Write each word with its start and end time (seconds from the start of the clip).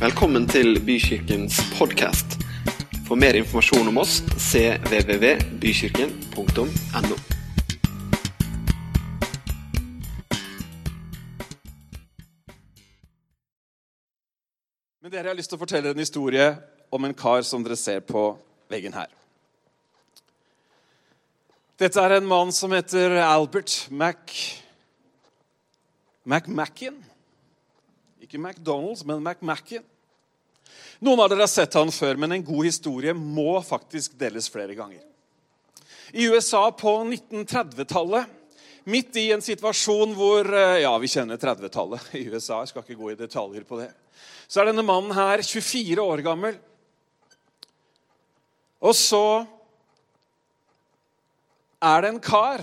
Velkommen 0.00 0.46
til 0.48 0.78
Bykirkens 0.80 1.58
podkast. 1.76 2.40
For 3.04 3.20
mer 3.20 3.36
informasjon 3.36 3.84
om 3.90 3.98
oss 4.00 4.22
cvvvbykirken.no. 4.32 7.16
Men 15.02 15.12
dere 15.12 15.20
jeg 15.20 15.28
har 15.28 15.36
lyst 15.36 15.52
til 15.52 15.60
å 15.60 15.64
fortelle 15.66 15.92
en 15.92 16.00
historie 16.00 16.48
om 16.88 17.04
en 17.04 17.12
kar 17.12 17.44
som 17.44 17.60
dere 17.60 17.76
ser 17.76 18.00
på 18.00 18.40
veggen 18.72 18.96
her. 18.96 19.12
Dette 21.76 22.00
er 22.00 22.16
en 22.16 22.24
mann 22.32 22.48
som 22.56 22.72
heter 22.72 23.20
Albert 23.20 23.92
Mac... 23.92 24.32
McMacken. 26.24 27.04
Ikke 28.20 28.38
McDonald's, 28.38 29.04
men 29.04 29.24
McMacken. 29.24 29.84
Noen 31.00 31.20
av 31.24 31.30
dere 31.32 31.46
har 31.46 31.48
sett 31.48 31.74
han 31.78 31.88
før, 31.92 32.18
men 32.20 32.34
en 32.36 32.44
god 32.44 32.66
historie 32.68 33.14
må 33.16 33.54
faktisk 33.64 34.18
deles 34.20 34.50
flere 34.52 34.76
ganger. 34.76 35.00
I 36.12 36.26
USA 36.28 36.66
på 36.76 36.92
1930-tallet, 37.06 38.26
midt 38.84 39.16
i 39.16 39.30
en 39.32 39.44
situasjon 39.44 40.12
hvor 40.18 40.48
eh, 40.52 40.82
Ja, 40.82 40.90
vi 41.00 41.08
kjenner 41.08 41.40
30-tallet 41.40 42.10
i 42.18 42.26
USA. 42.28 42.60
Jeg 42.60 42.72
skal 42.72 42.84
ikke 42.84 42.98
gå 42.98 43.12
i 43.12 43.16
detaljer 43.16 43.64
på 43.64 43.78
det. 43.80 43.88
Så 44.50 44.60
er 44.60 44.68
denne 44.68 44.84
mannen 44.84 45.14
her 45.16 45.40
24 45.46 46.04
år 46.04 46.24
gammel. 46.26 46.58
Og 48.84 48.92
så 48.96 49.24
er 51.80 52.02
det 52.02 52.12
en 52.12 52.22
kar, 52.24 52.60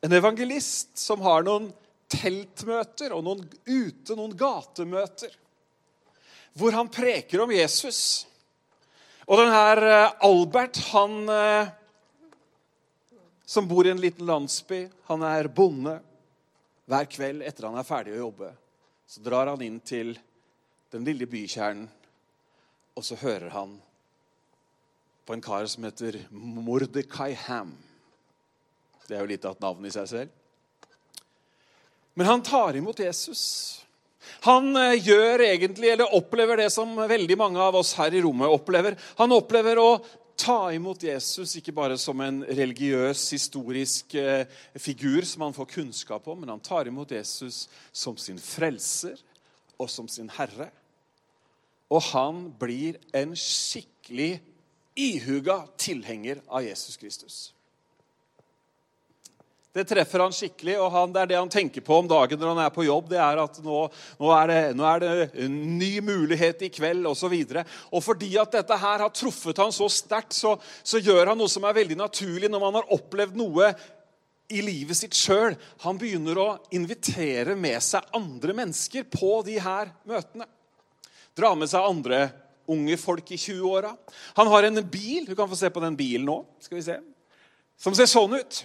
en 0.00 0.16
evangelist, 0.16 0.94
som 0.96 1.20
har 1.24 1.44
noen 1.44 1.68
teltmøter 2.12 3.12
og 3.12 3.24
noen 3.28 3.44
ute, 3.68 4.16
noen 4.16 4.32
gatemøter, 4.36 5.36
hvor 6.58 6.74
han 6.76 6.90
preker 6.92 7.42
om 7.44 7.52
Jesus. 7.54 8.26
Og 9.26 9.38
den 9.40 9.52
her 9.52 9.82
eh, 9.86 10.16
Albert, 10.26 10.80
han 10.92 11.28
eh, 11.32 11.70
som 13.44 13.68
bor 13.68 13.86
i 13.86 13.92
en 13.92 14.00
liten 14.00 14.26
landsby, 14.26 14.86
han 15.08 15.24
er 15.28 15.50
bonde. 15.52 15.98
Hver 16.88 17.08
kveld 17.10 17.44
etter 17.46 17.68
han 17.68 17.78
er 17.78 17.86
ferdig 17.86 18.16
å 18.16 18.24
jobbe, 18.26 18.50
så 19.06 19.22
drar 19.24 19.52
han 19.52 19.62
inn 19.64 19.78
til 19.84 20.14
den 20.92 21.04
lille 21.06 21.28
bykjernen, 21.30 21.86
og 22.92 23.04
så 23.06 23.16
hører 23.22 23.52
han 23.54 23.78
på 25.24 25.36
en 25.36 25.44
kar 25.44 25.64
som 25.70 25.84
heter 25.86 26.18
Mordekai 26.30 27.32
Ham. 27.46 27.70
Det 29.06 29.16
er 29.16 29.22
jo 29.22 29.30
litt 29.30 29.46
av 29.48 29.56
et 29.56 29.64
navn 29.64 29.86
i 29.86 29.92
seg 29.94 30.08
selv. 30.10 30.34
Men 32.18 32.28
han 32.28 32.44
tar 32.44 32.76
imot 32.76 33.00
Jesus. 33.00 33.44
Han 34.46 34.72
eh, 34.76 34.98
gjør 35.02 35.44
egentlig, 35.46 35.92
eller 35.92 36.16
opplever 36.16 36.62
det 36.62 36.70
som 36.74 36.94
veldig 36.96 37.38
mange 37.38 37.62
av 37.62 37.76
oss 37.78 37.94
her 37.98 38.14
i 38.14 38.22
rommet 38.24 38.52
opplever. 38.52 38.98
Han 39.20 39.34
opplever 39.36 39.80
å 39.80 39.90
ta 40.38 40.72
imot 40.74 41.02
Jesus 41.04 41.56
ikke 41.58 41.74
bare 41.76 41.98
som 42.00 42.20
en 42.24 42.42
religiøs, 42.44 43.24
historisk 43.34 44.16
eh, 44.18 44.46
figur 44.80 45.26
som 45.28 45.46
han 45.46 45.56
får 45.56 45.70
kunnskap 45.74 46.26
om, 46.28 46.40
men 46.42 46.54
han 46.54 46.64
tar 46.64 46.90
imot 46.90 47.12
Jesus 47.14 47.66
som 47.92 48.16
sin 48.18 48.40
frelser 48.42 49.20
og 49.78 49.90
som 49.90 50.08
sin 50.10 50.30
herre. 50.32 50.70
Og 51.92 52.02
han 52.12 52.46
blir 52.58 52.98
en 53.14 53.36
skikkelig 53.36 54.40
ihuga 54.96 55.62
tilhenger 55.80 56.40
av 56.48 56.64
Jesus 56.64 56.96
Kristus. 57.00 57.36
Det 59.72 59.86
treffer 59.88 60.20
han 60.20 60.34
skikkelig, 60.36 60.74
og 60.84 60.90
han, 60.92 61.12
det 61.14 61.20
er 61.22 61.28
det 61.30 61.38
han 61.38 61.50
tenker 61.52 61.80
på 61.84 61.96
om 62.02 62.08
dagen 62.08 62.36
når 62.36 62.50
han 62.50 62.58
er 62.66 62.74
på 62.74 62.84
jobb. 62.84 63.06
det 63.08 63.20
er 63.24 63.40
at 63.40 63.56
Nå, 63.64 63.78
nå, 64.20 64.32
er, 64.36 64.50
det, 64.50 64.58
nå 64.76 64.84
er, 64.84 65.00
det, 65.00 65.28
en 65.46 65.54
ny 65.78 65.94
mulighet 66.04 66.66
i 66.66 66.68
kveld, 66.72 67.06
osv. 67.08 67.32
Og, 67.32 67.54
så 67.56 67.64
og 67.88 68.04
fordi 68.04 68.34
at 68.42 68.52
dette 68.52 68.76
her 68.82 69.00
har 69.06 69.14
truffet 69.16 69.62
han 69.62 69.72
så 69.72 69.88
sterkt, 69.88 70.36
så, 70.36 70.58
så 70.84 71.00
gjør 71.00 71.32
han 71.32 71.40
noe 71.40 71.48
som 71.48 71.64
er 71.64 71.78
veldig 71.78 71.96
naturlig 72.02 72.52
når 72.52 72.64
man 72.66 72.76
har 72.82 72.92
opplevd 72.92 73.38
noe 73.40 73.70
i 74.52 74.60
livet 74.60 74.98
sitt 74.98 75.16
sjøl. 75.16 75.56
Han 75.86 76.00
begynner 76.00 76.40
å 76.42 76.48
invitere 76.76 77.56
med 77.56 77.80
seg 77.80 78.12
andre 78.12 78.56
mennesker 78.58 79.08
på 79.08 79.38
de 79.46 79.56
her 79.62 79.94
møtene. 80.08 80.48
Dra 81.32 81.54
med 81.56 81.72
seg 81.72 81.88
andre 81.88 82.26
unge 82.68 82.98
folk 83.00 83.32
i 83.32 83.40
20-åra. 83.40 83.94
Han 84.36 84.52
har 84.52 84.68
en 84.68 84.82
bil. 84.84 85.24
Du 85.24 85.32
kan 85.38 85.48
få 85.48 85.56
se 85.56 85.72
på 85.72 85.80
den 85.80 85.96
bilen 85.96 86.28
nå. 86.28 86.42
skal 86.60 86.76
vi 86.76 86.84
se, 86.90 86.98
Som 87.80 87.96
ser 87.96 88.10
sånn 88.10 88.36
ut. 88.36 88.62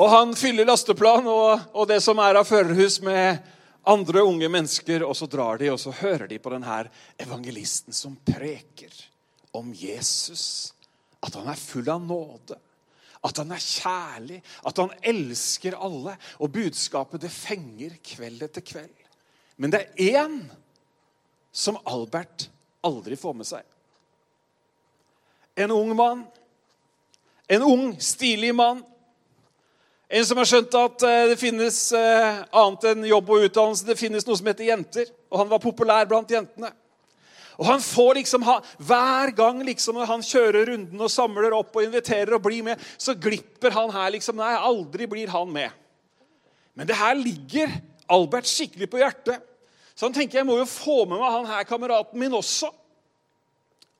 Og 0.00 0.08
han 0.08 0.30
fyller 0.36 0.64
lasteplan 0.64 1.26
og, 1.28 1.66
og 1.76 1.88
det 1.90 1.98
som 2.00 2.20
er 2.24 2.38
av 2.40 2.46
førerhus, 2.48 3.02
med 3.04 3.42
andre 3.84 4.22
unge 4.24 4.48
mennesker. 4.48 5.04
Og 5.04 5.12
så 5.16 5.28
drar 5.28 5.60
de, 5.60 5.68
og 5.72 5.80
så 5.80 5.92
hører 5.92 6.28
de 6.30 6.38
på 6.40 6.52
denne 6.54 6.82
evangelisten 7.20 7.96
som 7.96 8.16
preker 8.24 8.94
om 9.56 9.74
Jesus. 9.76 10.72
At 11.20 11.36
han 11.36 11.50
er 11.52 11.60
full 11.60 11.90
av 11.92 12.00
nåde. 12.00 12.56
At 13.20 13.42
han 13.42 13.52
er 13.52 13.60
kjærlig, 13.60 14.38
at 14.64 14.80
han 14.80 14.94
elsker 15.12 15.76
alle. 15.76 16.16
Og 16.40 16.54
budskapet 16.54 17.20
det 17.20 17.32
fenger 17.34 17.98
kveld 18.00 18.46
etter 18.48 18.64
kveld. 18.64 18.96
Men 19.60 19.74
det 19.74 19.82
er 19.84 20.22
én 20.22 20.38
som 21.52 21.76
Albert 21.84 22.46
aldri 22.88 23.20
får 23.20 23.36
med 23.36 23.50
seg. 23.50 23.66
En 25.60 25.76
ung 25.76 25.92
mann. 25.92 26.24
En 27.50 27.66
ung, 27.66 27.92
stilig 28.00 28.54
mann 28.56 28.80
en 30.10 30.26
som 30.26 30.40
har 30.40 30.48
skjønt 30.48 30.74
at 30.74 31.02
eh, 31.06 31.24
det 31.30 31.38
finnes 31.38 31.76
eh, 31.94 32.38
annet 32.50 32.86
enn 32.90 33.04
jobb 33.06 33.28
og 33.30 33.44
utdannelse. 33.46 33.86
Det 33.86 33.98
finnes 33.98 34.24
noe 34.26 34.38
som 34.40 34.48
heter 34.50 34.66
jenter, 34.66 35.10
og 35.30 35.38
han 35.38 35.50
var 35.52 35.62
populær 35.62 36.08
blant 36.10 36.32
jentene. 36.34 36.72
Og 37.60 37.66
han 37.68 37.82
får 37.84 38.16
liksom 38.16 38.46
Hver 38.88 39.30
gang 39.36 39.60
liksom 39.68 39.98
når 39.98 40.08
han 40.08 40.24
kjører 40.24 40.70
runden 40.72 41.04
og 41.04 41.12
samler 41.12 41.54
opp 41.54 41.76
og 41.76 41.84
inviterer 41.84 42.32
og 42.34 42.42
blir 42.42 42.64
med, 42.66 42.80
så 42.98 43.14
glipper 43.14 43.74
han 43.76 43.92
her. 43.94 44.08
liksom, 44.16 44.40
Nei, 44.40 44.54
aldri 44.56 45.06
blir 45.06 45.30
han 45.30 45.52
med. 45.52 45.70
Men 46.74 46.88
det 46.88 46.96
her 46.98 47.14
ligger 47.14 47.76
Albert 48.10 48.48
skikkelig 48.50 48.88
på 48.90 48.98
hjertet. 49.02 49.44
Så 49.94 50.08
han 50.08 50.16
tenker 50.16 50.40
jeg 50.40 50.48
må 50.48 50.56
jo 50.56 50.66
få 50.66 51.04
med 51.04 51.20
meg 51.20 51.34
han 51.36 51.50
her 51.52 51.68
kameraten 51.68 52.18
min 52.18 52.34
også. 52.34 52.72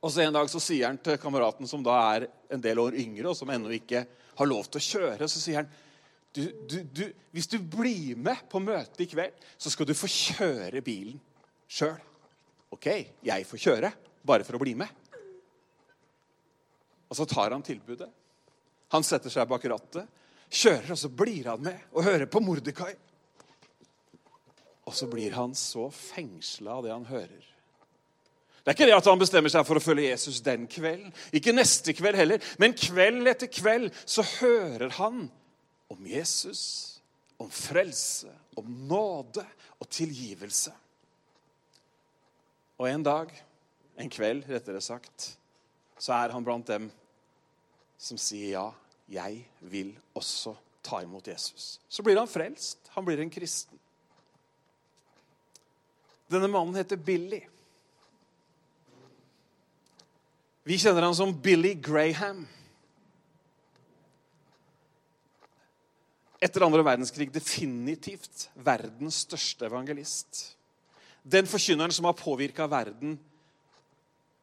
Og 0.01 0.11
så 0.11 0.25
En 0.25 0.35
dag 0.35 0.49
så 0.51 0.59
sier 0.65 0.89
han 0.89 0.99
til 0.99 1.21
kameraten 1.21 1.69
som 1.69 1.85
da 1.85 2.01
er 2.17 2.27
en 2.51 2.65
del 2.65 2.81
år 2.81 2.97
yngre, 2.99 3.29
og 3.29 3.37
som 3.37 3.51
ennå 3.53 3.71
ikke 3.77 4.07
har 4.09 4.49
lov 4.49 4.67
til 4.67 4.81
å 4.81 4.87
kjøre, 4.87 5.29
så 5.29 5.39
sier 5.39 5.61
han 5.61 5.69
du, 6.33 6.45
du, 6.69 6.83
du, 6.85 7.05
hvis 7.35 7.49
du 7.51 7.59
blir 7.59 8.17
med 8.17 8.45
på 8.51 8.61
møtet 8.63 9.03
i 9.03 9.09
kveld, 9.11 9.35
så 9.59 9.73
skal 9.73 9.89
du 9.89 9.97
få 9.99 10.11
kjøre 10.11 10.83
bilen 10.85 11.19
sjøl. 11.71 11.99
OK, 12.71 12.87
jeg 13.27 13.47
får 13.49 13.63
kjøre, 13.65 13.91
bare 14.23 14.47
for 14.47 14.59
å 14.59 14.63
bli 14.63 14.77
med. 14.79 14.91
Og 17.11 17.19
så 17.19 17.27
tar 17.27 17.51
han 17.51 17.65
tilbudet. 17.67 18.09
Han 18.95 19.07
setter 19.07 19.33
seg 19.33 19.49
bak 19.51 19.65
rattet, 19.71 20.07
kjører, 20.51 20.93
og 20.95 20.99
så 20.99 21.11
blir 21.11 21.51
han 21.51 21.63
med 21.63 21.91
og 21.95 22.07
hører 22.07 22.31
på 22.31 22.43
Mordekai. 22.43 22.93
Og 24.87 24.95
så 24.95 25.07
blir 25.11 25.35
han 25.35 25.55
så 25.59 25.89
fengsla 25.95 26.79
av 26.79 26.87
det 26.87 26.95
han 26.95 27.07
hører. 27.11 27.47
Det 28.61 28.71
er 28.71 28.77
ikke 28.77 28.89
det 28.91 28.97
at 28.99 29.09
han 29.09 29.21
bestemmer 29.21 29.51
seg 29.53 29.67
for 29.67 29.79
å 29.79 29.83
følge 29.83 30.11
Jesus 30.11 30.43
den 30.45 30.67
kvelden. 30.71 31.15
Ikke 31.35 31.55
neste 31.55 31.95
kveld 31.97 32.19
heller. 32.19 32.43
Men 32.61 32.75
kveld 32.77 33.31
etter 33.31 33.49
kveld 33.51 33.89
så 34.05 34.23
hører 34.37 34.93
han 34.99 35.29
om 35.91 36.07
Jesus, 36.07 36.63
om 37.41 37.51
frelse, 37.51 38.31
om 38.57 38.71
nåde 38.89 39.45
og 39.81 39.89
tilgivelse. 39.91 40.73
Og 42.81 42.89
en 42.89 43.05
dag, 43.05 43.33
en 44.01 44.13
kveld 44.13 44.47
rettere 44.49 44.81
sagt, 44.81 45.35
så 46.01 46.15
er 46.17 46.33
han 46.33 46.45
blant 46.47 46.69
dem 46.71 46.89
som 48.01 48.17
sier 48.21 48.55
ja, 48.55 48.67
jeg 49.11 49.43
vil 49.61 49.93
også 50.17 50.55
ta 50.87 51.03
imot 51.05 51.27
Jesus. 51.29 51.81
Så 51.89 52.05
blir 52.07 52.17
han 52.17 52.31
frelst. 52.31 52.79
Han 52.95 53.05
blir 53.05 53.21
en 53.21 53.33
kristen. 53.33 53.77
Denne 56.31 56.49
mannen 56.49 56.79
heter 56.79 56.97
Billy. 56.97 57.43
Vi 60.63 60.79
kjenner 60.79 61.09
han 61.09 61.17
som 61.19 61.35
Billy 61.43 61.75
Graham. 61.75 62.45
Etter 66.41 66.65
andre 66.65 66.85
verdenskrig 66.85 67.29
definitivt 67.33 68.49
verdens 68.65 69.23
største 69.27 69.69
evangelist. 69.69 70.57
Den 71.23 71.49
forkynneren 71.49 71.93
som 71.93 72.09
har 72.09 72.17
påvirka 72.17 72.67
verden 72.71 73.19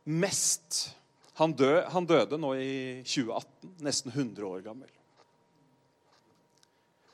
mest. 0.05 0.94
Han, 1.33 1.53
død, 1.57 1.83
han, 1.94 2.05
døde 2.05 2.38
nå 2.38 2.53
i 2.61 2.77
2018, 3.05 3.73
nesten 3.85 4.13
100 4.13 4.45
år 4.45 4.61
gammel. 4.65 4.89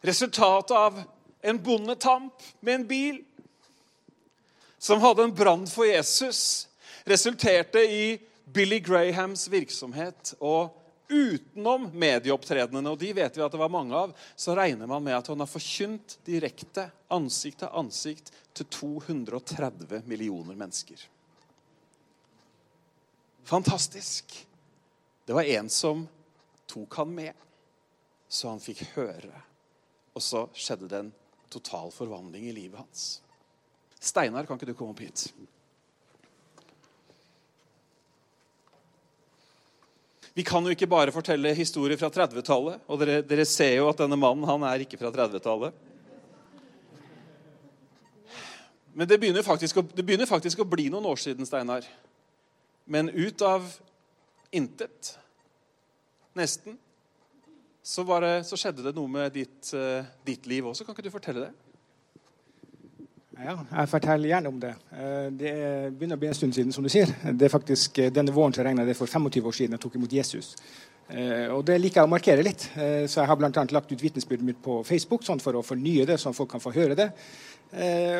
Resultatet 0.04 0.76
av 0.76 1.00
en 1.44 1.60
bondetamp 1.64 2.44
med 2.60 2.76
en 2.76 2.88
bil 2.88 3.22
som 4.84 5.00
hadde 5.00 5.24
en 5.24 5.36
brann 5.36 5.64
for 5.68 5.88
Jesus, 5.88 6.68
resulterte 7.08 7.80
i 7.88 8.18
Billy 8.52 8.82
Grahams 8.84 9.46
virksomhet. 9.52 10.34
Og 10.44 10.76
utenom 11.14 11.88
medieopptredenene, 11.94 12.90
og 12.90 13.00
de 13.00 13.12
vet 13.16 13.38
vi 13.38 13.44
at 13.46 13.54
det 13.54 13.62
var 13.62 13.72
mange 13.72 13.96
av, 13.96 14.14
så 14.36 14.56
regner 14.58 14.90
man 14.90 15.04
med 15.06 15.16
at 15.18 15.30
han 15.30 15.44
har 15.44 15.50
forkynt 15.50 16.18
direkte, 16.26 16.88
ansikt 17.14 17.62
til 17.62 17.78
ansikt, 17.82 18.34
til 18.54 18.70
230 18.74 20.04
millioner 20.10 20.58
mennesker. 20.58 21.06
Fantastisk. 23.44 24.36
Det 25.26 25.34
var 25.36 25.44
en 25.44 25.70
som 25.70 26.08
tok 26.70 26.96
han 27.02 27.16
med, 27.16 27.34
så 28.28 28.50
han 28.50 28.64
fikk 28.64 28.86
høre. 28.96 29.44
Og 30.14 30.24
så 30.24 30.46
skjedde 30.54 30.90
det 30.90 31.02
en 31.04 31.12
total 31.54 31.92
forvandling 31.94 32.48
i 32.50 32.56
livet 32.56 32.80
hans. 32.80 33.22
Steinar, 34.00 34.46
kan 34.46 34.60
ikke 34.60 34.72
du 34.72 34.78
komme 34.78 34.96
opp 34.96 35.04
hit? 35.04 35.28
Vi 40.34 40.44
kan 40.46 40.66
jo 40.66 40.74
ikke 40.74 40.90
bare 40.90 41.14
fortelle 41.14 41.54
historier 41.54 42.00
fra 42.00 42.10
30-tallet. 42.10 42.82
Og 42.90 43.02
dere, 43.02 43.22
dere, 43.26 43.46
ser 43.46 43.76
jo 43.78 43.90
at 43.92 44.00
denne 44.02 44.18
mannen 44.18 44.48
han 44.50 44.66
er 44.66 44.82
ikke 44.82 44.98
fra 44.98 45.12
30-tallet. 45.14 45.76
Men 48.94 49.10
det 49.10 49.20
begynner, 49.22 49.46
faktisk 49.46 49.82
å, 49.82 49.84
det 49.86 50.06
begynner 50.06 50.30
faktisk 50.30 50.62
å 50.62 50.70
bli 50.70 50.88
noen 50.94 51.06
år 51.10 51.22
siden, 51.22 51.46
Steinar. 51.50 51.86
Men 52.86 53.10
ut 53.10 53.42
av 53.46 53.66
intet, 54.54 55.16
nesten, 56.38 56.78
så, 57.84 58.06
det, 58.22 58.36
så 58.48 58.58
skjedde 58.60 58.86
det 58.86 58.94
noe 58.96 59.10
med 59.12 59.34
ditt, 59.36 59.74
uh, 59.76 60.06
ditt 60.26 60.46
liv 60.50 60.66
også. 60.70 60.86
Kan 60.86 60.96
ikke 60.96 61.08
du 61.10 61.14
fortelle 61.14 61.48
det? 61.48 61.63
Ja, 63.34 63.56
jeg 63.66 63.90
forteller 63.90 64.30
gjerne 64.30 64.50
om 64.52 64.60
det. 64.62 64.72
Eh, 64.94 65.28
det 65.34 65.54
begynner 65.98 66.20
å 66.20 66.22
bli 66.22 66.30
en 66.30 66.38
stund 66.38 66.54
siden, 66.54 66.74
som 66.76 66.86
du 66.86 66.90
sier. 66.92 67.10
Det 67.34 67.48
er 67.48 67.54
faktisk 67.54 67.98
eh, 68.04 68.12
Denne 68.14 68.34
våren 68.34 68.54
så 68.54 68.66
regner 68.66 68.86
det 68.86 68.96
for 68.98 69.10
25 69.10 69.48
år 69.50 69.56
siden 69.58 69.74
jeg 69.74 69.82
tok 69.82 69.98
imot 69.98 70.14
Jesus. 70.20 70.56
Og 71.14 71.66
Det 71.68 71.76
liker 71.78 72.00
jeg 72.00 72.08
å 72.08 72.10
markere 72.10 72.46
litt. 72.48 72.64
Så 72.72 73.18
jeg 73.20 73.28
har 73.28 73.42
annet 73.44 73.74
lagt 73.76 73.92
ut 73.92 74.02
vitnesbyrdet 74.02 74.46
mitt 74.48 74.62
på 74.64 74.78
Facebook 74.88 75.26
sånn 75.28 75.42
for 75.44 75.60
å 75.60 75.62
fornye 75.62 76.06
det, 76.08 76.16
sånn 76.18 76.34
folk 76.34 76.54
kan 76.56 76.64
få 76.64 76.72
høre 76.74 76.96
det. 76.98 77.10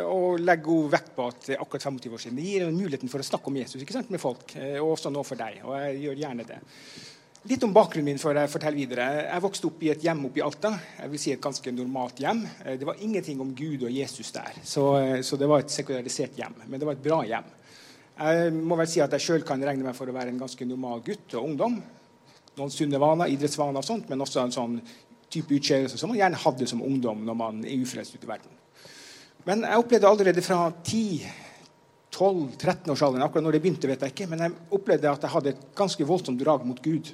Og 0.04 0.44
legge 0.44 0.68
god 0.68 0.92
vekt 0.92 1.14
på 1.16 1.30
at 1.32 1.48
det 1.48 1.56
er 1.56 1.64
akkurat 1.64 1.88
25 1.88 2.18
år 2.18 2.22
siden. 2.26 2.38
Det 2.38 2.50
gir 2.52 2.76
muligheten 2.76 3.10
for 3.10 3.24
å 3.24 3.26
snakke 3.26 3.50
om 3.50 3.58
Jesus 3.62 3.82
ikke 3.82 3.96
sant, 3.96 4.12
med 4.14 4.22
folk, 4.22 4.52
og 4.84 4.92
også 4.92 5.14
nå 5.16 5.24
for 5.26 5.40
deg. 5.40 5.64
Og 5.64 5.80
jeg 5.80 6.04
gjør 6.04 6.22
gjerne 6.26 6.48
det. 6.52 6.60
Litt 7.44 7.64
om 7.68 7.74
bakgrunnen 7.76 8.08
min 8.08 8.20
før 8.22 8.38
jeg 8.40 8.50
forteller 8.54 8.80
videre. 8.80 9.06
Jeg 9.26 9.44
vokste 9.44 9.68
opp 9.68 9.82
i 9.84 9.90
et 9.92 10.04
hjem 10.06 10.22
oppe 10.30 10.40
i 10.40 10.44
Alta. 10.46 10.70
Jeg 11.02 11.10
vil 11.12 11.20
si 11.20 11.32
Et 11.34 11.42
ganske 11.44 11.72
normalt 11.76 12.22
hjem. 12.24 12.40
Eh, 12.64 12.78
det 12.80 12.88
var 12.88 13.02
ingenting 13.04 13.42
om 13.44 13.50
Gud 13.54 13.84
og 13.84 13.92
Jesus 13.92 14.32
der. 14.32 14.54
Så, 14.64 14.96
eh, 14.96 15.22
så 15.22 15.36
det 15.36 15.50
var 15.52 15.60
et 15.60 15.70
sekularisert 15.70 16.38
hjem. 16.40 16.56
Men 16.70 16.80
det 16.80 16.86
var 16.88 16.94
et 16.94 17.04
bra 17.04 17.22
hjem. 17.28 17.44
Jeg 18.18 18.54
må 18.54 18.76
vel 18.80 18.88
si 18.88 19.02
at 19.02 19.12
jeg 19.12 19.20
sjøl 19.20 19.44
kan 19.44 19.60
regne 19.60 19.84
meg 19.84 19.96
for 19.96 20.08
å 20.08 20.14
være 20.16 20.30
en 20.32 20.40
ganske 20.40 20.66
normal 20.66 21.02
gutt 21.04 21.34
og 21.34 21.44
ungdom. 21.50 21.84
Noen 22.56 22.72
sunne 22.72 23.00
vaner, 23.02 23.28
idrettsvaner 23.28 23.78
og 23.78 23.84
sånt, 23.84 24.10
men 24.10 24.22
også 24.22 24.40
en 24.40 24.52
sånn 24.56 24.82
type 25.30 25.54
utskeielse 25.58 25.98
som 25.98 26.10
man 26.14 26.20
gjerne 26.22 26.44
hadde 26.46 26.68
som 26.70 26.82
ungdom 26.86 27.26
når 27.26 27.36
man 27.36 27.66
er 27.66 27.82
ufrelst 27.82 28.16
ute 28.16 28.24
i 28.24 28.30
verden. 28.30 28.52
Men 29.44 29.64
jeg 29.68 29.78
opplevde 29.84 30.08
allerede 30.08 30.42
fra 30.46 30.72
10-12-13-årsalderen 30.80 33.24
Akkurat 33.26 33.44
når 33.44 33.52
det 33.58 33.64
begynte, 33.66 33.90
vet 33.90 34.02
jeg 34.06 34.12
ikke, 34.16 34.30
men 34.32 34.40
jeg 34.46 34.56
opplevde 34.72 35.12
at 35.12 35.24
jeg 35.26 35.34
hadde 35.34 35.52
et 35.52 35.64
ganske 35.76 36.04
voldsomt 36.08 36.40
drag 36.40 36.64
mot 36.64 36.80
Gud. 36.80 37.12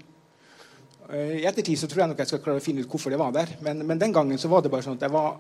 Eh, 1.10 1.40
I 1.42 1.46
ettertid 1.50 1.80
så 1.80 1.90
tror 1.90 2.04
jeg 2.04 2.12
nok 2.12 2.22
jeg 2.22 2.32
skal 2.32 2.42
klare 2.44 2.62
å 2.62 2.64
finne 2.64 2.86
ut 2.86 2.92
hvorfor 2.92 3.14
det 3.14 3.20
var 3.22 3.34
der. 3.36 3.56
Men, 3.66 3.82
men 3.88 4.02
den 4.02 4.14
gangen 4.16 4.42
så 4.42 4.52
var 4.52 4.64
det 4.64 4.72
bare 4.74 4.86
sånn 4.86 5.00
at 5.00 5.08
jeg, 5.08 5.14
var, 5.14 5.40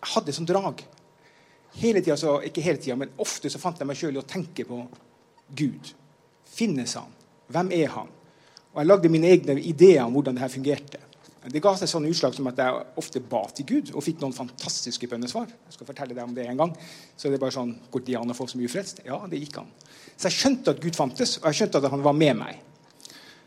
jeg 0.00 0.12
hadde 0.16 0.34
sånn 0.34 0.50
drag. 0.50 0.82
Hele 1.76 2.00
tida, 2.00 2.16
så, 2.18 2.38
ikke 2.46 2.64
hele 2.64 2.80
tida, 2.80 2.96
men 2.98 3.12
ofte 3.22 3.50
så 3.52 3.60
fant 3.60 3.78
jeg 3.78 3.88
meg 3.88 3.98
sjøl 4.00 4.16
i 4.16 4.22
å 4.22 4.26
tenke 4.26 4.64
på 4.68 4.80
Gud. 5.56 5.92
Finnes 6.56 6.96
han? 6.98 7.12
Hvem 7.52 7.72
er 7.76 7.90
han? 7.92 8.08
Og 8.72 8.80
jeg 8.80 8.88
lagde 8.88 9.10
mine 9.12 9.28
egne 9.30 9.58
ideer 9.60 10.04
om 10.04 10.16
hvordan 10.16 10.36
det 10.36 10.42
her 10.44 10.52
fungerte. 10.52 11.02
Det 11.46 11.60
ga 11.62 11.76
seg 11.78 11.86
sånne 11.86 12.10
utslag 12.10 12.34
som 12.34 12.48
at 12.50 12.58
jeg 12.58 12.78
ofte 12.98 13.20
ba 13.22 13.44
til 13.54 13.68
Gud 13.68 13.90
og 13.94 14.02
fikk 14.02 14.18
noen 14.18 14.34
fantastiske 14.34 15.06
bønnesvar. 15.06 15.46
Jeg 15.46 15.76
skal 15.76 15.86
fortelle 15.86 16.16
deg 16.16 16.24
om 16.24 16.34
det 16.34 16.48
en 16.50 16.58
gang. 16.58 16.72
Så 17.14 17.30
det 17.30 17.38
er 17.38 17.44
bare 17.44 17.54
sånn, 17.54 17.76
Går 17.92 18.02
det 18.08 18.16
an 18.18 18.34
å 18.34 18.36
få 18.36 18.48
så 18.50 18.58
mye 18.58 18.72
frelst? 18.72 19.04
Ja, 19.06 19.20
det 19.30 19.38
gikk 19.44 19.60
an. 19.62 19.70
Så 20.16 20.26
jeg 20.26 20.38
skjønte 20.40 20.74
at 20.74 20.82
Gud 20.82 20.98
fantes, 20.98 21.36
og 21.38 21.46
jeg 21.52 21.60
skjønte 21.60 21.78
at 21.78 21.92
han 21.92 22.02
var 22.02 22.16
med 22.18 22.40
meg. 22.40 22.65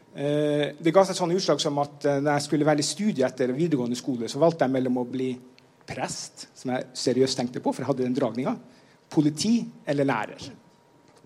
Eh, 0.10 0.72
det 0.82 0.94
ga 0.94 1.04
seg 1.06 1.18
sånne 1.18 1.38
utslag 1.38 1.60
som 1.62 1.78
at 1.84 2.06
eh, 2.10 2.22
når 2.24 2.34
jeg 2.34 2.46
skulle 2.48 2.66
velge 2.68 2.86
studie 2.86 3.26
etter 3.28 3.54
videregående 3.54 3.98
skole, 3.98 4.30
så 4.30 4.42
valgte 4.42 4.66
jeg 4.66 4.74
mellom 4.74 4.98
å 5.04 5.08
bli 5.10 5.30
prest, 5.90 6.48
som 6.58 6.74
jeg 6.74 6.88
seriøst 6.98 7.38
tenkte 7.38 7.62
på, 7.62 7.74
for 7.74 7.84
jeg 7.84 7.92
hadde 7.92 8.08
den 8.08 8.18
dragninga, 8.18 8.56
politi 9.10 9.60
eller 9.90 10.10
lærer. 10.10 10.48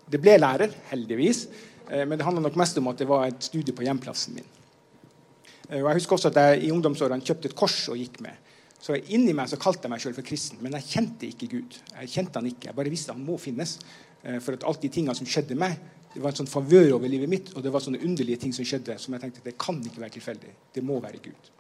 Det 0.03 0.19
ble 0.19 0.35
lærer, 0.35 0.75
heldigvis, 0.91 1.45
eh, 1.88 2.03
men 2.03 2.19
det 2.19 2.27
handla 2.27 2.44
nok 2.44 2.59
mest 2.59 2.80
om 2.81 2.91
at 2.91 3.00
det 3.00 3.07
var 3.07 3.30
et 3.30 3.47
studie 3.47 3.75
på 3.75 3.88
hjemplassen 3.88 4.35
min. 4.39 4.51
Og 5.63 5.88
Jeg 5.88 5.95
husker 5.95 6.18
også 6.18 6.30
at 6.33 6.38
jeg 6.41 6.65
i 6.68 6.71
ungdomsårene 6.75 7.24
kjøpte 7.24 7.50
et 7.50 7.56
kors 7.57 7.77
og 7.89 7.97
gikk 7.97 8.19
med. 8.21 8.35
Så 8.83 8.97
inni 9.15 9.31
meg 9.33 9.47
så 9.47 9.57
kalte 9.57 9.88
jeg 9.88 9.94
meg 9.94 10.01
sjøl 10.03 10.13
for 10.13 10.27
kristen, 10.27 10.59
men 10.62 10.75
jeg 10.75 10.89
kjente 10.91 11.30
ikke 11.30 11.47
Gud. 11.53 11.77
Jeg 12.01 12.12
kjente 12.12 12.41
han 12.41 12.50
ikke, 12.50 12.68
jeg 12.68 12.77
bare 12.77 12.91
visste 12.91 13.15
han 13.15 13.24
må 13.24 13.38
finnes. 13.39 13.77
For 14.44 14.57
at 14.57 14.65
alt 14.68 14.83
de 14.83 14.91
tingene 14.91 15.15
som 15.15 15.27
skjedde 15.27 15.56
meg, 15.59 15.80
det 16.13 16.21
var 16.21 16.30
en 16.33 16.44
sånn 16.44 16.51
favør 16.51 17.00
over 17.00 17.10
livet 17.10 17.30
mitt, 17.30 17.51
og 17.57 17.65
det 17.65 17.71
var 17.74 17.81
sånne 17.81 18.04
underlige 18.06 18.44
ting 18.44 18.54
som 18.54 18.65
skjedde, 18.68 19.00
som 19.01 19.15
jeg 19.15 19.24
tenkte 19.24 19.44
det 19.45 19.57
kan 19.60 19.81
ikke 19.81 20.01
være 20.04 20.18
tilfeldig. 20.19 20.56
Det 20.75 20.83
må 20.86 21.00
være 21.01 21.21
Gud. 21.24 21.51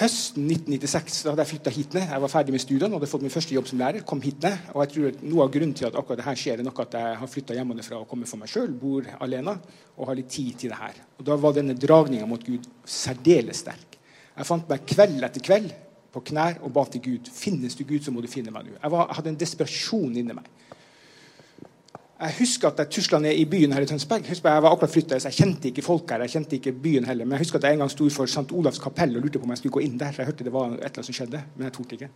Høsten 0.00 0.46
1996 0.48 1.18
da 1.26 1.32
hadde 1.34 1.44
jeg 1.44 1.50
flytta 1.50 1.72
hit 1.74 1.94
ned. 1.96 2.06
Jeg 2.08 2.22
var 2.22 2.30
ferdig 2.32 2.54
med 2.54 2.62
studiene 2.62 2.96
hadde 2.96 3.08
fått 3.10 3.24
min 3.26 3.32
første 3.34 3.52
jobb 3.52 3.66
som 3.68 3.82
lærer. 3.82 4.04
kom 4.06 4.22
hit 4.24 4.38
ned, 4.40 4.70
og 4.72 4.80
jeg 4.84 4.92
tror 4.94 5.18
Noe 5.26 5.44
av 5.44 5.50
grunnen 5.52 5.74
til 5.76 5.88
at 5.90 5.98
akkurat 5.98 6.22
det 6.22 6.24
her 6.24 6.38
skjer, 6.40 6.62
er 6.62 6.64
nok 6.64 6.80
at 6.86 6.96
jeg 6.96 7.18
har 7.20 7.28
flytta 7.34 7.56
hjemmefra 7.58 7.98
og 7.98 8.08
kommer 8.08 8.30
for 8.30 8.40
meg 8.40 8.48
sjøl, 8.48 8.70
bor 8.72 9.04
alene 9.20 9.58
og 9.98 10.08
har 10.08 10.16
litt 10.16 10.30
tid 10.32 10.56
til 10.56 10.72
det 10.72 10.78
her. 10.80 11.02
Og 11.18 11.26
Da 11.28 11.36
var 11.36 11.52
denne 11.58 11.76
dragninga 11.76 12.26
mot 12.30 12.46
Gud 12.46 12.64
særdeles 12.86 13.60
sterk. 13.60 13.98
Jeg 14.36 14.48
fant 14.48 14.72
meg 14.72 14.86
kveld 14.88 15.20
etter 15.26 15.44
kveld 15.44 15.74
på 16.14 16.24
knær 16.30 16.62
og 16.64 16.72
ba 16.72 16.86
til 16.88 17.02
Gud. 17.04 17.28
Finnes 17.28 17.76
du 17.76 17.84
Gud, 17.84 18.00
så 18.00 18.14
må 18.14 18.24
du 18.24 18.30
finne 18.30 18.54
meg 18.54 18.70
nå. 18.70 18.78
Jeg, 18.78 18.90
var, 18.94 19.10
jeg 19.10 19.18
hadde 19.18 19.32
en 19.34 19.40
desperasjon 19.44 20.16
inni 20.16 20.38
meg. 20.38 20.48
Jeg 22.20 22.34
husker 22.36 22.68
at 22.68 22.80
jeg 22.82 22.90
tusla 22.92 23.18
ned 23.24 23.38
i 23.40 23.46
byen 23.48 23.72
her 23.72 23.80
i 23.80 23.86
Tønsberg. 23.88 24.26
Jeg, 24.28 24.36
jeg 24.44 24.62
var 24.62 24.74
akkurat 24.74 24.92
flyttet, 24.92 25.22
så 25.22 25.30
jeg 25.30 25.38
kjente 25.38 25.70
ikke 25.70 25.84
folk 25.86 26.10
her. 26.12 26.20
Jeg 26.26 26.34
kjente 26.34 26.58
ikke 26.58 26.72
byen 26.72 27.06
heller. 27.08 27.24
Men 27.24 27.38
jeg 27.38 27.46
husker 27.46 27.58
at 27.58 27.64
jeg 27.64 27.78
en 27.78 27.84
gang 27.84 27.92
sto 27.92 28.08
for 28.12 28.28
St. 28.28 28.44
Olavs 28.52 28.80
kapell 28.82 29.16
og 29.16 29.24
lurte 29.24 29.40
på 29.40 29.48
om 29.48 29.54
jeg 29.54 29.62
skulle 29.62 29.78
gå 29.78 29.82
inn 29.86 29.96
der. 30.00 30.12
Jeg 30.18 30.28
hørte 30.28 30.44
det 30.44 30.52
var 30.52 30.66
et 30.68 30.74
eller 30.74 30.90
annet 30.90 31.08
som 31.08 31.16
skjedde, 31.16 31.40
men 31.56 31.64
jeg 31.64 31.74
torde 31.78 31.96
ikke. 31.96 32.10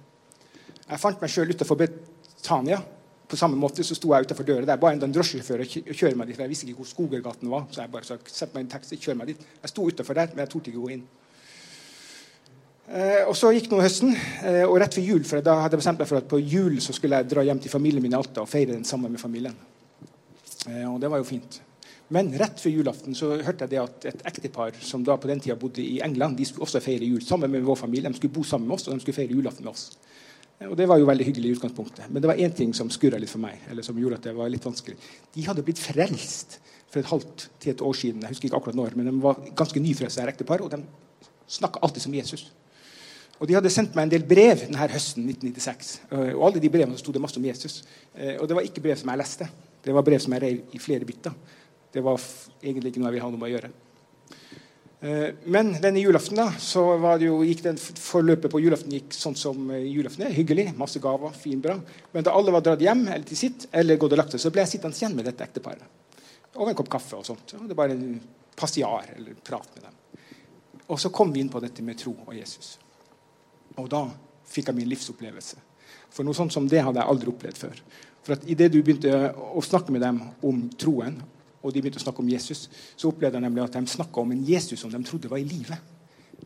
Jeg 0.91 1.01
fant 1.01 1.25
meg 1.25 1.33
sjøl 1.33 1.55
utafor 1.57 1.81
Betania. 1.81 2.83
På 3.25 3.41
samme 3.41 3.57
måte 3.57 3.87
så 3.89 3.97
sto 3.97 4.13
jeg 4.13 4.29
utafor 4.29 4.45
døra 4.45 4.69
der. 4.69 4.83
Bare 4.83 4.99
en 4.99 5.17
drosjesjåfør 5.17 5.65
kjører 5.65 6.21
meg 6.21 6.29
dit. 6.29 6.37
for 6.37 6.45
Jeg 6.45 6.53
visste 6.53 6.69
ikke 6.69 6.83
hvor 6.83 6.91
Skogergaten 6.91 7.51
var. 7.57 7.65
Så 7.73 7.81
jeg 7.81 7.93
bare 7.97 8.05
sa 8.05 8.21
sett 8.29 8.53
meg 8.53 8.67
en 8.67 8.73
taxi, 8.77 9.01
kjør 9.01 9.23
meg 9.23 9.33
dit. 9.33 9.51
Jeg 9.63 9.73
sto 9.73 9.89
utafor 9.89 10.21
der, 10.21 10.35
men 10.35 10.45
jeg 10.45 10.53
torde 10.53 10.69
ikke 10.69 10.85
gå 10.85 10.97
inn. 10.99 11.05
Eh, 12.93 13.23
og 13.25 13.33
Så 13.37 13.57
gikk 13.57 13.73
nå 13.73 13.81
høsten, 13.81 14.13
eh, 14.45 14.67
og 14.69 14.77
rett 14.83 14.93
før 14.93 15.09
jul, 15.09 15.25
for 15.25 15.41
da 15.41 15.63
hadde 15.63 15.79
jeg 15.79 15.81
bestemt 15.81 16.05
meg 16.05 16.09
for 16.13 16.21
at 16.21 16.29
på 16.29 16.45
jul 16.45 16.77
så 16.85 16.93
skulle 16.93 17.17
jeg 17.17 17.33
dra 17.33 17.43
hjem 17.49 17.65
til 17.65 17.73
familien 17.73 18.05
min 18.05 18.13
i 18.13 18.19
Alta 18.19 18.45
og 18.45 18.49
feire 18.53 18.77
den 18.77 18.85
sammen 18.85 19.11
med 19.11 19.23
familien. 19.23 19.57
Eh, 20.69 20.85
og 20.89 21.01
det 21.01 21.11
var 21.13 21.21
jo 21.21 21.29
fint. 21.29 21.61
Men 22.13 22.29
rett 22.37 22.61
før 22.61 22.75
julaften 22.75 23.17
så 23.17 23.31
hørte 23.43 23.65
jeg 23.65 23.73
det 23.73 23.81
at 23.81 24.07
et 24.11 24.25
ektepar 24.29 24.77
som 24.85 25.05
da 25.05 25.17
på 25.17 25.29
den 25.31 25.41
tida 25.41 25.57
bodde 25.57 25.83
i 25.83 26.03
England, 26.05 26.37
de 26.37 26.45
skulle 26.45 26.67
også 26.67 26.83
feire 26.85 27.07
jul 27.09 27.23
sammen 27.25 27.51
med 27.51 27.65
vår 27.65 27.79
familie. 27.81 28.11
De 28.13 28.19
skulle 28.19 28.35
bo 28.35 28.45
sammen 28.45 28.69
med 28.69 28.77
oss, 28.77 28.89
og 28.89 28.95
de 28.95 29.05
skulle 29.05 29.17
feire 29.17 29.33
julaften 29.33 29.65
med 29.65 29.73
oss. 29.73 29.97
Eh, 30.61 30.69
og 30.69 30.77
Det 30.77 30.89
var 30.89 31.01
jo 31.01 31.09
veldig 31.09 31.27
hyggelig 31.27 31.51
i 31.51 31.57
utgangspunktet. 31.59 32.11
Men 32.11 32.23
det 32.23 32.31
var 32.31 32.41
én 32.41 32.55
ting 32.55 32.75
som 32.75 32.91
skurra 32.93 33.21
litt 33.21 33.33
for 33.33 33.43
meg. 33.43 33.61
eller 33.71 33.83
som 33.83 33.99
gjorde 33.99 34.21
at 34.21 34.29
det 34.29 34.37
var 34.37 34.49
litt 34.49 34.65
vanskelig. 34.65 34.97
De 35.35 35.47
hadde 35.47 35.63
blitt 35.63 35.79
frelst 35.79 36.59
for 36.89 37.01
et 37.01 37.11
halvt 37.11 37.49
til 37.61 37.71
et 37.73 37.83
år 37.83 37.95
siden. 37.95 38.21
Jeg 38.21 38.29
husker 38.29 38.49
ikke 38.49 38.57
akkurat 38.57 38.77
når, 38.77 38.97
men 38.97 39.07
de 39.07 39.23
var 39.23 39.41
ganske 39.57 39.81
nyfrelste 39.81 40.29
ektepar, 40.29 40.63
og 40.63 40.71
de 40.71 40.85
snakka 41.49 41.81
alltid 41.83 42.03
som 42.03 42.15
Jesus. 42.15 42.53
Og 43.41 43.49
De 43.49 43.55
hadde 43.55 43.71
sendt 43.71 43.97
meg 43.97 44.05
en 44.05 44.11
del 44.11 44.23
brev 44.23 44.61
denne 44.61 44.79
høsten 44.79 45.27
1996. 45.27 46.01
Eh, 46.13 46.35
og 46.37 46.47
alle 46.47 46.61
de 46.61 46.71
brevene 46.71 46.99
sto 46.99 47.13
det 47.13 47.21
masse 47.21 47.37
om 47.37 47.45
Jesus. 47.45 47.83
Og 48.15 48.47
det 48.47 48.55
var 48.55 48.63
ikke 48.63 48.81
brev 48.81 48.97
som 48.97 49.11
jeg 49.11 49.19
leste. 49.19 49.49
Det 49.85 49.93
var 49.93 50.05
brev 50.07 50.23
som 50.23 50.35
jeg 50.35 50.45
rev 50.45 50.77
i 50.77 50.81
flere 50.83 51.07
biter. 51.09 51.35
Det 51.93 52.03
var 52.03 52.21
egentlig 52.63 52.93
ikke 52.93 53.03
noe 53.03 53.11
jeg 53.11 53.17
ville 53.19 53.27
ha 53.27 53.33
noe 53.33 53.43
med 53.43 53.51
å 53.51 53.55
gjøre. 53.55 53.73
Eh, 55.05 55.35
men 55.53 55.75
denne 55.83 56.01
julaften 56.01 56.39
da, 56.41 56.47
så 56.59 56.83
jo, 57.21 57.43
gikk 57.45 57.61
den 57.67 57.77
forløpet 57.79 58.49
på 58.49 58.61
julaften 58.65 58.95
gikk 58.97 59.13
sånn 59.13 59.37
som 59.37 59.69
eh, 59.69 59.85
julaften 59.93 60.25
er. 60.25 60.33
Hyggelig. 60.33 60.71
Masse 60.79 61.03
gaver. 61.03 61.35
Fin, 61.37 61.61
bra. 61.61 61.77
Men 62.15 62.25
da 62.25 62.33
alle 62.33 62.55
var 62.55 62.65
dratt 62.65 62.85
hjem 62.85 63.05
eller 63.05 63.27
til 63.29 63.39
sitt, 63.39 63.69
eller 63.73 64.01
gått 64.01 64.17
og 64.17 64.23
lagt 64.23 64.33
seg, 64.33 64.41
så 64.41 64.53
ble 64.55 64.65
jeg 64.65 64.73
sittende 64.73 64.97
igjen 64.97 65.19
med 65.19 65.29
dette 65.29 65.45
ekteparet. 65.45 65.85
Og 66.55 66.71
en 66.71 66.79
kopp 66.79 66.89
kaffe 66.97 67.19
og 67.19 67.27
sånt. 67.29 67.53
Og 67.59 67.69
det 67.69 67.77
var 67.77 67.93
en 67.93 68.17
passiar 68.57 69.13
eller 69.19 69.37
prat 69.45 69.69
med 69.77 69.91
dem. 69.91 70.01
Og 70.87 71.01
så 71.01 71.13
kom 71.13 71.33
vi 71.35 71.43
inn 71.43 71.53
på 71.53 71.61
dette 71.61 71.85
med 71.85 71.99
tro 72.01 72.15
og 72.25 72.35
Jesus. 72.37 72.79
Og 73.77 73.89
da 73.93 74.07
fikk 74.49 74.71
jeg 74.71 74.79
min 74.79 74.89
livsopplevelse. 74.89 75.61
For 76.15 76.25
noe 76.25 76.37
sånt 76.37 76.55
som 76.55 76.69
det 76.71 76.81
hadde 76.85 77.03
jeg 77.03 77.11
aldri 77.11 77.33
opplevd 77.33 77.61
før. 77.61 77.81
For 78.25 78.37
at 78.37 78.45
Idet 78.49 78.73
du 78.73 78.81
begynte 78.81 79.13
å 79.35 79.63
snakke 79.65 79.93
med 79.93 80.05
dem 80.05 80.21
om 80.45 80.63
troen, 80.81 81.19
og 81.65 81.73
de 81.73 81.81
begynte 81.81 82.01
å 82.01 82.05
snakke 82.05 82.21
om 82.25 82.31
Jesus, 82.33 82.67
så 82.97 83.11
opplevde 83.11 83.39
jeg 83.39 83.45
nemlig 83.45 83.65
at 83.65 83.77
de 83.77 83.93
snakka 83.95 84.21
om 84.21 84.33
en 84.33 84.45
Jesus 84.45 84.81
som 84.81 84.93
de 84.93 85.01
trodde 85.05 85.31
var 85.31 85.41
i 85.41 85.49
live. 85.49 85.77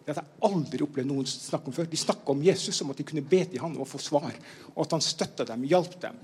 Det 0.09 0.15
hadde 0.15 0.25
jeg 0.25 0.49
aldri 0.49 0.85
opplevd 0.85 1.11
noen 1.11 1.27
snakke 1.29 1.71
om 1.71 1.75
før. 1.75 1.89
De 1.91 1.99
snakka 2.01 2.33
om 2.33 2.43
Jesus 2.45 2.77
som 2.79 2.91
at 2.93 2.99
de 2.99 3.07
kunne 3.07 3.25
be 3.27 3.43
til 3.45 3.63
han 3.63 3.75
og 3.79 3.89
få 3.91 4.01
svar. 4.03 4.35
Og 4.75 4.85
at 4.85 4.95
han 4.95 5.05
støtta 5.05 5.47
dem, 5.49 5.67
hjalp 5.69 5.97
dem, 6.03 6.19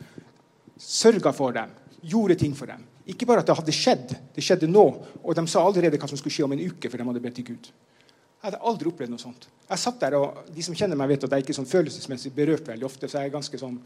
sørga 0.80 1.32
for 1.36 1.54
dem, 1.56 1.72
gjorde 2.04 2.38
ting 2.40 2.54
for 2.56 2.70
dem. 2.70 2.84
Ikke 3.10 3.26
bare 3.28 3.42
at 3.44 3.50
det 3.50 3.56
hadde 3.58 3.74
skjedd, 3.76 4.14
det 4.34 4.44
skjedde 4.44 4.70
nå. 4.70 4.84
Og 5.20 5.36
de 5.36 5.44
sa 5.50 5.64
allerede 5.64 6.00
hva 6.00 6.08
som 6.08 6.20
skulle 6.20 6.32
skje 6.32 6.46
om 6.46 6.54
en 6.56 6.64
uke, 6.64 6.88
for 6.88 7.00
de 7.00 7.08
hadde 7.10 7.24
bedt 7.24 7.36
til 7.40 7.50
Gud. 7.50 7.68
Jeg 7.68 8.50
hadde 8.50 8.64
aldri 8.68 8.88
opplevd 8.90 9.12
noe 9.12 9.20
sånt. 9.20 9.46
Jeg 9.68 9.80
satt 9.80 10.00
der, 10.02 10.16
og 10.20 10.48
De 10.52 10.64
som 10.64 10.76
kjenner 10.76 10.98
meg, 11.00 11.14
vet 11.14 11.26
at 11.26 11.36
jeg 11.36 11.44
ikke 11.44 11.54
er 11.54 11.60
sånn 11.60 11.68
følelsesmessig 11.68 12.32
berørt 12.36 12.68
veldig 12.68 12.88
ofte. 12.88 13.08
så 13.08 13.20
Jeg 13.20 13.30
er 13.30 13.36
ganske 13.36 13.60
sånn, 13.60 13.78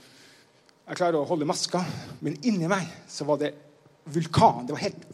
jeg 0.89 0.97
klarer 0.97 1.21
å 1.21 1.29
holde 1.29 1.49
maska, 1.49 1.83
men 2.25 2.39
inni 2.49 2.69
meg 2.71 2.87
så 3.11 3.27
var 3.29 3.41
det 3.43 3.53
vulkan. 4.09 4.65
Det 4.67 4.77
var 4.77 4.87
helt 4.87 5.05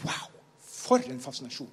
Wow! 0.00 0.26
For 0.64 1.04
en 1.06 1.20
fascinasjon. 1.22 1.68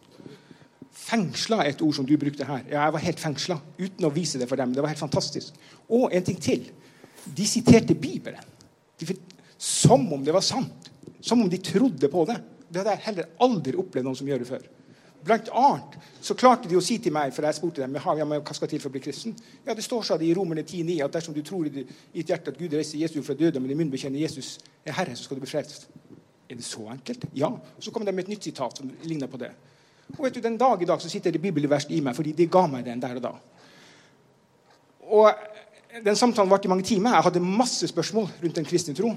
Fengsla 0.94 1.62
er 1.64 1.72
et 1.72 1.82
ord 1.82 1.96
som 1.96 2.06
du 2.06 2.14
brukte 2.20 2.46
her. 2.46 2.66
Ja, 2.68 2.84
jeg 2.84 2.94
var 2.94 3.04
helt 3.06 3.22
fengsla 3.22 3.58
uten 3.80 4.06
å 4.06 4.12
vise 4.14 4.38
det 4.42 4.50
for 4.50 4.60
dem. 4.60 4.74
Det 4.76 4.84
var 4.84 4.92
helt 4.92 5.02
fantastisk. 5.02 5.56
Og 5.88 6.14
en 6.14 6.26
ting 6.28 6.38
til. 6.44 6.68
De 7.24 7.48
siterte 7.48 7.96
Bibelen. 7.98 8.44
De, 9.00 9.16
som 9.58 10.04
om 10.14 10.26
det 10.26 10.36
var 10.36 10.46
sant. 10.46 10.92
Som 11.24 11.42
om 11.46 11.50
de 11.50 11.62
trodde 11.64 12.12
på 12.12 12.26
det. 12.30 12.38
Det 12.68 12.82
hadde 12.82 12.98
jeg 12.98 13.06
heller 13.08 13.32
aldri 13.48 13.78
opplevd 13.80 14.10
noen 14.10 14.20
som 14.20 14.30
gjør 14.30 14.44
det 14.44 14.50
før. 14.50 14.68
Blant 15.28 15.50
annet 15.52 15.98
så 16.24 16.36
klarte 16.40 16.70
de 16.70 16.78
å 16.78 16.84
si 16.84 16.98
til 17.04 17.12
meg, 17.16 17.34
for 17.36 17.44
jeg 17.44 17.58
spurte 17.58 17.84
dem 17.84 17.98
ja, 18.00 18.26
men 18.26 18.40
hva 18.40 18.56
skal 18.56 18.70
til 18.72 18.80
for 18.80 18.90
å 18.90 18.96
bli 18.96 19.02
kristen. 19.04 19.36
Ja, 19.66 19.76
Det 19.76 19.84
står 19.84 20.18
de 20.22 20.30
i 20.30 20.34
Romerne 20.36 20.64
10,9 20.64 21.04
at 21.04 21.14
dersom 21.18 21.36
du 21.36 21.42
tror 21.44 21.68
i 21.68 21.74
ditt 21.74 22.30
hjerte 22.30 22.54
at 22.54 22.60
Gud 22.60 22.74
reiser 22.74 23.02
Jesus 23.02 23.26
fra 23.26 23.36
døde, 23.36 23.60
men 23.60 23.72
i 23.72 23.76
munnen 23.76 23.92
bekjenner 23.92 24.24
Jesus 24.24 24.58
er 24.86 24.96
Herre, 24.96 25.16
så 25.16 25.28
skal 25.28 25.38
du 25.38 25.44
bli 25.44 25.52
frelst. 25.52 25.88
Er 26.48 26.56
det 26.56 26.64
så 26.64 26.86
enkelt? 26.88 27.28
Ja. 27.36 27.52
Så 27.80 27.92
kom 27.92 28.06
de 28.06 28.14
med 28.16 28.24
et 28.24 28.32
nytt 28.32 28.48
sitat 28.48 28.78
som 28.80 28.92
ligner 29.04 29.28
på 29.28 29.40
det. 29.42 29.52
Og 30.16 30.24
vet 30.24 30.38
du, 30.38 30.42
Den 30.42 30.58
dag 30.58 30.82
i 30.82 30.88
dag 30.88 31.02
så 31.02 31.10
sitter 31.10 31.32
det 31.32 31.42
bibelvers 31.42 31.90
i 31.90 32.00
meg, 32.02 32.16
fordi 32.16 32.32
de 32.32 32.48
ga 32.48 32.64
meg 32.72 32.86
den 32.86 33.02
der 33.04 33.20
og 33.20 33.24
da. 33.24 33.34
Og 35.08 35.32
Den 36.04 36.16
samtalen 36.16 36.50
varte 36.50 36.68
i 36.68 36.70
mange 36.70 36.84
timer. 36.84 37.16
Jeg 37.16 37.24
hadde 37.24 37.40
masse 37.40 37.88
spørsmål 37.88 38.28
rundt 38.44 38.56
den 38.56 38.66
kristne 38.66 38.94
tro. 38.94 39.16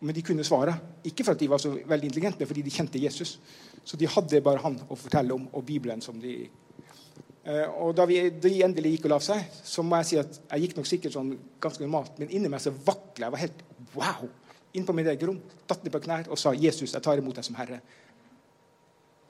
Men 0.00 0.16
de 0.16 0.24
kunne 0.24 0.44
svare. 0.44 0.74
Ikke 1.04 1.24
for 1.26 1.36
at 1.36 1.42
de 1.42 1.48
var 1.50 1.60
så 1.60 1.74
veldig 1.74 2.08
intelligente, 2.08 2.40
men 2.40 2.48
fordi 2.48 2.64
de 2.64 2.72
kjente 2.72 3.02
Jesus. 3.02 3.38
Så 3.84 3.98
de 4.00 4.08
hadde 4.08 4.42
bare 4.44 4.62
han 4.64 4.78
å 4.88 4.96
fortelle 4.98 5.34
om, 5.36 5.46
og 5.52 5.64
Bibelen 5.66 6.00
som 6.04 6.20
de 6.20 6.34
eh, 6.46 7.66
Og 7.68 7.94
da 7.96 8.06
vi, 8.08 8.22
de 8.30 8.54
endelig 8.64 8.96
gikk 8.96 9.08
og 9.08 9.14
la 9.14 9.20
seg, 9.24 9.44
så 9.64 9.84
må 9.84 10.00
jeg 10.00 10.10
si 10.10 10.20
at 10.20 10.40
jeg 10.40 10.66
gikk 10.66 10.76
nok 10.78 10.88
sikkert 10.88 11.16
sånn 11.16 11.34
ganske 11.60 11.84
normalt, 11.84 12.20
men 12.20 12.32
inni 12.32 12.52
meg 12.52 12.64
så 12.64 12.72
vakla 12.72 13.28
jeg. 13.28 13.34
var 13.36 13.44
helt 13.44 13.64
wow! 13.94 14.28
Inn 14.72 14.86
på 14.86 14.94
mitt 14.94 15.08
eget 15.10 15.26
rom, 15.26 15.40
datt 15.68 15.82
ned 15.84 15.92
på 15.92 16.02
knær 16.04 16.28
og 16.30 16.38
sa 16.38 16.52
'Jesus, 16.54 16.94
jeg 16.94 17.02
tar 17.02 17.18
imot 17.18 17.34
deg 17.34 17.44
som 17.44 17.56
Herre'. 17.58 17.80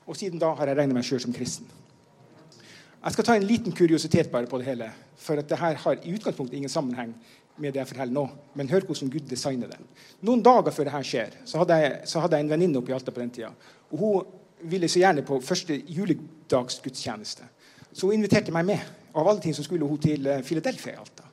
Og 0.06 0.16
siden 0.16 0.38
da 0.38 0.52
har 0.54 0.66
jeg 0.66 0.76
regnet 0.76 0.94
meg 0.94 1.06
sjøl 1.06 1.22
som 1.22 1.32
kristen. 1.32 1.66
Jeg 3.00 3.14
skal 3.14 3.24
ta 3.24 3.34
en 3.38 3.46
liten 3.48 3.72
kuriositet 3.72 4.28
bare 4.30 4.46
på 4.46 4.58
det 4.60 4.66
hele. 4.66 4.90
For 5.16 5.40
at 5.40 5.48
det 5.48 5.58
her 5.58 5.74
har 5.74 6.00
i 6.04 6.12
utgangspunktet 6.12 6.56
ingen 6.58 6.72
sammenheng 6.72 7.14
med 7.60 7.74
det 7.74 7.82
jeg 7.82 7.90
forteller 7.92 8.16
nå. 8.16 8.26
Men 8.58 8.70
hør 8.72 8.86
hvordan 8.88 9.12
Gud 9.12 9.28
designer 9.30 9.70
det. 9.70 9.80
Noen 10.26 10.42
dager 10.44 10.74
før 10.74 10.88
dette 10.88 11.02
skjer, 11.06 11.36
så 11.48 11.62
hadde 11.62 11.80
jeg, 11.82 11.96
så 12.10 12.24
hadde 12.24 12.38
jeg 12.38 12.46
en 12.46 12.52
venninne 12.54 12.80
oppe 12.80 12.92
i 12.92 12.96
Alta 12.96 13.14
på 13.14 13.22
den 13.22 13.32
tida. 13.36 13.52
Og 13.92 14.02
hun 14.04 14.70
ville 14.70 14.88
så 14.88 15.02
gjerne 15.02 15.24
på 15.26 15.40
første 15.44 15.76
juledagsgudstjeneste. 15.88 17.46
Så 17.92 18.06
hun 18.06 18.18
inviterte 18.18 18.54
meg 18.54 18.68
med. 18.72 18.90
Av 19.14 19.26
alle 19.26 19.42
ting 19.42 19.56
så 19.56 19.64
skulle 19.66 19.88
hun 19.88 20.00
til 20.00 20.26
eh, 20.30 20.42
Philadelphia 20.46 20.94
i 20.94 21.00
Alta. 21.00 21.26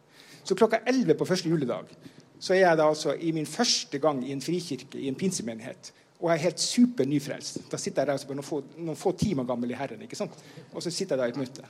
Så 0.43 0.55
klokka 0.55 0.79
11 0.87 1.17
på 1.19 1.27
første 1.27 1.49
juledag 1.51 1.91
så 2.39 2.53
er 2.53 2.61
jeg 2.61 2.77
da 2.77 2.85
altså 2.87 3.13
i 3.13 3.31
min 3.33 3.47
første 3.49 3.99
gang 3.99 4.21
i 4.25 4.31
en 4.31 4.41
frikirke 4.41 4.99
i 4.99 5.07
en 5.09 5.17
pinsemenighet. 5.17 5.91
Og 6.19 6.29
jeg 6.29 6.37
er 6.37 6.45
helt 6.47 6.61
super 6.61 7.05
nyfrelst. 7.05 7.59
Da 7.71 7.77
sitter 7.77 8.01
jeg 8.01 8.07
der 8.07 8.13
altså 8.13 8.33
noen 8.33 8.85
noen 8.85 8.97
få 8.97 9.13
timer 9.17 9.45
gammel 9.45 9.71
i 9.71 9.77
Herren. 9.77 10.01
ikke 10.01 10.17
sant? 10.17 10.33
Og 10.73 10.83
så 10.83 10.91
sitter 10.91 11.15
jeg 11.15 11.19
der 11.19 11.25
i 11.27 11.35
et 11.35 11.41
møte. 11.41 11.65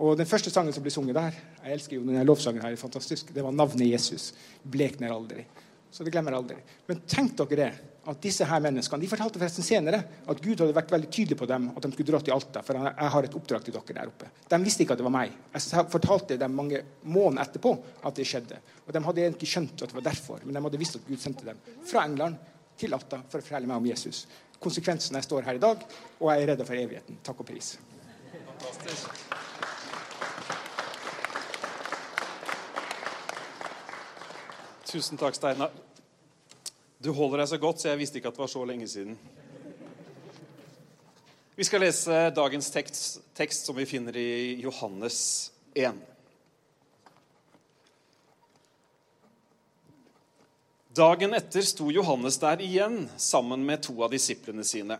Og 0.00 0.16
den 0.16 0.28
første 0.28 0.50
sangen 0.50 0.72
som 0.72 0.84
ble 0.84 0.92
sunget 0.94 1.18
der, 1.18 1.36
jeg 1.64 1.76
elsker 1.76 1.98
jo 1.98 2.06
denne 2.06 2.24
lovsangen 2.24 2.62
her, 2.64 2.72
er 2.72 2.80
fantastisk, 2.80 3.34
det 3.34 3.44
var 3.44 3.52
'Navnet 3.52 3.92
Jesus'. 3.92 4.32
Blekner 4.64 5.12
aldri. 5.12 5.44
Så 5.92 6.04
det 6.04 6.12
glemmer 6.14 6.32
aldri. 6.32 6.56
Men 6.88 7.02
tenk 7.04 7.34
dere 7.36 7.56
det, 7.56 7.72
at 8.08 8.20
disse 8.22 8.46
her 8.48 8.62
menneskene 8.64 9.04
De 9.04 9.08
fortalte 9.10 9.38
forresten 9.38 9.62
senere 9.62 10.00
at 10.26 10.40
Gud 10.42 10.58
hadde 10.58 10.74
vært 10.74 10.90
veldig 10.90 11.10
tydelig 11.12 11.36
på 11.38 11.46
dem 11.46 11.68
at 11.70 11.82
de 11.84 11.90
skulle 11.92 12.08
dra 12.08 12.20
til 12.24 12.34
Alta. 12.34 12.62
For 12.62 12.78
jeg 12.80 13.10
har 13.14 13.28
et 13.28 13.34
oppdrag 13.38 13.66
til 13.66 13.76
dere 13.76 13.96
der 13.98 14.10
oppe. 14.10 14.30
De 14.48 14.60
visste 14.64 14.82
ikke 14.82 14.96
at 14.96 15.02
det 15.02 15.06
var 15.06 15.14
meg. 15.14 15.34
Jeg 15.52 15.84
fortalte 15.92 16.38
dem 16.40 16.56
mange 16.56 16.80
måneder 17.04 17.44
etterpå 17.44 17.74
at 18.02 18.16
det 18.16 18.26
skjedde. 18.26 18.58
Og 18.86 18.94
de 18.96 19.04
hadde 19.04 19.26
egentlig 19.26 19.50
skjønt 19.52 19.84
at 19.84 19.92
det 19.92 19.98
var 19.98 20.08
derfor, 20.08 20.40
men 20.44 20.56
de 20.56 20.64
hadde 20.64 20.80
visst 20.80 20.96
at 20.98 21.04
Gud 21.06 21.20
sendte 21.20 21.46
dem 21.46 21.60
fra 21.84 22.06
England 22.08 22.40
til 22.80 22.96
Alta 22.96 23.20
for 23.28 23.38
å 23.38 23.44
fortelle 23.44 23.68
meg 23.68 23.82
om 23.82 23.90
Jesus. 23.92 24.24
Konsekvensen 24.62 25.18
jeg 25.18 25.28
står 25.28 25.44
her 25.46 25.60
i 25.60 25.62
dag, 25.62 25.84
og 26.18 26.32
jeg 26.32 26.42
er 26.42 26.54
redd 26.54 26.64
for 26.64 26.78
evigheten. 26.78 27.20
Takk 27.22 27.44
og 27.44 27.52
pris. 27.52 27.76
Fantastisk. 28.32 29.21
Tusen 34.92 35.16
takk, 35.16 35.32
Steinar. 35.32 35.70
Du 37.00 37.14
holder 37.16 37.40
deg 37.40 37.48
så 37.48 37.56
godt, 37.56 37.78
så 37.80 37.88
jeg 37.88 37.96
visste 38.02 38.18
ikke 38.18 38.28
at 38.28 38.36
det 38.36 38.42
var 38.42 38.48
så 38.52 38.60
lenge 38.68 38.84
siden. 38.92 39.14
Vi 41.56 41.64
skal 41.64 41.80
lese 41.80 42.16
dagens 42.36 42.66
tekst, 42.74 43.22
tekst 43.32 43.64
som 43.64 43.78
vi 43.78 43.86
finner 43.88 44.18
i 44.20 44.58
Johannes 44.60 45.16
1. 45.72 45.96
Dagen 50.92 51.38
etter 51.38 51.64
sto 51.64 51.88
Johannes 51.88 52.36
der 52.42 52.60
igjen 52.60 53.06
sammen 53.16 53.64
med 53.64 53.86
to 53.86 53.94
av 54.04 54.12
disiplene 54.12 54.66
sine. 54.68 54.98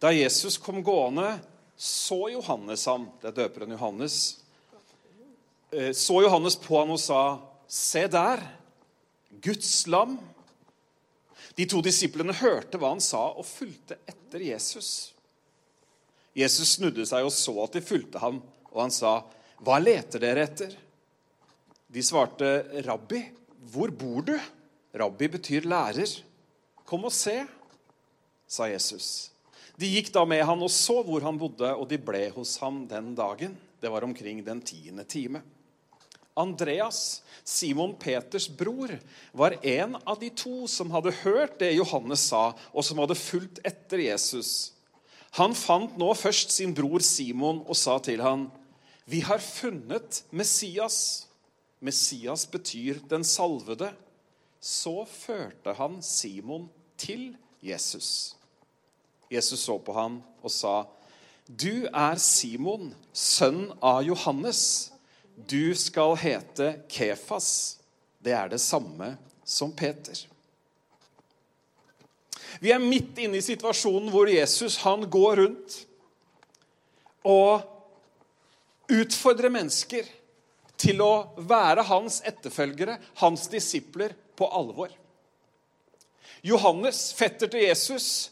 Da 0.00 0.14
Jesus 0.16 0.56
kom 0.56 0.80
gående, 0.80 1.34
så 1.76 2.30
Johannes 2.32 2.86
ham, 2.88 3.10
det 3.20 3.28
er 3.34 3.36
døperen 3.42 3.76
Johannes, 3.76 4.16
eh, 5.68 5.92
så 5.92 6.22
Johannes 6.24 6.56
på 6.56 6.80
ham 6.80 6.96
og 6.96 7.02
sa, 7.04 7.42
'Se 7.68 8.06
der, 8.08 8.59
Guds 9.30 9.86
lam.' 9.86 10.18
De 11.56 11.66
to 11.66 11.80
disiplene 11.82 12.34
hørte 12.36 12.78
hva 12.78 12.92
han 12.94 13.02
sa, 13.02 13.30
og 13.34 13.46
fulgte 13.46 13.98
etter 14.08 14.42
Jesus. 14.44 15.12
Jesus 16.36 16.76
snudde 16.76 17.04
seg 17.08 17.26
og 17.26 17.32
så 17.34 17.54
at 17.64 17.74
de 17.74 17.82
fulgte 17.84 18.22
ham, 18.22 18.38
og 18.70 18.80
han 18.84 18.94
sa, 18.94 19.24
'Hva 19.60 19.80
leter 19.82 20.22
dere 20.22 20.46
etter?' 20.46 20.76
De 21.90 22.02
svarte, 22.02 22.64
'Rabbi, 22.86 23.24
hvor 23.72 23.90
bor 23.90 24.22
du?' 24.22 24.38
Rabbi 24.94 25.28
betyr 25.28 25.66
lærer. 25.66 26.22
'Kom 26.86 27.04
og 27.04 27.12
se', 27.12 27.46
sa 28.46 28.66
Jesus. 28.66 29.30
De 29.78 29.88
gikk 29.88 30.12
da 30.12 30.24
med 30.24 30.42
han 30.44 30.62
og 30.62 30.70
så 30.70 31.02
hvor 31.02 31.22
han 31.24 31.38
bodde, 31.38 31.70
og 31.74 31.88
de 31.88 31.98
ble 31.98 32.28
hos 32.34 32.56
ham 32.60 32.86
den 32.86 33.14
dagen. 33.14 33.56
Det 33.80 33.90
var 33.90 34.04
omkring 34.04 34.42
den 34.44 34.60
tiende 34.60 35.04
time. 35.04 35.42
Andreas, 36.38 37.22
Simon 37.44 37.94
Peters 37.98 38.48
bror, 38.48 38.92
var 39.32 39.56
en 39.66 39.96
av 40.04 40.18
de 40.20 40.30
to 40.30 40.66
som 40.70 40.90
hadde 40.94 41.14
hørt 41.22 41.58
det 41.60 41.72
Johannes 41.74 42.28
sa, 42.30 42.52
og 42.72 42.86
som 42.86 43.00
hadde 43.02 43.18
fulgt 43.18 43.62
etter 43.66 44.04
Jesus. 44.04 44.72
Han 45.38 45.54
fant 45.54 45.96
nå 45.98 46.10
først 46.18 46.54
sin 46.54 46.74
bror 46.74 47.02
Simon 47.06 47.62
og 47.66 47.76
sa 47.78 47.98
til 47.98 48.22
han, 48.22 48.50
'Vi 49.06 49.20
har 49.20 49.38
funnet 49.38 50.24
Messias.' 50.30 51.26
Messias 51.80 52.46
betyr 52.46 52.98
'den 53.08 53.22
salvede'. 53.22 53.94
Så 54.60 55.04
førte 55.04 55.72
han 55.72 56.02
Simon 56.02 56.68
til 56.98 57.36
Jesus. 57.62 58.36
Jesus 59.30 59.60
så 59.60 59.78
på 59.78 59.92
ham 59.92 60.22
og 60.42 60.50
sa, 60.50 60.84
'Du 61.48 61.86
er 61.94 62.16
Simon, 62.16 62.94
sønn 63.12 63.72
av 63.82 64.02
Johannes.' 64.02 64.89
Du 65.48 65.74
skal 65.74 66.16
hete 66.20 66.72
Kefas. 66.88 67.78
Det 68.18 68.32
er 68.36 68.48
det 68.52 68.60
samme 68.60 69.14
som 69.44 69.72
Peter. 69.72 70.26
Vi 72.60 72.72
er 72.72 72.82
midt 72.82 73.18
inne 73.22 73.38
i 73.38 73.44
situasjonen 73.44 74.10
hvor 74.12 74.28
Jesus 74.28 74.80
han 74.84 75.06
går 75.10 75.36
rundt 75.40 75.76
og 77.24 77.62
utfordrer 78.90 79.52
mennesker 79.52 80.08
til 80.80 81.00
å 81.04 81.12
være 81.36 81.84
hans 81.88 82.20
etterfølgere, 82.26 82.98
hans 83.20 83.46
disipler, 83.52 84.16
på 84.40 84.46
alvor. 84.56 84.88
Johannes, 86.40 87.10
fetter 87.12 87.50
til 87.52 87.66
Jesus, 87.66 88.30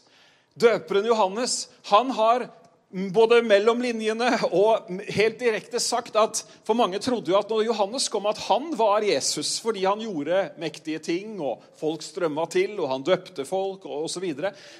døperen 0.57 1.05
Johannes, 1.05 1.67
han 1.91 2.09
har 2.17 2.47
både 2.89 3.43
mellom 3.45 3.83
linjene 3.83 4.31
og 4.49 4.87
helt 5.13 5.35
direkte 5.37 5.77
sagt 5.81 6.15
at 6.17 6.39
For 6.65 6.73
mange 6.77 6.97
trodde 7.01 7.29
jo 7.29 7.37
at 7.37 7.49
når 7.51 7.67
Johannes 7.67 8.07
kom, 8.09 8.25
at 8.29 8.39
han 8.47 8.71
var 8.77 9.05
Jesus 9.05 9.59
fordi 9.61 9.83
han 9.85 10.01
gjorde 10.01 10.41
mektige 10.61 11.01
ting, 11.03 11.35
og 11.41 11.61
folk 11.77 12.01
strømma 12.05 12.47
til, 12.49 12.75
og 12.79 12.89
han 12.89 13.05
døpte 13.05 13.45
folk 13.45 13.85
osv. 13.85 14.25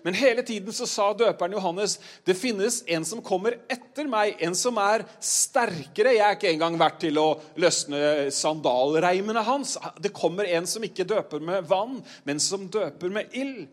Men 0.05 0.17
hele 0.17 0.45
tiden 0.45 0.73
så 0.73 0.87
sa 0.89 1.11
døperen 1.13 1.53
Johannes 1.57 1.99
det 2.25 2.37
finnes 2.37 2.81
en 2.89 3.05
som 3.05 3.21
kommer 3.25 3.59
etter 3.69 4.09
meg, 4.09 4.37
en 4.41 4.57
som 4.57 4.77
er 4.81 5.05
sterkere. 5.21 6.15
Jeg 6.17 6.25
er 6.25 6.37
ikke 6.37 6.53
engang 6.53 6.79
verdt 6.81 7.01
til 7.05 7.21
å 7.21 7.29
løsne 7.61 8.29
sandalreimene 8.33 9.45
hans. 9.45 9.77
Det 10.01 10.13
kommer 10.15 10.49
en 10.49 10.69
som 10.69 10.85
ikke 10.85 11.07
døper 11.09 11.45
med 11.45 11.69
vann, 11.69 11.99
men 12.25 12.41
som 12.41 12.65
døper 12.71 13.13
med 13.13 13.37
ild. 13.37 13.67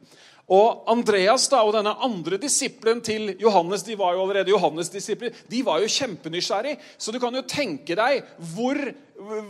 Og 0.47 0.85
Andreas 0.93 1.49
da, 1.51 1.65
og 1.67 1.73
denne 1.75 1.97
andre 2.07 2.39
disippelen 2.39 3.01
til 3.03 3.33
Johannes 3.43 3.83
de 3.83 3.97
var 3.99 4.15
jo 4.15 4.23
allerede 4.23 4.53
Johannes-disipler, 4.53 5.35
de 5.51 5.63
var 5.67 5.83
jo 5.83 5.91
kjempenysgjerrig. 5.91 6.77
Så 6.99 7.11
du 7.11 7.19
kan 7.23 7.35
jo 7.35 7.43
tenke 7.51 7.97
deg 7.99 8.23
hvor, 8.55 8.79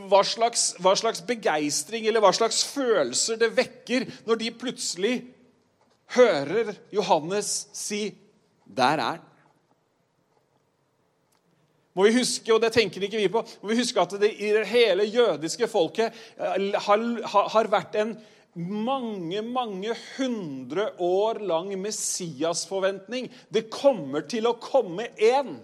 hva 0.08 0.22
slags, 0.24 0.70
hva 0.80 0.94
slags 0.96 1.20
begeistring 1.28 2.08
eller 2.08 2.24
hva 2.24 2.32
slags 2.36 2.62
følelser 2.72 3.36
det 3.42 3.52
vekker 3.58 4.08
når 4.24 4.40
de 4.40 4.52
plutselig 4.56 5.14
hører 6.16 6.72
Johannes 6.94 7.66
si 7.76 8.14
'Der 8.66 8.98
er 8.98 9.16
den'. 9.20 9.32
Må 11.96 12.04
vi 12.04 12.18
huske, 12.18 12.52
og 12.52 12.60
det 12.60 12.74
tenker 12.74 13.00
ikke 13.02 13.16
vi 13.16 13.28
på, 13.32 13.40
må 13.62 13.68
vi 13.70 13.78
huske 13.78 14.00
at 14.00 14.10
det 14.20 14.28
i 14.36 14.50
hele 14.68 15.04
jødiske 15.08 15.68
folket 15.68 16.12
eh, 16.36 16.72
har, 16.76 17.04
har 17.54 17.70
vært 17.72 17.96
en 17.96 18.16
mange, 18.56 19.42
mange 19.44 19.94
hundre 20.16 20.90
år 20.98 21.40
lang 21.44 21.72
Messias-forventning. 21.80 23.30
Det 23.52 23.68
kommer 23.70 24.24
til 24.28 24.48
å 24.48 24.56
komme 24.60 25.10
én. 25.20 25.58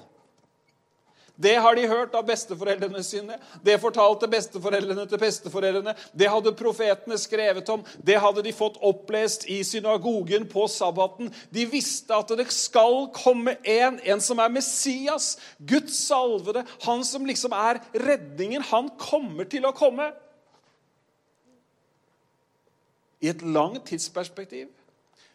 Det 1.43 1.55
har 1.55 1.75
de 1.75 1.87
hørt 1.89 2.15
av 2.15 2.27
besteforeldrene 2.29 3.01
sine. 3.03 3.39
Det 3.65 3.79
fortalte 3.81 4.29
besteforeldrene 4.31 5.07
til 5.09 5.19
besteforeldrene. 5.19 5.95
Det 6.13 6.29
hadde 6.31 6.53
profetene 6.55 7.17
skrevet 7.19 7.71
om. 7.73 7.83
Det 8.05 8.19
hadde 8.21 8.45
de 8.45 8.53
fått 8.55 8.77
opplest 8.85 9.49
i 9.51 9.63
synagogen 9.67 10.45
på 10.51 10.67
sabbaten. 10.71 11.33
De 11.51 11.65
visste 11.67 12.15
at 12.15 12.31
det 12.37 12.47
skal 12.53 13.09
komme 13.17 13.57
en, 13.65 13.99
en 14.05 14.23
som 14.23 14.43
er 14.45 14.53
Messias, 14.53 15.35
Guds 15.59 15.97
salvede, 16.05 16.67
han 16.85 17.03
som 17.09 17.27
liksom 17.27 17.57
er 17.57 17.81
redningen. 17.97 18.63
Han 18.71 18.93
kommer 19.01 19.49
til 19.49 19.67
å 19.67 19.75
komme 19.75 20.13
i 23.23 23.31
et 23.31 23.43
langt 23.43 23.87
tidsperspektiv. 23.87 24.69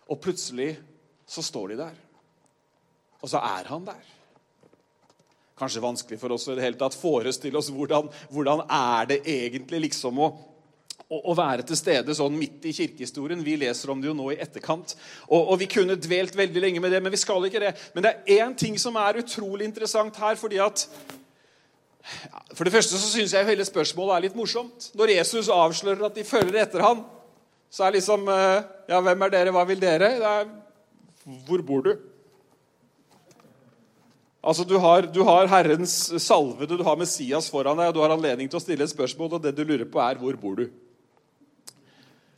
Og 0.08 0.20
plutselig 0.24 0.75
så 1.27 1.44
står 1.44 1.74
de 1.74 1.79
der. 1.82 1.96
Og 3.22 3.32
så 3.32 3.41
er 3.44 3.67
han 3.72 3.88
der. 3.88 4.03
Kanskje 5.58 5.82
vanskelig 5.82 6.20
for 6.22 6.36
oss 6.36 6.46
i 6.48 6.56
det 6.56 6.65
hele 6.65 6.77
tatt 6.77 6.96
forestille 6.96 7.58
oss 7.58 7.72
hvordan, 7.74 8.12
hvordan 8.29 8.62
er 8.70 9.08
det 9.10 9.17
egentlig 9.25 9.88
liksom 9.88 10.20
å, 10.22 10.27
å, 11.08 11.17
å, 11.17 11.34
være 11.38 11.65
til 11.65 11.79
stede 11.79 12.13
sånn 12.15 12.38
midt 12.38 12.67
i 12.70 12.75
kirkehistorien. 12.77 13.41
Vi 13.44 13.56
leser 13.58 13.89
om 13.89 14.03
det 14.03 14.12
jo 14.12 14.15
nå 14.17 14.29
i 14.36 14.39
etterkant. 14.44 14.94
Og, 15.25 15.39
og, 15.39 15.56
vi 15.63 15.70
kunne 15.72 15.98
dvelt 15.98 16.38
veldig 16.38 16.62
lenge 16.62 16.84
med 16.84 16.94
det, 16.94 17.01
men 17.01 17.15
vi 17.15 17.22
skal 17.24 17.50
ikke 17.50 17.63
det. 17.63 17.74
Men 17.96 18.06
det 18.06 18.13
er 18.13 18.44
én 18.46 18.53
ting 18.60 18.77
som 18.79 19.00
er 19.01 19.24
utrolig 19.24 19.65
interessant 19.65 20.22
her. 20.22 20.38
fordi 20.38 20.62
at 20.62 20.86
For 22.53 22.63
det 22.63 22.75
første 22.77 23.01
så 23.01 23.10
syns 23.10 23.34
jeg 23.34 23.50
hele 23.50 23.65
spørsmålet 23.65 24.15
er 24.15 24.27
litt 24.27 24.38
morsomt. 24.38 24.91
Når 24.94 25.17
Jesus 25.17 25.50
avslører 25.50 26.06
at 26.06 26.22
de 26.22 26.27
følger 26.27 26.62
etter 26.62 26.86
han, 26.86 27.01
så 27.69 27.88
er 27.88 27.97
liksom 27.97 28.27
eh, 28.31 28.62
Ja, 28.88 29.01
hvem 29.03 29.25
er 29.25 29.33
dere? 29.33 29.53
Hva 29.55 29.65
vil 29.67 29.81
dere? 29.81 30.13
Det 30.21 30.29
er, 30.29 30.51
Hvor 31.47 31.63
bor 31.67 31.83
du? 31.86 31.91
Altså, 34.47 34.63
du 34.63 34.77
har, 34.79 35.07
du 35.12 35.24
har 35.27 35.50
Herrens 35.51 35.95
salvede, 36.24 36.77
du 36.77 36.83
har 36.88 36.95
Messias 36.95 37.50
foran 37.51 37.75
deg, 37.75 37.89
og 37.89 37.97
du 37.97 38.03
har 38.03 38.13
anledning 38.15 38.47
til 38.47 38.62
å 38.62 38.63
stille 38.63 38.86
et 38.86 38.93
spørsmål, 38.93 39.33
og 39.36 39.43
det 39.43 39.51
du 39.57 39.65
lurer 39.65 39.89
på, 39.89 40.00
er 40.00 40.21
hvor 40.21 40.38
bor 40.39 40.55
du? 40.55 40.69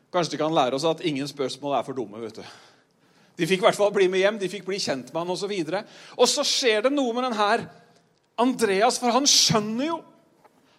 Kanskje 0.09 0.33
de 0.33 0.39
kan 0.41 0.55
lære 0.55 0.73
oss 0.73 0.87
at 0.89 1.03
ingen 1.05 1.27
spørsmål 1.29 1.77
er 1.77 1.85
for 1.85 1.93
dumme. 1.93 2.17
vet 2.23 2.39
du. 2.39 2.45
De 3.37 3.47
fikk 3.47 3.61
i 3.61 3.67
hvert 3.67 3.77
fall 3.77 3.93
bli 3.93 4.07
med 4.11 4.23
hjem, 4.23 4.39
de 4.41 4.49
fikk 4.49 4.65
bli 4.65 4.79
kjent 4.81 5.13
med 5.13 5.21
han 5.21 5.35
osv. 5.35 5.53
Og, 5.53 5.69
så 5.69 5.83
og 6.17 6.31
så 6.31 6.47
skjer 6.47 6.87
det 6.87 6.93
noe 6.95 7.13
med 7.13 7.29
den 7.29 7.37
her 7.37 7.67
Andreas, 8.39 8.97
for 8.99 9.13
han 9.13 9.27
skjønner 9.27 9.91
jo 9.91 9.99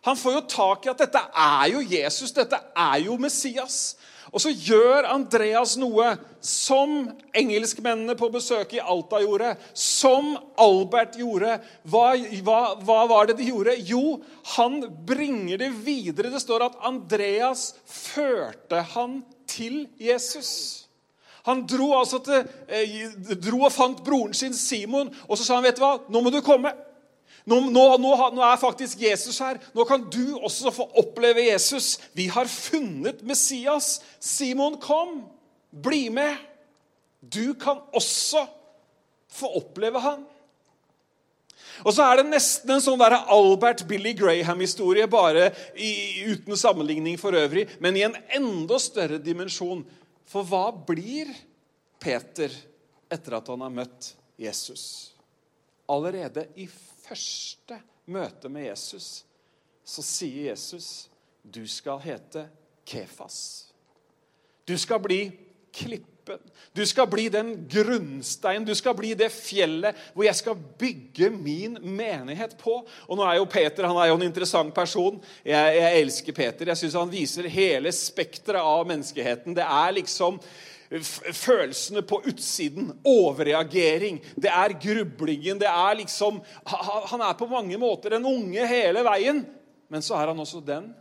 Han 0.00 0.16
får 0.16 0.32
jo 0.32 0.40
tak 0.48 0.86
i 0.86 0.88
at 0.88 1.00
dette 1.02 1.20
er 1.36 1.66
jo 1.74 1.80
Jesus, 1.84 2.30
dette 2.32 2.56
er 2.56 3.02
jo 3.04 3.18
Messias. 3.20 3.98
Og 4.30 4.42
så 4.42 4.52
gjør 4.54 5.08
Andreas 5.10 5.74
noe 5.80 6.12
som 6.44 7.08
engelskmennene 7.36 8.14
på 8.18 8.28
besøk 8.32 8.76
i 8.76 8.82
Alta 8.82 9.18
gjorde, 9.24 9.56
som 9.74 10.36
Albert 10.60 11.18
gjorde. 11.18 11.56
Hva, 11.90 12.12
hva, 12.46 12.60
hva, 12.78 13.00
var 13.10 13.30
det 13.30 13.40
de 13.40 13.48
gjorde? 13.50 13.74
Jo, 13.90 14.20
han 14.54 14.78
bringer 15.06 15.58
det 15.64 15.72
videre. 15.82 16.30
Det 16.30 16.42
står 16.42 16.68
at 16.68 16.78
Andreas 16.86 17.72
førte 17.90 18.84
han 18.94 19.20
til 19.50 19.82
Jesus. 19.98 20.52
Han 21.48 21.64
dro 21.66 21.90
altså 21.98 22.20
til, 22.22 22.46
eh, 22.68 23.10
dro 23.40 23.64
og 23.66 23.74
fant 23.74 24.04
broren 24.04 24.36
sin 24.36 24.54
Simon, 24.54 25.10
og 25.26 25.38
så 25.38 25.44
sa 25.44 25.54
han, 25.56 25.64
'Vet 25.64 25.76
du 25.76 25.82
hva, 25.82 25.98
nå 26.08 26.20
må 26.20 26.30
du 26.30 26.40
komme.' 26.40 26.89
Nå, 27.48 27.60
nå, 27.72 27.84
nå, 28.00 28.12
nå, 28.34 28.42
er 28.44 28.60
faktisk 28.60 29.00
Jesus 29.00 29.38
her. 29.40 29.60
Nå 29.76 29.86
kan 29.88 30.02
du 30.12 30.36
også 30.38 30.72
få 30.74 30.86
oppleve 31.00 31.46
Jesus. 31.46 31.94
Vi 32.16 32.28
har 32.32 32.50
funnet 32.50 33.22
Messias. 33.26 33.98
Simon, 34.20 34.76
kom. 34.80 35.22
Bli 35.70 36.08
med. 36.12 36.36
Du 37.20 37.54
kan 37.54 37.80
også 37.96 38.44
få 39.30 39.50
oppleve 39.60 40.02
han. 40.02 40.26
Og 41.86 41.94
så 41.96 42.04
er 42.04 42.20
det 42.20 42.28
nesten 42.28 42.74
en 42.74 42.82
sånn 42.84 43.00
der 43.00 43.16
Albert 43.32 43.86
Billy 43.88 44.12
Graham-historie, 44.16 45.06
bare 45.08 45.48
i, 45.72 46.26
uten 46.28 46.58
sammenligning 46.58 47.16
for 47.20 47.36
øvrig, 47.36 47.66
men 47.80 47.96
i 47.96 48.04
en 48.04 48.16
enda 48.36 48.76
større 48.82 49.20
dimensjon. 49.22 49.84
For 50.28 50.46
hva 50.46 50.68
blir 50.72 51.30
Peter 52.02 52.52
etter 53.10 53.38
at 53.38 53.48
han 53.50 53.64
har 53.64 53.72
møtt 53.80 54.12
Jesus? 54.40 54.84
Allerede 55.90 56.46
i 56.60 56.68
første 57.10 57.80
møte 58.10 58.48
med 58.48 58.70
Jesus 58.70 59.24
så 59.90 60.02
sier 60.06 60.50
Jesus, 60.50 61.08
'Du 61.42 61.66
skal 61.66 61.98
hete 61.98 62.48
Kefas'. 62.86 63.70
Du 64.68 64.78
skal 64.78 65.00
bli 65.00 65.32
klippen. 65.72 66.38
Du 66.76 66.86
skal 66.86 67.08
bli 67.10 67.28
den 67.28 67.66
grunnsteinen, 67.70 68.66
du 68.66 68.74
skal 68.74 68.94
bli 68.94 69.14
det 69.18 69.32
fjellet 69.34 69.96
hvor 70.14 70.22
jeg 70.24 70.36
skal 70.38 70.58
bygge 70.78 71.30
min 71.30 71.78
menighet 71.82 72.54
på. 72.60 72.76
Og 73.08 73.18
nå 73.18 73.24
er 73.26 73.40
jo 73.40 73.48
Peter 73.50 73.88
han 73.88 73.98
er 73.98 74.12
jo 74.12 74.18
en 74.20 74.28
interessant 74.28 74.74
person. 74.74 75.18
Jeg, 75.44 75.76
jeg 75.80 76.00
elsker 76.00 76.36
Peter. 76.36 76.70
Jeg 76.70 76.76
syns 76.76 76.98
han 77.00 77.10
viser 77.10 77.48
hele 77.50 77.90
spekteret 77.92 78.62
av 78.62 78.86
menneskeheten. 78.86 79.56
Det 79.56 79.66
er 79.66 79.96
liksom 79.96 80.38
følelsene 80.90 82.02
på 82.02 82.22
utsiden. 82.26 82.90
Overreagering. 83.06 84.18
Det 84.34 84.50
er 84.50 84.74
grublingen. 84.82 85.60
Det 85.60 85.68
er 85.68 85.94
liksom 86.02 86.40
Han 87.10 87.22
er 87.22 87.38
på 87.38 87.46
mange 87.46 87.78
måter 87.78 88.16
en 88.16 88.26
unge 88.26 88.66
hele 88.66 89.04
veien. 89.06 89.44
Men 89.88 90.02
så 90.02 90.18
er 90.18 90.32
han 90.32 90.40
også 90.40 90.60
den 90.60 90.92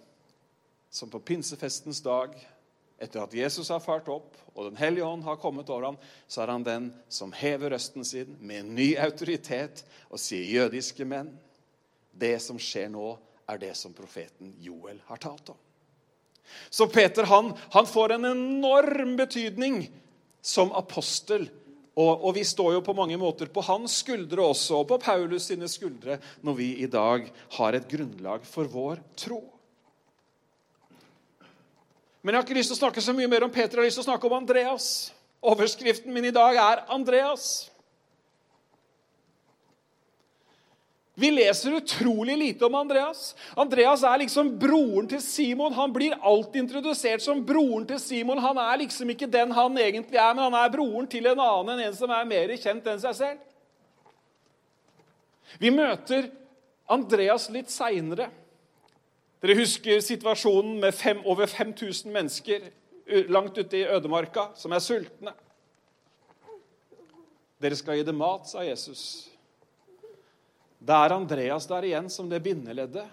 som 0.89 1.09
på 1.09 1.19
pinsefestens 1.19 2.01
dag, 2.01 2.33
etter 2.99 3.21
at 3.21 3.33
Jesus 3.33 3.69
har 3.69 3.81
fart 3.83 4.07
opp 4.09 4.37
og 4.55 4.65
Den 4.65 4.79
hellige 4.79 5.05
ånd 5.05 5.23
har 5.23 5.37
kommet 5.39 5.69
over 5.69 5.85
ham, 5.91 5.97
så 6.27 6.41
er 6.43 6.51
han 6.51 6.65
den 6.65 6.89
som 7.07 7.31
hever 7.31 7.71
røsten 7.71 8.03
sin 8.03 8.35
med 8.41 8.63
en 8.63 8.73
ny 8.75 8.89
autoritet 8.99 9.85
og 10.09 10.19
sier, 10.19 10.43
'Jødiske 10.43 11.05
menn, 11.05 11.31
det 12.11 12.41
som 12.41 12.59
skjer 12.59 12.89
nå, 12.91 13.13
er 13.47 13.57
det 13.57 13.71
som 13.77 13.93
profeten 13.93 14.55
Joel 14.59 14.99
har 15.07 15.21
talt 15.21 15.53
om.' 15.53 15.68
Så 16.69 16.87
Peter 16.91 17.27
han, 17.29 17.53
han 17.73 17.87
får 17.87 18.15
en 18.15 18.25
enorm 18.31 19.15
betydning 19.19 19.83
som 20.41 20.71
apostel. 20.77 21.47
Og, 21.99 22.11
og, 22.23 22.33
vi 22.37 22.45
står 22.47 22.77
jo 22.77 22.83
på 22.85 22.95
mange 22.95 23.17
måter 23.19 23.49
på 23.51 23.63
hans 23.67 23.97
skuldre 24.03 24.45
også, 24.53 24.81
og 24.81 24.87
på 24.87 24.99
Paulus 25.03 25.49
sine 25.49 25.67
skuldre, 25.67 26.19
når 26.45 26.55
vi 26.55 26.67
i 26.85 26.87
dag 26.87 27.25
har 27.57 27.75
et 27.75 27.87
grunnlag 27.91 28.45
for 28.47 28.69
vår 28.71 29.01
tro. 29.19 29.41
Men 32.21 32.33
jeg 32.33 32.39
har 32.39 32.47
ikke 32.47 32.59
lyst 32.59 32.71
til 32.71 32.77
å 32.77 32.83
snakke 32.83 33.03
så 33.03 33.15
mye 33.15 33.31
mer 33.31 33.45
om 33.47 33.51
Peter, 33.51 33.79
jeg 33.79 33.83
har 33.83 33.89
lyst 33.89 33.99
til 33.99 34.05
å 34.05 34.11
snakke 34.11 34.29
om 34.29 34.37
Andreas. 34.37 34.87
Overskriften 35.39 36.13
min 36.13 36.27
i 36.27 36.35
dag 36.35 36.55
er 36.59 36.85
'Andreas'. 36.87 37.68
Vi 41.19 41.31
leser 41.31 41.73
utrolig 41.75 42.37
lite 42.37 42.65
om 42.65 42.75
Andreas. 42.75 43.35
Andreas 43.59 44.03
er 44.07 44.21
liksom 44.21 44.53
broren 44.59 45.07
til 45.11 45.19
Simon. 45.21 45.73
Han 45.75 45.91
blir 45.91 46.15
alltid 46.15 46.61
introdusert 46.61 47.23
som 47.25 47.41
broren 47.45 47.83
til 47.89 47.99
Simon. 47.99 48.39
Han 48.39 48.57
er 48.63 48.77
liksom 48.85 49.09
ikke 49.11 49.27
den 49.27 49.51
han 49.51 49.77
egentlig 49.77 50.15
er, 50.15 50.33
men 50.33 50.45
han 50.45 50.55
er 50.61 50.71
broren 50.71 51.09
til 51.11 51.27
en 51.27 51.41
annen 51.43 51.73
enn 51.75 51.89
en 51.89 51.97
som 51.97 52.13
er 52.15 52.29
mer 52.29 52.53
kjent 52.55 52.87
enn 52.87 53.01
seg 53.03 53.17
selv. 53.17 53.41
Vi 55.59 55.73
møter 55.75 56.29
Andreas 56.87 57.49
litt 57.51 57.73
seinere. 57.73 58.29
Dere 59.43 59.57
husker 59.59 59.99
situasjonen 60.03 60.77
med 60.79 60.95
fem, 60.95 61.19
over 61.27 61.51
5000 61.51 62.11
mennesker 62.15 62.69
langt 63.27 63.57
ute 63.57 63.81
i 63.81 63.87
ødemarka 63.91 64.53
som 64.55 64.71
er 64.71 64.83
sultne. 64.83 65.35
Dere 67.59 67.75
skal 67.75 67.99
gi 67.99 68.07
dem 68.07 68.19
mat, 68.23 68.47
sa 68.47 68.63
Jesus. 68.63 69.27
Det 70.79 70.95
er 70.95 71.15
Andreas 71.15 71.67
der 71.67 71.87
igjen 71.87 72.07
som 72.11 72.29
det 72.31 72.39
bindeleddet. 72.43 73.07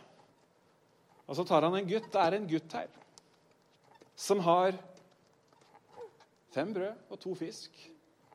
Og 1.26 1.34
så 1.34 1.44
tar 1.46 1.66
han 1.66 1.74
en 1.74 1.88
gutt. 1.88 2.06
Det 2.12 2.22
er 2.22 2.38
en 2.38 2.48
gutt 2.50 2.78
her 2.78 2.92
som 4.16 4.40
har 4.40 4.72
fem 6.54 6.72
brød 6.72 7.12
og 7.12 7.20
to 7.20 7.34
fisk. 7.36 7.74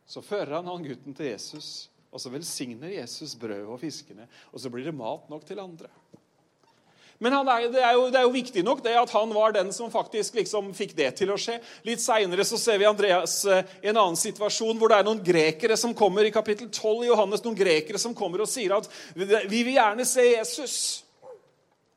Så 0.06 0.22
fører 0.22 0.60
han 0.60 0.70
han 0.70 0.84
gutten 0.86 1.16
til 1.18 1.32
Jesus, 1.32 1.90
og 2.12 2.22
så 2.22 2.30
velsigner 2.30 2.92
Jesus 2.94 3.34
brødet 3.40 3.66
og 3.66 3.80
fiskene. 3.82 4.28
Og 4.52 4.62
så 4.62 4.70
blir 4.70 4.86
det 4.86 4.94
mat 4.94 5.30
nok 5.32 5.46
til 5.48 5.62
andre. 5.64 5.90
Men 7.22 7.36
er, 7.38 7.68
det, 7.70 7.82
er 7.86 7.94
jo, 7.94 8.08
det, 8.10 8.18
er 8.18 8.26
jo, 8.26 8.34
viktig 8.34 8.64
nok 8.66 8.80
det 8.82 8.96
at 8.98 9.12
han 9.14 9.30
var 9.36 9.54
den 9.54 9.70
som 9.76 9.92
faktisk 9.94 10.40
liksom 10.40 10.72
fikk 10.74 10.96
det 10.98 11.12
til 11.20 11.30
å 11.30 11.38
skje. 11.38 11.60
Litt 11.86 12.02
seinere 12.02 12.46
ser 12.50 12.82
vi 12.82 12.88
Andreas 12.90 13.36
i 13.46 13.54
eh, 13.60 13.76
en 13.92 14.00
annen 14.02 14.18
situasjon 14.18 14.80
hvor 14.82 14.90
det 14.90 14.98
er 14.98 15.06
noen 15.06 15.22
grekere 15.22 15.78
som 15.78 15.94
kommer 15.98 16.26
i 16.26 16.34
kapittel 16.34 16.72
12 16.72 17.06
i 17.06 17.12
Johannes, 17.12 17.46
noen 17.46 17.60
grekere 17.60 18.02
som 18.02 18.18
kommer 18.18 18.42
og 18.42 18.50
sier 18.50 18.74
at 18.74 18.90
vi 19.14 19.62
vil 19.62 19.76
gjerne 19.76 20.08
se 20.10 20.26
Jesus. 20.32 20.76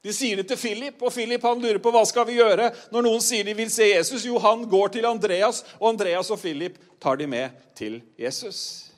De 0.05 0.13
sier 0.13 0.37
det 0.37 0.51
til 0.51 0.61
Philip, 0.61 1.01
og 1.01 1.13
Philip 1.15 1.49
han 1.49 1.63
lurer 1.63 1.81
på 1.81 1.93
hva 1.95 2.05
skal 2.05 2.29
vi 2.29 2.37
gjøre 2.37 2.69
når 2.93 3.07
noen 3.07 3.25
sier 3.25 3.49
de 3.49 3.57
vil 3.57 3.73
se 3.73 3.89
Jesus. 3.95 4.27
Jo, 4.29 4.37
han 4.45 4.69
går 4.69 4.99
til 4.99 5.09
Andreas, 5.09 5.65
og 5.81 5.95
Andreas 5.95 6.29
og 6.29 6.43
Philip 6.43 6.77
tar 7.01 7.17
de 7.17 7.31
med 7.33 7.57
til 7.81 8.03
Jesus. 8.21 8.93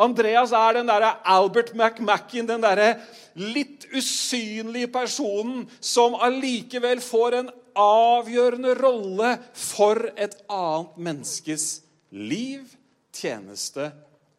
Andreas 0.00 0.52
er 0.56 0.78
den 0.78 0.88
derre 0.88 1.16
Albert 1.28 1.74
McMacken, 1.74 2.48
den 2.48 2.62
derre 2.64 2.94
litt 3.34 3.86
usynlige 3.92 4.90
personen 4.92 5.66
som 5.80 6.16
allikevel 6.20 7.02
får 7.04 7.38
en 7.40 7.50
avgjørende 7.78 8.74
rolle 8.76 9.36
for 9.56 10.10
et 10.16 10.36
annet 10.52 10.98
menneskes 11.00 11.66
liv, 12.12 12.64
tjeneste 13.12 13.90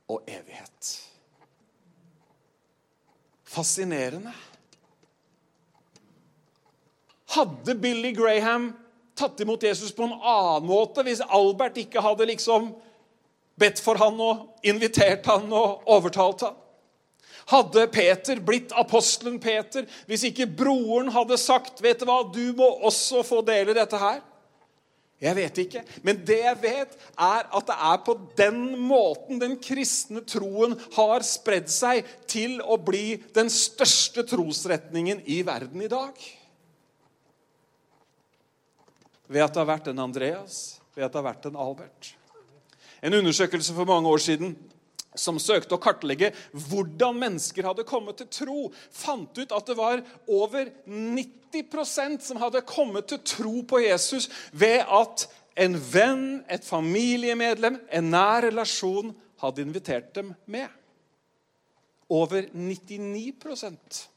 og 0.09 0.21
evighet. 0.29 0.93
Fascinerende. 3.53 4.33
Hadde 7.33 7.75
Billy 7.81 8.13
Graham 8.13 8.71
tatt 9.17 9.39
imot 9.41 9.63
Jesus 9.63 9.93
på 9.93 10.05
en 10.05 10.15
annen 10.17 10.67
måte 10.69 11.05
hvis 11.05 11.21
Albert 11.25 11.77
ikke 11.81 12.01
hadde 12.01 12.27
liksom 12.29 12.71
bedt 13.59 13.81
for 13.83 13.99
han 14.01 14.19
og 14.21 14.65
invitert 14.65 15.25
han 15.29 15.47
og 15.53 15.87
overtalt 15.93 16.45
han? 16.47 16.59
Hadde 17.51 17.87
Peter 17.91 18.39
blitt 18.39 18.71
apostelen 18.79 19.35
Peter 19.43 19.87
hvis 20.07 20.23
ikke 20.29 20.47
broren 20.47 21.11
hadde 21.11 21.35
sagt 21.41 21.81
vet 21.83 21.99
du 21.99 22.07
hva, 22.07 22.21
du 22.23 22.53
må 22.55 22.69
også 22.87 23.23
få 23.27 23.41
dele 23.45 23.75
dette 23.75 23.99
her? 23.99 24.21
Jeg 25.23 25.37
vet 25.37 25.59
ikke. 25.63 25.81
Men 26.03 26.19
det 26.27 26.39
jeg 26.41 26.59
vet, 26.59 26.95
er 27.15 27.45
at 27.47 27.67
det 27.69 27.75
er 27.87 27.99
på 28.03 28.15
den 28.35 28.57
måten 28.75 29.39
den 29.39 29.55
kristne 29.63 30.23
troen 30.27 30.75
har 30.97 31.23
spredd 31.23 31.69
seg 31.71 32.03
til 32.27 32.57
å 32.59 32.75
bli 32.75 33.21
den 33.35 33.51
største 33.51 34.25
trosretningen 34.27 35.21
i 35.23 35.39
verden 35.47 35.85
i 35.85 35.91
dag. 35.91 36.17
Ved 39.31 39.45
at 39.45 39.55
det 39.55 39.63
har 39.63 39.71
vært 39.71 39.87
en 39.93 40.03
Andreas, 40.03 40.59
ved 40.91 41.07
at 41.07 41.13
det 41.13 41.21
har 41.21 41.29
vært 41.29 41.47
en 41.47 41.61
Albert. 41.69 42.11
En 43.03 43.13
undersøkelse 43.19 43.75
for 43.75 43.89
mange 43.89 44.09
år 44.09 44.21
siden 44.23 44.55
som 45.19 45.37
søkte 45.41 45.75
å 45.75 45.81
kartlegge 45.81 46.31
hvordan 46.69 47.19
mennesker 47.21 47.67
hadde 47.67 47.85
kommet 47.85 48.17
til 48.21 48.29
tro, 48.33 48.59
fant 48.73 49.37
ut 49.37 49.53
at 49.53 49.69
det 49.69 49.75
var 49.77 50.01
over 50.31 50.71
90% 50.87 52.23
som 52.25 52.39
hadde 52.41 52.63
kommet 52.65 53.11
til 53.11 53.21
tro 53.27 53.61
på 53.69 53.83
Jesus 53.83 54.29
ved 54.51 54.81
at 54.87 55.27
en 55.59 55.77
venn, 55.77 56.41
et 56.49 56.65
familiemedlem, 56.65 57.77
en 57.93 58.09
nær 58.09 58.47
relasjon 58.47 59.13
hadde 59.43 59.61
invitert 59.61 60.09
dem 60.15 60.33
med. 60.49 60.69
Over 62.09 62.47
99% 62.49 64.07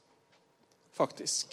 faktisk. 0.96 1.52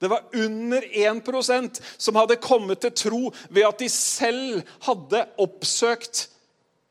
Det 0.00 0.08
var 0.08 0.30
under 0.32 0.82
1% 0.82 1.80
som 1.96 2.16
hadde 2.16 2.38
kommet 2.40 2.80
til 2.80 2.92
tro 2.96 3.22
ved 3.50 3.66
at 3.66 3.82
de 3.82 3.88
selv 3.92 4.62
hadde 4.86 5.26
oppsøkt 5.42 6.28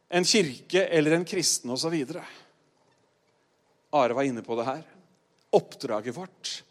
en 0.10 0.26
kirke 0.26 0.86
eller 0.88 1.18
en 1.18 1.26
kristen 1.26 1.72
osv. 1.72 1.96
Are 3.90 4.14
var 4.14 4.26
inne 4.26 4.42
på 4.46 4.58
det 4.58 4.66
her. 4.68 4.82
Oppdraget 5.56 6.16
vårt 6.16 6.64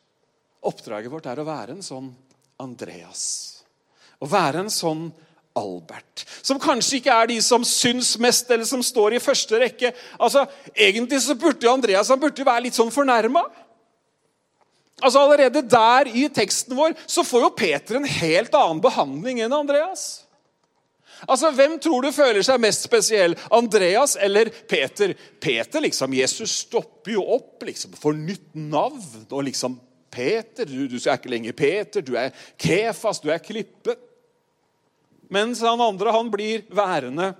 Oppdraget 0.68 1.12
vårt 1.12 1.26
er 1.30 1.38
å 1.38 1.46
være 1.46 1.76
en 1.76 1.84
sånn 1.86 2.08
Andreas. 2.58 3.22
Å 4.18 4.26
være 4.26 4.64
en 4.64 4.72
sånn 4.72 5.04
Albert. 5.58 6.24
Som 6.42 6.60
kanskje 6.62 6.98
ikke 6.98 7.14
er 7.14 7.30
de 7.30 7.38
som 7.42 7.64
syns 7.66 8.16
mest, 8.20 8.50
eller 8.50 8.66
som 8.66 8.82
står 8.84 9.16
i 9.16 9.22
første 9.22 9.58
rekke. 9.62 9.92
Altså, 10.18 10.44
Egentlig 10.74 11.22
så 11.24 11.38
burde 11.38 11.66
jo 11.66 11.72
Andreas 11.72 12.10
han 12.10 12.20
burde 12.20 12.46
være 12.46 12.66
litt 12.66 12.78
sånn 12.78 12.92
fornærma. 12.94 13.44
Altså, 14.98 15.22
Allerede 15.22 15.62
der 15.62 16.10
i 16.10 16.26
teksten 16.34 16.76
vår 16.78 16.96
så 17.06 17.24
får 17.26 17.46
jo 17.46 17.54
Peter 17.58 17.98
en 17.98 18.10
helt 18.18 18.54
annen 18.58 18.82
behandling 18.82 19.42
enn 19.46 19.54
Andreas. 19.54 20.08
Altså, 21.26 21.50
Hvem 21.50 21.78
tror 21.82 22.04
du 22.04 22.12
føler 22.14 22.44
seg 22.46 22.60
mest 22.62 22.86
spesiell? 22.86 23.34
Andreas 23.50 24.16
eller 24.20 24.50
Peter? 24.70 25.14
Peter, 25.40 25.82
liksom, 25.82 26.14
Jesus 26.14 26.54
stopper 26.64 27.16
jo 27.16 27.24
opp 27.38 27.64
liksom, 27.66 27.96
for 27.98 28.16
nytt 28.16 28.54
navn. 28.54 29.26
og 29.30 29.44
liksom, 29.48 29.78
Peter, 30.10 30.66
du, 30.66 30.86
du 30.88 30.96
er 30.98 31.18
ikke 31.18 31.32
lenger 31.32 31.56
Peter, 31.56 32.04
du 32.04 32.14
er 32.16 32.32
Kefas, 32.56 33.20
du 33.20 33.30
er 33.32 33.42
Klippe. 33.42 33.96
Mens 35.28 35.60
han 35.60 35.80
andre 35.84 36.14
han 36.14 36.30
blir 36.32 36.64
værende 36.72 37.32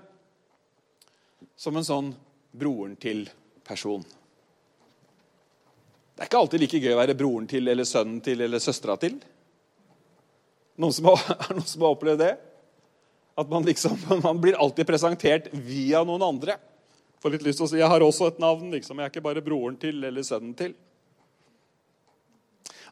som 1.59 1.77
en 1.77 1.87
sånn 1.87 2.12
broren 2.53 2.95
til-person. 3.01 4.05
Det 6.14 6.25
er 6.25 6.29
ikke 6.29 6.41
alltid 6.43 6.62
like 6.62 6.81
gøy 6.83 6.93
å 6.93 7.01
være 7.01 7.17
broren 7.19 7.49
til 7.51 7.71
eller 7.71 7.87
sønnen 7.87 8.21
til 8.25 8.41
eller 8.43 8.62
søstera 8.62 8.99
til. 9.01 9.17
Noen 10.79 10.95
som 10.95 11.09
har, 11.11 11.25
noen 11.57 11.67
som 11.67 11.85
har 11.87 11.95
opplevd 11.97 12.23
det? 12.23 12.33
At 13.38 13.51
man 13.51 13.66
liksom, 13.66 13.94
man 14.24 14.40
blir 14.42 14.59
alltid 14.59 14.87
presentert 14.87 15.48
via 15.53 16.03
noen 16.07 16.24
andre. 16.27 16.59
Får 17.22 17.35
litt 17.35 17.46
lyst 17.46 17.61
til 17.61 17.68
å 17.68 17.70
si 17.70 17.81
jeg 17.81 17.90
har 17.90 18.03
også 18.05 18.31
et 18.33 18.42
navn. 18.42 18.70
liksom, 18.74 18.98
Jeg 18.98 19.09
er 19.09 19.14
ikke 19.14 19.24
bare 19.24 19.44
broren 19.44 19.79
til 19.81 20.03
eller 20.05 20.27
sønnen 20.27 20.55
til. 20.59 20.74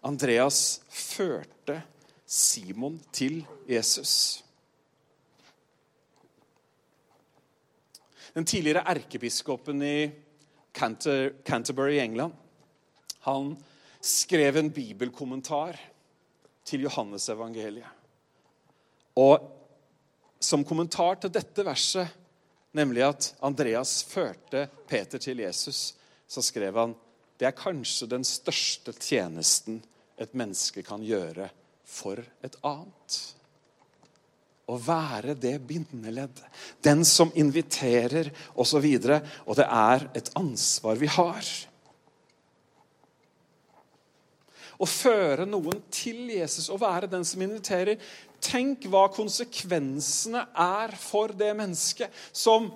Andreas 0.07 0.81
førte 0.91 1.81
Simon 2.27 2.99
til 3.15 3.41
Jesus. 3.71 4.43
Den 8.37 8.45
tidligere 8.45 8.85
erkebiskopen 8.87 9.83
i 9.83 9.99
Canter, 10.77 11.31
Canterbury 11.47 11.97
i 11.97 12.03
England 12.05 12.35
han 13.25 13.55
skrev 14.05 14.59
en 14.61 14.69
bibelkommentar 14.71 15.79
til 16.67 16.85
Johannes 16.85 17.25
evangeliet. 17.33 17.89
Og 19.19 19.56
som 20.41 20.65
kommentar 20.65 21.21
til 21.21 21.33
dette 21.33 21.65
verset, 21.67 22.09
nemlig 22.77 23.05
at 23.07 23.31
Andreas 23.47 24.03
førte 24.07 24.67
Peter 24.89 25.23
til 25.23 25.41
Jesus, 25.41 25.95
så 26.29 26.43
skrev 26.45 26.77
han 26.77 26.95
det 27.37 27.49
er 27.51 27.57
kanskje 27.57 28.09
den 28.09 28.25
største 28.25 28.95
tjenesten 28.97 29.83
et 30.17 30.33
menneske 30.37 30.85
kan 30.85 31.03
gjøre 31.05 31.51
for 31.85 32.23
et 32.45 32.57
annet. 32.65 33.19
Å 34.67 34.77
være 34.83 35.37
det 35.39 35.55
bindeleddet, 35.69 36.47
den 36.83 37.05
som 37.07 37.31
inviterer 37.39 38.33
osv. 38.59 38.83
Og, 38.83 39.05
så 39.05 39.21
og 39.47 39.59
det 39.61 39.67
er 39.69 40.09
et 40.19 40.31
ansvar 40.41 40.99
vi 40.99 41.11
har. 41.13 41.51
Å 44.77 44.89
føre 44.91 45.47
noen 45.49 45.79
til 45.93 46.27
Jesus 46.35 46.67
og 46.73 46.83
være 46.83 47.09
den 47.09 47.25
som 47.25 47.45
inviterer, 47.45 48.01
Tenk 48.43 48.87
hva 48.91 49.07
konsekvensene 49.13 50.43
er 50.53 50.93
for 51.01 51.33
det 51.37 51.53
mennesket 51.57 52.13
som 52.33 52.69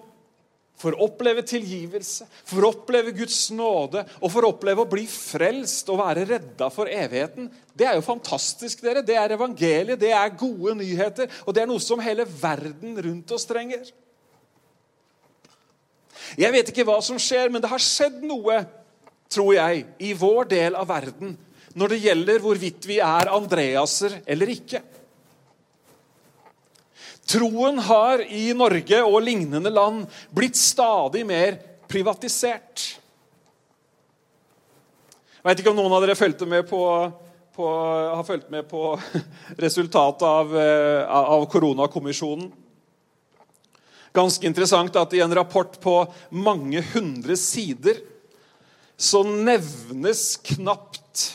får 0.80 0.96
oppleve 1.04 1.42
tilgivelse, 1.44 2.24
får 2.48 2.66
oppleve 2.70 3.12
Guds 3.12 3.50
nåde 3.52 4.00
og 4.20 4.32
får 4.32 4.46
oppleve 4.48 4.84
å 4.84 4.88
bli 4.88 5.04
frelst 5.10 5.90
og 5.92 6.00
være 6.00 6.24
redda 6.28 6.70
for 6.72 6.88
evigheten. 6.88 7.50
Det 7.76 7.84
er 7.88 7.98
jo 7.98 8.06
fantastisk. 8.06 8.80
dere. 8.80 9.02
Det 9.04 9.16
er 9.16 9.36
evangeliet, 9.36 10.00
det 10.00 10.12
er 10.16 10.38
gode 10.38 10.74
nyheter, 10.80 11.28
og 11.44 11.54
det 11.54 11.62
er 11.62 11.68
noe 11.68 11.82
som 11.84 12.00
hele 12.00 12.24
verden 12.24 12.96
rundt 12.96 13.36
oss 13.36 13.44
trenger. 13.48 13.92
Jeg 16.38 16.52
vet 16.52 16.72
ikke 16.72 16.86
hva 16.88 17.00
som 17.04 17.18
skjer, 17.20 17.50
men 17.50 17.60
det 17.60 17.68
har 17.68 17.82
skjedd 17.82 18.22
noe, 18.24 18.62
tror 19.30 19.54
jeg, 19.54 19.84
i 20.00 20.14
vår 20.16 20.48
del 20.50 20.78
av 20.78 20.88
verden 20.88 21.36
når 21.78 21.92
det 21.92 22.00
gjelder 22.02 22.42
hvorvidt 22.42 22.86
vi 22.88 22.96
er 23.04 23.30
Andreaser 23.30 24.20
eller 24.26 24.50
ikke. 24.50 24.80
Troen 27.30 27.78
har 27.86 28.22
i 28.26 28.48
Norge 28.58 29.02
og 29.06 29.20
lignende 29.22 29.70
land 29.70 30.06
blitt 30.34 30.58
stadig 30.58 31.22
mer 31.28 31.60
privatisert. 31.90 32.86
Jeg 35.40 35.46
vet 35.46 35.62
ikke 35.62 35.70
om 35.72 35.78
noen 35.78 35.94
av 35.94 36.02
dere 36.02 36.18
fulgte 36.18 36.48
med 36.48 36.66
på, 36.68 36.80
på, 37.54 37.68
har 38.16 38.26
fulgt 38.26 38.50
med 38.52 38.66
på 38.68 38.82
resultatet 39.64 40.26
av, 40.26 40.56
eh, 40.58 41.06
av 41.06 41.46
koronakommisjonen. 41.52 42.50
Ganske 44.12 44.46
interessant 44.50 44.96
at 44.98 45.14
i 45.14 45.22
en 45.22 45.34
rapport 45.38 45.76
på 45.80 45.94
mange 46.34 46.82
hundre 46.90 47.38
sider 47.38 48.02
så 49.00 49.22
nevnes 49.22 50.34
knapt 50.50 51.28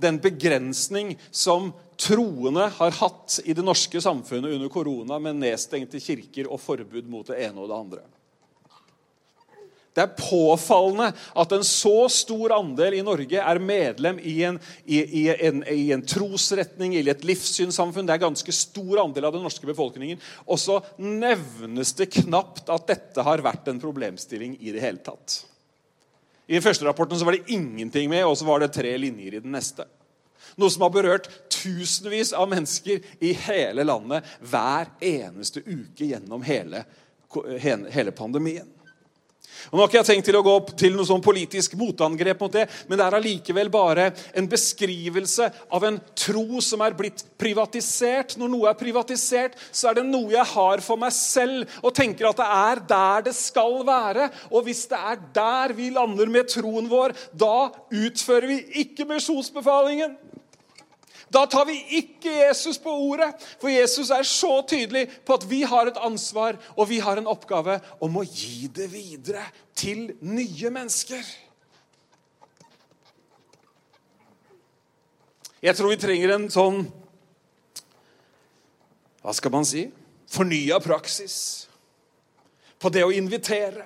den 0.00 0.20
begrensning 0.22 1.16
som 1.34 1.72
troende 2.00 2.68
har 2.78 2.96
hatt 2.98 3.40
i 3.44 3.54
det 3.56 3.64
norske 3.64 4.00
samfunnet 4.02 4.56
under 4.56 4.72
korona, 4.72 5.18
med 5.18 5.40
nedstengte 5.42 6.00
kirker 6.02 6.50
og 6.50 6.60
forbud 6.62 7.08
mot 7.10 7.28
det 7.28 7.40
ene 7.46 7.62
og 7.62 7.70
det 7.70 7.78
andre. 7.78 8.04
Det 9.92 10.00
er 10.00 10.14
påfallende 10.16 11.10
at 11.36 11.52
en 11.52 11.64
så 11.68 12.06
stor 12.12 12.54
andel 12.56 12.96
i 12.96 13.04
Norge 13.04 13.42
er 13.44 13.60
medlem 13.60 14.20
i 14.24 14.38
en, 14.48 14.56
i, 14.88 15.02
i 15.20 15.24
en, 15.34 15.60
i 15.68 15.90
en 15.92 16.04
trosretning 16.08 16.94
eller 16.96 17.12
et 17.12 17.26
livssynssamfunn. 17.28 18.08
Det 18.08 18.14
er 18.16 18.22
ganske 18.24 18.54
stor 18.56 19.02
andel 19.04 19.28
av 19.28 19.36
den 19.36 19.44
norske 19.44 19.68
befolkningen. 19.68 20.20
Og 20.48 20.60
så 20.62 20.78
nevnes 20.96 21.92
det 21.98 22.08
knapt 22.22 22.72
at 22.72 22.88
dette 22.88 23.26
har 23.26 23.44
vært 23.44 23.68
en 23.68 23.82
problemstilling 23.82 24.56
i 24.64 24.72
det 24.72 24.80
hele 24.80 25.04
tatt. 25.04 25.42
I 26.48 26.56
den 26.56 26.64
første 26.64 26.88
rapporten 26.88 27.20
var 27.20 27.36
det 27.36 27.52
ingenting 27.52 28.08
med, 28.10 28.24
og 28.24 28.38
så 28.40 28.48
var 28.48 28.64
det 28.64 28.72
tre 28.72 28.96
linjer 28.96 29.36
i 29.36 29.44
den 29.44 29.52
neste. 29.52 29.84
Noe 30.60 30.72
som 30.72 30.84
har 30.86 30.92
berørt 30.94 31.28
tusenvis 31.52 32.32
av 32.36 32.50
mennesker 32.50 33.02
i 33.24 33.32
hele 33.46 33.86
landet 33.86 34.28
hver 34.40 34.92
eneste 35.00 35.64
uke 35.64 36.10
gjennom 36.12 36.44
hele, 36.46 36.84
hele 37.92 38.14
pandemien. 38.16 38.68
Og 39.70 39.76
Nå 39.76 39.82
har 39.82 39.90
ikke 39.90 39.98
jeg 40.00 40.08
tenkt 40.08 40.26
til 40.26 40.38
å 40.38 40.42
gå 40.44 40.52
opp 40.58 40.70
til 40.78 40.96
noe 40.96 41.06
sånn 41.06 41.22
politisk 41.22 41.76
motangrep 41.78 42.40
mot 42.42 42.54
det, 42.54 42.64
men 42.88 42.98
det 42.98 43.04
er 43.04 43.16
allikevel 43.18 43.70
bare 43.72 44.08
en 44.38 44.48
beskrivelse 44.50 45.48
av 45.72 45.86
en 45.86 45.98
tro 46.18 46.62
som 46.64 46.82
er 46.82 46.96
blitt 46.98 47.22
privatisert. 47.38 48.34
Når 48.40 48.50
noe 48.50 48.70
er 48.72 48.80
privatisert, 48.80 49.54
så 49.70 49.90
er 49.90 50.00
det 50.00 50.06
noe 50.08 50.32
jeg 50.34 50.48
har 50.54 50.82
for 50.84 51.00
meg 51.00 51.14
selv 51.14 51.78
og 51.82 51.94
tenker 51.94 52.30
at 52.30 52.42
det 52.42 52.48
er 52.48 52.82
der 52.90 53.28
det 53.28 53.36
skal 53.38 53.78
være. 53.86 54.28
Og 54.50 54.66
hvis 54.66 54.84
det 54.90 54.98
er 54.98 55.22
der 55.36 55.76
vi 55.78 55.92
lander 55.94 56.32
med 56.32 56.50
troen 56.50 56.90
vår, 56.90 57.14
da 57.30 57.70
utfører 58.02 58.50
vi 58.50 58.60
ikke 58.82 59.06
misjonsbefalingen. 59.08 60.18
Da 61.32 61.46
tar 61.48 61.64
vi 61.64 61.78
ikke 61.96 62.28
Jesus 62.28 62.76
på 62.82 62.92
ordet, 62.92 63.30
for 63.60 63.72
Jesus 63.72 64.10
er 64.12 64.26
så 64.28 64.58
tydelig 64.68 65.06
på 65.24 65.38
at 65.38 65.46
vi 65.48 65.62
har 65.64 65.88
et 65.88 66.00
ansvar 66.04 66.58
og 66.76 66.90
vi 66.90 66.98
har 67.00 67.16
en 67.16 67.30
oppgave 67.30 67.78
om 68.04 68.18
å 68.20 68.26
gi 68.26 68.68
det 68.74 68.90
videre 68.92 69.46
til 69.78 70.10
nye 70.20 70.72
mennesker. 70.74 71.24
Jeg 75.62 75.78
tror 75.78 75.94
vi 75.94 76.00
trenger 76.02 76.34
en 76.34 76.48
sånn 76.50 76.84
Hva 79.22 79.32
skal 79.38 79.52
man 79.54 79.66
si? 79.68 79.86
Fornya 80.32 80.80
praksis 80.82 81.36
på 82.82 82.90
det 82.90 83.04
å 83.06 83.12
invitere. 83.14 83.84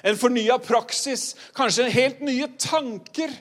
En 0.00 0.16
fornya 0.16 0.56
praksis, 0.62 1.34
kanskje 1.52 1.90
helt 1.92 2.22
nye 2.24 2.48
tanker 2.56 3.34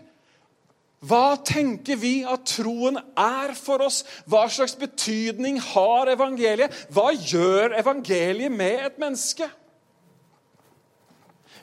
hva 1.02 1.34
tenker 1.42 1.98
vi 1.98 2.20
at 2.30 2.44
troen 2.46 3.00
er 3.18 3.56
for 3.58 3.82
oss? 3.82 4.04
Hva 4.30 4.44
slags 4.54 4.76
betydning 4.78 5.58
har 5.72 6.12
evangeliet? 6.14 6.76
Hva 6.94 7.10
gjør 7.16 7.74
evangeliet 7.80 8.54
med 8.54 8.86
et 8.86 9.02
menneske? 9.02 9.48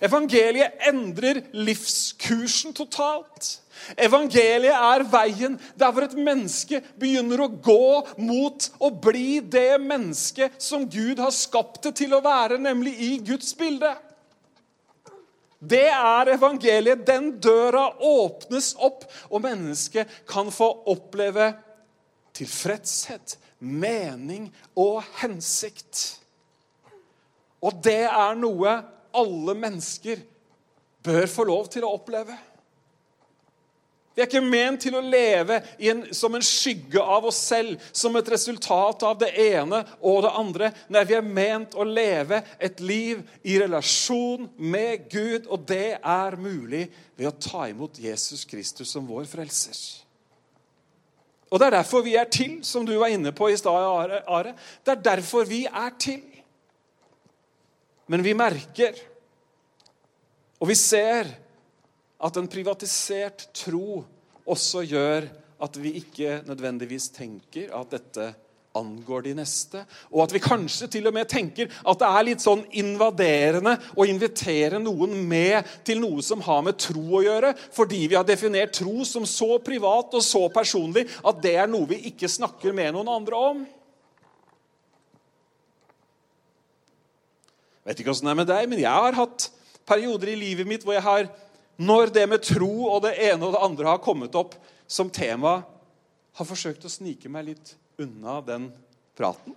Evangeliet 0.03 0.83
endrer 0.91 1.41
livskursen 1.55 2.75
totalt. 2.75 3.61
Evangeliet 3.95 4.75
er 4.75 5.07
veien 5.11 5.55
der 5.79 5.95
hvor 5.95 6.09
et 6.09 6.19
menneske 6.19 6.83
begynner 6.99 7.45
å 7.45 7.51
gå 7.63 7.89
mot 8.19 8.69
å 8.83 8.91
bli 8.91 9.39
det 9.39 9.79
mennesket 9.83 10.59
som 10.63 10.87
Gud 10.91 11.23
har 11.23 11.35
skapt 11.35 11.85
det 11.87 11.95
til 12.03 12.15
å 12.15 12.23
være, 12.27 12.59
nemlig 12.59 12.97
i 13.07 13.13
Guds 13.23 13.55
bilde. 13.59 13.95
Det 15.59 15.89
er 15.91 16.33
evangeliet. 16.35 17.07
Den 17.07 17.33
døra 17.43 17.89
åpnes 17.99 18.75
opp, 18.79 19.05
og 19.31 19.43
mennesket 19.43 20.21
kan 20.29 20.53
få 20.55 20.71
oppleve 20.91 21.51
tilfredshet, 22.39 23.37
mening 23.59 24.49
og 24.79 25.03
hensikt. 25.19 26.21
Og 27.59 27.81
det 27.83 28.05
er 28.07 28.39
noe 28.39 28.77
alle 29.19 29.55
mennesker 29.59 30.23
bør 31.03 31.27
få 31.31 31.47
lov 31.49 31.67
til 31.73 31.87
å 31.87 31.97
oppleve. 31.97 32.37
Vi 34.19 34.25
er 34.25 34.27
ikke 34.27 34.41
ment 34.43 34.81
til 34.83 34.97
å 34.99 35.01
leve 35.05 35.61
en, 35.79 36.01
som 36.11 36.35
en 36.35 36.43
skygge 36.43 36.99
av 36.99 37.29
oss 37.31 37.37
selv, 37.53 37.79
som 37.95 38.17
et 38.19 38.31
resultat 38.35 39.05
av 39.07 39.21
det 39.21 39.29
ene 39.45 39.79
og 40.03 40.25
det 40.25 40.33
andre. 40.41 40.71
Nei, 40.91 41.05
vi 41.07 41.15
er 41.15 41.23
ment 41.23 41.77
å 41.79 41.87
leve 41.87 42.41
et 42.59 42.83
liv 42.83 43.23
i 43.47 43.61
relasjon 43.63 44.49
med 44.59 45.07
Gud, 45.07 45.47
og 45.47 45.63
det 45.71 46.01
er 46.03 46.39
mulig 46.43 46.89
ved 47.15 47.31
å 47.31 47.35
ta 47.39 47.69
imot 47.71 48.03
Jesus 48.03 48.43
Kristus 48.43 48.91
som 48.91 49.07
vår 49.07 49.31
frelser. 49.31 49.79
Og 51.47 51.63
Det 51.63 51.71
er 51.71 51.79
derfor 51.79 52.03
vi 52.03 52.19
er 52.19 52.27
til, 52.27 52.59
som 52.67 52.83
du 52.83 52.99
var 52.99 53.15
inne 53.15 53.31
på 53.31 53.55
i 53.55 53.57
stad, 53.63 54.19
Are. 54.27 54.57
Det 54.83 54.99
er 54.99 55.11
derfor 55.15 55.47
vi 55.47 55.63
er 55.71 55.95
til. 55.95 56.27
Men 58.11 58.27
vi 58.27 58.35
merker, 58.35 58.99
og 60.59 60.75
vi 60.75 60.75
ser 60.75 61.39
at 62.19 62.37
en 62.39 62.51
privatisert 62.51 63.49
tro 63.55 64.03
også 64.49 64.83
gjør 64.89 65.29
at 65.63 65.79
vi 65.81 65.97
ikke 66.01 66.41
nødvendigvis 66.47 67.11
tenker 67.15 67.73
at 67.75 67.91
dette 67.95 68.33
angår 68.79 69.25
de 69.27 69.33
neste. 69.39 69.81
Og 70.13 70.23
at 70.25 70.33
vi 70.35 70.43
kanskje 70.43 70.89
til 70.93 71.09
og 71.09 71.15
med 71.17 71.29
tenker 71.31 71.71
at 71.71 72.01
det 72.01 72.09
er 72.09 72.27
litt 72.29 72.45
sånn 72.45 72.63
invaderende 72.79 73.75
å 73.99 74.07
invitere 74.09 74.81
noen 74.83 75.17
med 75.29 75.67
til 75.87 76.03
noe 76.03 76.23
som 76.25 76.43
har 76.45 76.63
med 76.67 76.79
tro 76.81 77.05
å 77.19 77.25
gjøre, 77.25 77.55
fordi 77.75 78.05
vi 78.11 78.19
har 78.19 78.27
definert 78.29 78.77
tro 78.79 79.03
som 79.09 79.27
så 79.29 79.57
privat 79.65 80.15
og 80.15 80.25
så 80.25 80.45
personlig 80.53 81.09
at 81.27 81.43
det 81.43 81.57
er 81.59 81.71
noe 81.71 81.89
vi 81.91 82.03
ikke 82.13 82.31
snakker 82.31 82.77
med 82.77 82.95
noen 82.97 83.11
andre 83.19 83.43
om. 83.51 83.67
Jeg 87.83 87.95
vet 87.95 88.01
ikke 88.03 88.13
åssen 88.13 88.29
det 88.29 88.35
er 88.35 88.43
med 88.43 88.51
deg, 88.51 88.67
men 88.69 88.83
jeg 88.83 89.05
har 89.09 89.17
hatt 89.17 89.49
perioder 89.89 90.35
i 90.35 90.37
livet 90.37 90.69
mitt 90.69 90.83
hvor 90.85 90.93
jeg 90.93 91.07
har 91.07 91.31
når 91.79 92.13
det 92.15 92.27
med 92.27 92.43
tro 92.43 92.71
og 92.91 93.03
det 93.07 93.15
ene 93.29 93.47
og 93.47 93.55
det 93.55 93.63
andre 93.63 93.91
har 93.93 94.03
kommet 94.03 94.35
opp 94.39 94.57
som 94.91 95.11
tema, 95.11 95.61
har 96.39 96.47
forsøkt 96.47 96.87
å 96.87 96.91
snike 96.91 97.31
meg 97.31 97.53
litt 97.53 97.75
unna 98.03 98.39
den 98.47 98.69
praten. 99.19 99.55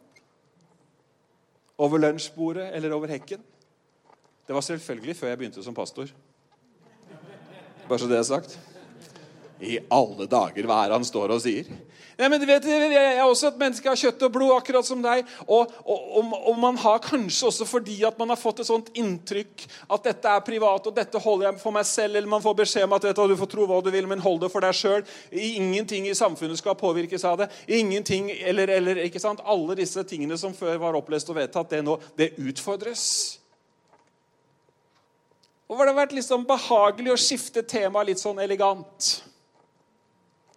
Over 1.81 2.01
lunsjbordet 2.01 2.67
eller 2.77 2.93
over 2.93 3.10
hekken. 3.13 3.41
Det 4.45 4.53
var 4.53 4.65
selvfølgelig 4.65 5.15
før 5.17 5.31
jeg 5.31 5.39
begynte 5.41 5.63
som 5.65 5.77
pastor. 5.77 6.12
Bare 7.88 8.01
så 8.01 8.10
det 8.10 8.19
er 8.19 8.27
sagt. 8.27 8.57
I 9.62 9.77
alle 9.93 10.25
dager, 10.29 10.65
hva 10.65 10.81
er 10.81 10.91
det 10.91 10.99
han 10.99 11.07
står 11.07 11.34
og 11.36 11.41
sier? 11.43 11.69
Nei, 12.17 12.28
men 12.28 12.39
du 12.41 12.45
vet, 12.45 12.65
Jeg 12.65 13.17
er 13.17 13.24
også 13.24 13.52
et 13.52 13.60
menneske 13.60 13.89
av 13.89 13.97
kjøtt 14.00 14.26
og 14.28 14.34
blod, 14.36 14.52
akkurat 14.56 14.86
som 14.86 15.02
deg. 15.04 15.26
Og, 15.47 15.71
og, 15.86 16.34
og, 16.36 16.56
man 16.60 16.78
har 16.82 17.00
kanskje 17.04 17.47
også 17.47 17.67
fordi 17.69 17.97
at 18.08 18.19
man 18.19 18.34
har 18.34 18.39
fått 18.39 18.62
et 18.62 18.69
sånt 18.69 18.91
inntrykk 18.97 19.65
at 19.95 20.10
dette 20.10 20.34
er 20.36 20.45
privat, 20.45 20.88
og 20.88 20.95
dette 20.95 21.21
holder 21.21 21.50
jeg 21.50 21.62
for 21.63 21.76
meg 21.76 21.88
selv, 21.88 22.17
eller 22.19 22.30
man 22.32 22.43
får 22.43 22.58
beskjed 22.62 22.88
om 22.88 22.95
at 22.97 23.08
vet 23.10 23.17
du, 23.17 23.24
du 23.32 23.39
får 23.39 23.52
tro 23.56 23.67
hva 23.69 23.82
du 23.84 23.91
vil, 23.93 24.10
men 24.10 24.24
hold 24.24 24.41
det 24.43 24.52
for 24.54 24.65
deg 24.65 24.78
sjøl. 24.78 25.06
Ingenting 25.32 26.10
i 26.10 26.17
samfunnet 26.17 26.60
skal 26.60 26.78
påvirkes 26.80 27.26
av 27.28 27.43
det. 27.43 27.52
Ingenting, 27.67 28.32
eller, 28.32 28.71
eller, 28.80 29.04
ikke 29.08 29.21
sant? 29.24 29.43
Alle 29.45 29.78
disse 29.80 30.04
tingene 30.08 30.38
som 30.39 30.56
før 30.58 30.82
var 30.82 31.00
opplest 31.00 31.32
og 31.32 31.39
vedtatt, 31.39 31.71
det 31.71 31.84
nå, 31.88 31.97
det 32.19 32.34
utfordres. 32.41 33.06
Og 35.71 35.80
det 35.88 35.95
vært 35.95 36.15
liksom 36.17 36.43
behagelig 36.43 37.13
å 37.13 37.19
skifte 37.19 37.63
tema 37.63 38.04
litt 38.04 38.19
sånn 38.19 38.41
elegant? 38.43 39.21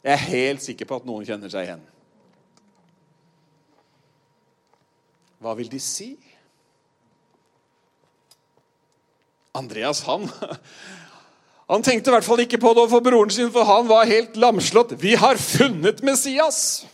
Jeg 0.04 0.12
er 0.12 0.28
helt 0.28 0.62
sikker 0.62 0.88
på 0.88 1.00
at 1.00 1.06
noen 1.08 1.24
kjenner 1.24 1.48
seg 1.52 1.64
igjen. 1.64 1.84
Hva 5.40 5.54
vil 5.56 5.70
de 5.72 5.80
si? 5.80 6.12
Andreas, 9.56 10.02
han 10.08 10.28
Han 11.72 11.80
tenkte 11.80 12.10
i 12.10 12.12
hvert 12.12 12.26
fall 12.26 12.42
ikke 12.42 12.58
på 12.60 12.74
det 12.74 12.82
overfor 12.82 13.00
broren 13.00 13.30
sin, 13.32 13.48
for 13.52 13.64
han 13.64 13.86
var 13.88 14.04
helt 14.04 14.34
lamslått. 14.36 14.98
Vi 15.00 15.14
har 15.16 15.40
funnet 15.40 16.02
Messias! 16.04 16.84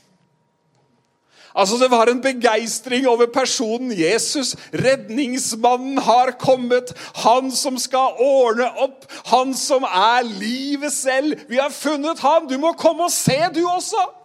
Altså, 1.55 1.79
Det 1.79 1.91
var 1.91 2.07
en 2.07 2.23
begeistring 2.23 3.09
over 3.09 3.27
personen 3.27 3.93
Jesus. 3.93 4.55
Redningsmannen 4.73 5.99
har 5.99 6.31
kommet. 6.39 6.93
Han 7.25 7.51
som 7.51 7.79
skal 7.79 8.15
ordne 8.19 8.71
opp. 8.79 9.05
Han 9.27 9.55
som 9.55 9.85
er 9.85 10.23
livet 10.23 10.93
selv. 10.93 11.35
Vi 11.49 11.59
har 11.59 11.71
funnet 11.71 12.19
han. 12.19 12.49
Du 12.49 12.59
må 12.59 12.73
komme 12.79 13.05
og 13.09 13.15
se, 13.15 13.39
du 13.55 13.65
også. 13.67 14.21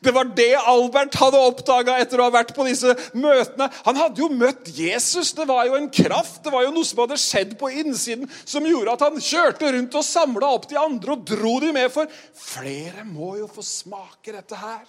Det 0.00 0.12
var 0.14 0.28
det 0.36 0.52
Albert 0.68 1.16
hadde 1.16 1.40
oppdaga 1.40 1.96
etter 2.02 2.20
å 2.20 2.26
ha 2.28 2.34
vært 2.34 2.52
på 2.56 2.66
disse 2.66 2.92
møtene. 3.16 3.68
Han 3.86 3.98
hadde 3.98 4.20
jo 4.20 4.28
møtt 4.32 4.68
Jesus. 4.74 5.32
Det 5.36 5.46
var 5.48 5.68
jo 5.68 5.78
en 5.78 5.88
kraft, 5.92 6.42
det 6.44 6.52
var 6.52 6.66
jo 6.66 6.74
noe 6.74 6.86
som 6.86 7.02
hadde 7.04 7.20
skjedd 7.22 7.56
på 7.60 7.70
innsiden, 7.82 8.28
som 8.44 8.66
gjorde 8.68 8.94
at 8.94 9.06
han 9.06 9.20
kjørte 9.22 9.72
rundt 9.74 9.98
og 9.98 10.06
samla 10.06 10.52
opp 10.58 10.68
de 10.70 10.80
andre 10.80 11.16
og 11.16 11.26
dro 11.28 11.56
de 11.64 11.72
med. 11.76 11.90
For 11.94 12.10
flere 12.36 13.06
må 13.08 13.36
jo 13.40 13.48
få 13.52 13.64
smake 13.64 14.34
dette 14.34 14.58
her. 14.58 14.82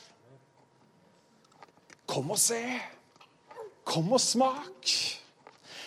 Kom 2.09 2.31
og 2.33 2.39
se. 2.41 2.61
Kom 3.85 4.09
og 4.13 4.21
smak. 4.21 4.93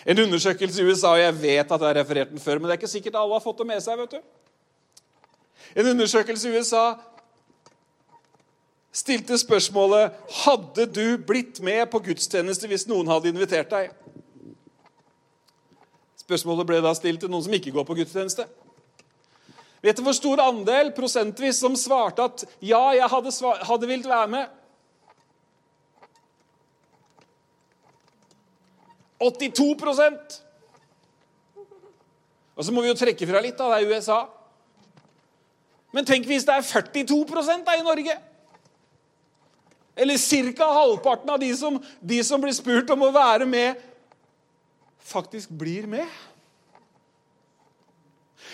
En 0.07 0.19
undersøkelse 0.19 0.83
i 0.83 0.85
USA, 0.87 1.13
og 1.13 1.19
jeg 1.19 1.35
vet 1.41 1.71
at 1.71 1.81
jeg 1.81 1.87
har 1.87 1.99
referert 1.99 2.31
den 2.31 2.39
før, 2.39 2.59
men 2.59 2.67
det 2.67 2.75
er 2.75 2.81
ikke 2.81 2.91
sikkert 2.91 3.19
alle 3.19 3.35
har 3.35 3.43
fått 3.43 3.59
det 3.63 3.67
med 3.67 3.83
seg. 3.83 3.99
vet 3.99 4.15
du. 4.15 4.21
En 5.75 5.89
undersøkelse 5.93 6.49
i 6.49 6.57
USA 6.57 6.85
stilte 8.93 9.37
spørsmålet 9.41 10.13
hadde 10.43 10.85
du 10.85 11.17
blitt 11.17 11.59
med 11.65 11.87
på 11.89 12.01
gudstjeneste 12.07 12.69
hvis 12.69 12.85
noen 12.87 13.09
hadde 13.09 13.31
invitert 13.31 13.71
deg. 13.71 13.93
Spørsmålet 16.23 16.67
ble 16.69 16.81
da 16.83 16.93
stilt 16.95 17.23
til 17.23 17.31
noen 17.31 17.43
som 17.43 17.55
ikke 17.57 17.73
går 17.73 17.87
på 17.87 17.97
gudstjeneste. 17.97 18.45
Vet 19.83 19.97
du 19.97 20.05
hvor 20.05 20.15
stor 20.15 20.39
andel 20.45 20.93
prosentvis 20.95 21.57
som 21.59 21.73
svarte 21.75 22.23
at 22.23 22.45
ja, 22.63 22.83
jeg 22.95 23.09
hadde, 23.11 23.33
hadde 23.67 23.89
vilt 23.89 24.07
være 24.07 24.29
med? 24.31 24.59
82 29.19 30.41
Og 32.55 32.65
så 32.65 32.71
må 32.71 32.81
vi 32.81 32.91
jo 32.91 32.97
trekke 32.97 33.27
fra 33.27 33.41
litt. 33.41 33.57
da, 33.57 33.69
Det 33.69 33.83
er 33.83 33.93
USA. 33.93 34.27
Men 35.93 36.05
tenk 36.05 36.25
hvis 36.25 36.45
det 36.45 36.53
er 36.53 36.61
42 36.61 37.63
da 37.65 37.75
i 37.77 37.85
Norge. 37.85 38.17
Eller 39.95 40.17
ca. 40.17 40.65
halvparten 40.73 41.29
av 41.29 41.39
de 41.39 41.55
som, 41.55 41.77
de 42.01 42.23
som 42.23 42.41
blir 42.41 42.53
spurt 42.53 42.89
om 42.89 43.05
å 43.05 43.11
være 43.13 43.45
med, 43.45 43.77
faktisk 44.97 45.49
blir 45.49 45.85
med. 45.87 46.07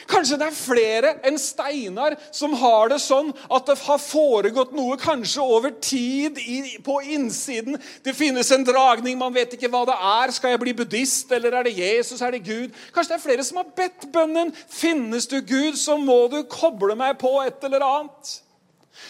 Kanskje 0.07 0.37
det 0.39 0.47
er 0.47 0.55
flere 0.55 1.13
enn 1.27 1.37
Steinar 1.41 2.15
som 2.35 2.53
har 2.61 2.91
det 2.93 2.99
sånn 3.03 3.31
at 3.49 3.67
det 3.67 3.77
har 3.83 4.01
foregått 4.01 4.71
noe 4.77 4.97
kanskje 5.01 5.43
over 5.43 5.73
tid 5.83 6.39
i, 6.39 6.77
på 6.85 6.99
innsiden. 7.03 7.77
Det 8.05 8.15
finnes 8.17 8.51
en 8.55 8.65
dragning, 8.67 9.17
man 9.19 9.35
vet 9.35 9.55
ikke 9.57 9.71
hva 9.71 9.85
det 9.89 9.97
er. 9.97 10.35
Skal 10.35 10.55
jeg 10.55 10.63
bli 10.63 10.75
buddhist, 10.77 11.31
eller 11.35 11.59
er 11.59 11.67
det 11.67 11.77
Jesus, 11.77 12.21
er 12.21 12.35
det 12.35 12.45
Gud? 12.45 12.75
Kanskje 12.93 13.15
det 13.15 13.17
er 13.19 13.25
flere 13.25 13.47
som 13.47 13.61
har 13.61 13.73
bedt 13.75 14.07
bønnen. 14.13 14.53
Finnes 14.69 15.27
du 15.29 15.39
Gud, 15.41 15.75
så 15.79 15.97
må 15.99 16.21
du 16.31 16.41
koble 16.49 16.95
meg 16.99 17.17
på 17.21 17.33
et 17.43 17.67
eller 17.67 17.85
annet. 17.85 18.37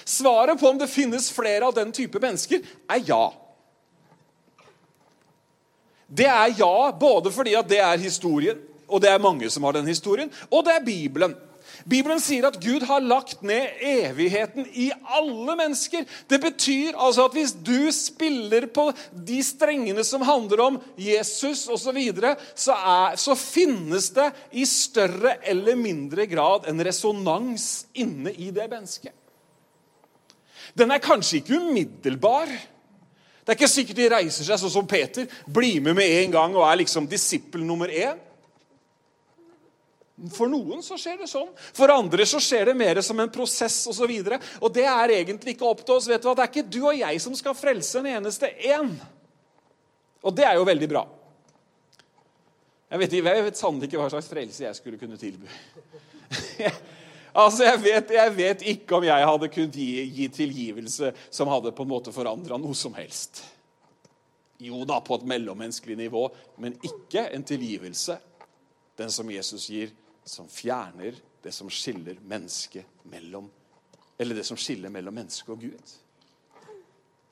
Svaret 0.05 0.59
på 0.59 0.69
om 0.69 0.79
det 0.79 0.89
finnes 0.91 1.31
flere 1.33 1.65
av 1.65 1.75
den 1.77 1.91
type 1.95 2.21
mennesker, 2.21 2.61
er 2.89 3.05
ja. 3.07 3.23
Det 6.09 6.25
er 6.25 6.55
ja 6.57 6.89
både 6.97 7.31
fordi 7.33 7.53
at 7.57 7.69
det 7.69 7.79
er 7.83 8.01
historien, 8.01 8.57
og 8.89 9.03
det 9.03 9.11
er 9.11 9.21
mange 9.21 9.49
som 9.49 9.63
har 9.67 9.77
den 9.77 9.87
historien. 9.87 10.31
Og 10.49 10.65
det 10.65 10.75
er 10.75 10.85
Bibelen. 10.85 11.37
Bibelen 11.87 12.19
sier 12.21 12.47
at 12.49 12.57
Gud 12.61 12.83
har 12.87 13.03
lagt 13.03 13.43
ned 13.45 13.79
evigheten 13.85 14.67
i 14.73 14.89
alle 15.15 15.55
mennesker. 15.57 16.05
Det 16.27 16.39
betyr 16.43 16.97
altså 16.97 17.27
at 17.27 17.37
hvis 17.37 17.53
du 17.53 17.91
spiller 17.95 18.67
på 18.73 18.89
de 19.13 19.39
strengene 19.45 20.03
som 20.07 20.25
handler 20.27 20.63
om 20.65 20.79
Jesus 20.99 21.67
osv., 21.67 21.89
så, 21.89 21.93
videre, 21.95 22.35
så, 22.53 22.75
så 23.17 23.33
finnes 23.39 24.11
det 24.13 24.27
i 24.51 24.65
større 24.69 25.39
eller 25.47 25.79
mindre 25.79 26.27
grad 26.29 26.67
en 26.69 26.83
resonans 26.85 27.87
inne 27.97 28.33
i 28.35 28.51
det 28.53 28.67
mennesket. 28.69 29.15
Den 30.77 30.91
er 30.93 31.01
kanskje 31.01 31.39
ikke 31.39 31.57
umiddelbar. 31.57 32.51
Det 33.41 33.55
er 33.55 33.57
ikke 33.57 33.71
sikkert 33.71 33.97
de 33.97 34.09
reiser 34.13 34.45
seg 34.45 34.59
sånn 34.61 34.75
som 34.75 34.89
Peter, 34.89 35.25
blir 35.49 35.79
med 35.81 35.97
med 35.97 36.11
en 36.19 36.35
gang 36.35 36.57
og 36.57 36.67
er 36.67 36.83
liksom 36.83 37.09
disippel 37.09 37.63
nummer 37.65 37.89
én. 37.89 38.19
For 40.33 40.51
noen 40.51 40.81
så 40.83 40.97
skjer 40.99 41.21
det 41.21 41.29
sånn. 41.31 41.47
For 41.75 41.91
andre 41.93 42.25
så 42.27 42.41
skjer 42.43 42.71
det 42.71 42.75
mer 42.77 42.99
som 43.05 43.19
en 43.23 43.31
prosess 43.31 43.85
osv. 43.87 44.03
Og, 44.03 44.33
så 44.35 44.59
og 44.59 44.73
det 44.75 44.83
er 44.91 45.13
egentlig 45.21 45.55
ikke 45.55 45.69
opp 45.69 45.85
til 45.85 45.95
oss. 45.95 46.09
vet 46.09 46.21
du 46.21 46.27
hva? 46.27 46.35
Det 46.35 46.43
er 46.43 46.51
ikke 46.51 46.65
du 46.67 46.81
og 46.81 46.97
jeg 46.97 47.21
som 47.23 47.37
skal 47.37 47.55
frelse 47.55 48.01
en 48.01 48.09
eneste 48.17 48.49
én. 48.67 48.91
Og 50.19 50.35
det 50.35 50.43
er 50.43 50.57
jo 50.59 50.67
veldig 50.67 50.89
bra. 50.91 51.05
Jeg 52.89 52.99
vet, 53.03 53.13
jeg 53.21 53.43
vet 53.45 53.59
sannelig 53.59 53.87
ikke 53.87 54.01
hva 54.01 54.09
slags 54.11 54.27
frelse 54.31 54.65
jeg 54.65 54.75
skulle 54.75 54.99
kunne 54.99 55.19
tilby. 55.21 55.47
altså, 57.43 57.67
jeg 57.67 57.79
vet, 57.85 58.11
jeg 58.17 58.35
vet, 58.35 58.65
ikke 58.73 58.97
om 58.97 59.05
jeg 59.05 59.29
hadde 59.29 59.51
kunnet 59.53 59.77
gi, 59.77 59.89
gi 60.17 60.27
tilgivelse 60.33 61.13
som 61.29 61.51
hadde 61.53 61.71
på 61.77 61.85
en 61.85 61.91
måte 61.93 62.13
forandra 62.15 62.57
noe 62.59 62.75
som 62.75 62.97
helst. 62.97 63.43
Jo 64.59 64.81
da, 64.89 64.97
på 65.05 65.15
et 65.15 65.29
mellommenneskelig 65.29 65.95
nivå, 66.01 66.25
men 66.59 66.75
ikke 66.83 67.29
en 67.31 67.45
tilgivelse, 67.47 68.17
den 68.99 69.13
som 69.13 69.29
Jesus 69.31 69.69
gir 69.71 69.93
som 70.29 70.49
fjerner 70.51 71.17
det 71.43 71.51
som 71.55 71.69
skiller 71.71 72.19
mennesket 72.27 72.85
mellom 73.09 73.49
Eller 74.19 74.35
det 74.35 74.43
som 74.43 74.57
skiller 74.59 74.91
mellom 74.91 75.15
mennesket 75.15 75.49
og 75.53 75.61
Gud. 75.63 75.91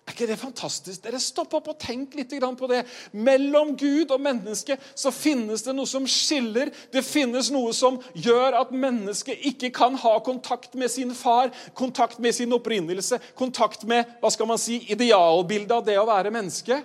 Er 0.07 0.13
ikke 0.15 0.27
det 0.29 0.37
fantastisk? 0.39 1.01
Dere 1.03 1.19
Stopp 1.19 1.51
opp 1.57 1.65
og 1.67 1.79
tenk 1.83 2.13
litt 2.15 2.31
på 2.31 2.67
det. 2.71 2.85
Mellom 3.11 3.73
Gud 3.75 4.13
og 4.15 4.21
menneske 4.23 4.77
så 4.95 5.11
finnes 5.11 5.65
det 5.65 5.75
noe 5.75 5.85
som 5.85 6.07
skiller. 6.07 6.71
Det 6.93 7.03
finnes 7.03 7.51
noe 7.51 7.73
som 7.75 7.99
gjør 8.15 8.55
at 8.61 8.71
mennesket 8.71 9.43
ikke 9.51 9.69
kan 9.75 9.99
ha 9.99 10.13
kontakt 10.23 10.79
med 10.79 10.87
sin 10.89 11.11
far, 11.11 11.51
kontakt 11.75 12.19
med 12.23 12.31
sin 12.33 12.55
opprinnelse, 12.55 13.19
kontakt 13.35 13.83
med 13.83 14.07
hva 14.21 14.31
skal 14.31 14.47
man 14.47 14.63
si, 14.63 14.79
idealbildet 14.87 15.75
av 15.75 15.83
det 15.83 15.99
å 15.99 16.07
være 16.07 16.31
menneske. 16.31 16.79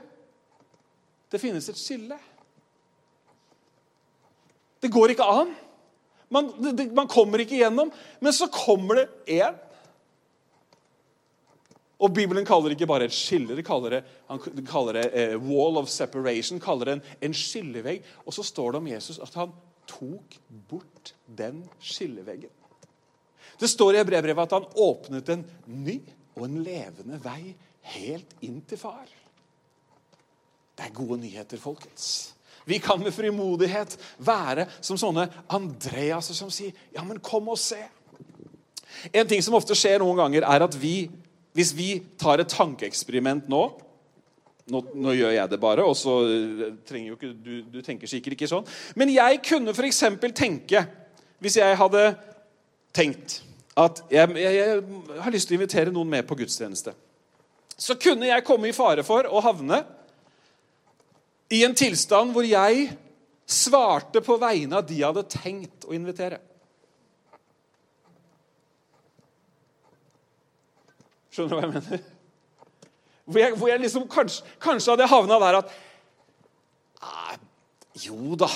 Det 1.30 1.38
finnes 1.40 1.70
et 1.70 1.78
skille. 1.78 2.18
Det 4.82 4.90
går 4.90 5.14
ikke 5.14 5.30
an. 5.30 5.54
Man, 6.32 6.48
det, 6.76 6.88
man 6.96 7.10
kommer 7.10 7.42
ikke 7.42 7.60
gjennom. 7.60 7.92
Men 8.20 8.34
så 8.36 8.48
kommer 8.52 9.02
det 9.02 9.36
én. 9.38 9.58
Og 12.02 12.10
Bibelen 12.10 12.46
kaller 12.46 12.70
det 12.70 12.80
ikke 12.80 12.90
bare 12.90 13.06
et 13.06 13.14
skille, 13.14 13.54
det 13.54 13.62
kaller 13.66 13.94
det, 13.94 14.00
han 14.26 14.40
kaller 14.66 14.96
det 14.98 15.04
eh, 15.14 15.34
wall 15.38 15.78
of 15.78 15.90
separation, 15.90 16.58
kaller 16.58 16.88
det 16.88 16.96
en, 16.96 17.04
en 17.28 17.36
skillevegg. 17.36 18.02
Og 18.26 18.34
så 18.34 18.42
står 18.42 18.72
det 18.72 18.80
om 18.80 18.88
Jesus 18.90 19.20
at 19.22 19.36
han 19.38 19.52
tok 19.86 20.34
bort 20.70 21.12
den 21.26 21.62
skilleveggen. 21.78 22.50
Det 23.60 23.70
står 23.70 24.00
i 24.00 24.04
brevbrevet 24.08 24.48
at 24.48 24.56
han 24.56 24.66
åpnet 24.82 25.30
en 25.30 25.44
ny 25.66 26.00
og 26.34 26.46
en 26.48 26.62
levende 26.64 27.20
vei 27.22 27.52
helt 27.94 28.34
inn 28.42 28.58
til 28.66 28.80
far. 28.80 29.06
Det 30.72 30.88
er 30.88 30.96
gode 30.96 31.20
nyheter, 31.22 31.60
folkens. 31.62 32.32
Vi 32.66 32.78
kan 32.82 33.00
med 33.02 33.14
frimodighet 33.14 33.96
være 34.22 34.66
som 34.80 34.98
sånne 35.00 35.28
Andreaser 35.50 36.34
som 36.34 36.50
sier, 36.50 36.72
'Ja, 36.94 37.04
men 37.04 37.20
kom 37.20 37.48
og 37.48 37.58
se'. 37.58 37.88
En 39.12 39.26
ting 39.26 39.42
som 39.42 39.54
ofte 39.54 39.74
skjer 39.74 39.98
noen 39.98 40.16
ganger, 40.16 40.42
er 40.42 40.62
at 40.62 40.74
vi, 40.82 41.10
hvis 41.54 41.76
vi 41.76 42.02
tar 42.18 42.40
et 42.40 42.48
tankeeksperiment 42.48 43.48
nå 43.48 43.82
nå, 44.70 44.82
nå, 44.94 45.12
gjør 45.16 45.32
jeg 45.34 45.50
det 45.50 45.60
bare, 45.60 45.84
og 45.84 45.96
så 45.98 46.18
eh, 46.28 46.74
trenger 46.86 47.12
jo 47.12 47.16
ikke 47.18 47.32
du, 47.34 47.54
du 47.72 47.80
tenker 47.82 48.10
sikkert 48.10 48.36
ikke 48.36 48.50
sånn. 48.50 48.68
Men 48.94 49.10
jeg 49.10 49.40
kunne 49.42 49.74
f.eks. 49.74 50.04
tenke, 50.38 50.84
hvis 51.42 51.58
jeg 51.58 51.78
hadde 51.80 52.04
tenkt 52.94 53.40
at 53.74 54.02
jeg, 54.12 54.28
jeg, 54.36 54.54
jeg, 54.60 54.82
har 55.24 55.34
lyst 55.34 55.48
til 55.48 55.56
å 55.56 55.60
invitere 55.60 55.94
noen 55.94 56.12
med 56.12 56.28
på 56.28 56.36
gudstjeneste, 56.38 56.94
så 57.74 57.96
kunne 57.98 58.28
jeg 58.28 58.46
komme 58.46 58.70
i 58.70 58.76
fare 58.76 59.02
for 59.06 59.26
å 59.26 59.42
havne 59.42 59.80
i 61.52 61.60
en 61.66 61.74
tilstand 61.76 62.32
hvor 62.32 62.46
jeg 62.46 62.88
svarte 63.48 64.22
på 64.24 64.38
vegne 64.40 64.78
av 64.78 64.86
de 64.88 65.00
jeg 65.00 65.08
hadde 65.08 65.28
tenkt 65.28 65.86
å 65.88 65.94
invitere. 65.96 66.38
Skjønner 71.32 71.52
du 71.52 71.56
hva 71.56 71.64
jeg 71.64 71.74
mener? 71.74 72.08
Hvor 73.22 73.40
jeg, 73.40 73.56
hvor 73.56 73.70
jeg 73.70 73.80
liksom 73.84 74.06
kanskje, 74.10 74.54
kanskje 74.60 74.94
hadde 74.94 75.08
havna 75.08 75.38
der 75.40 75.58
at 75.60 75.74
ah, 77.00 77.36
Jo 78.02 78.36
da. 78.36 78.48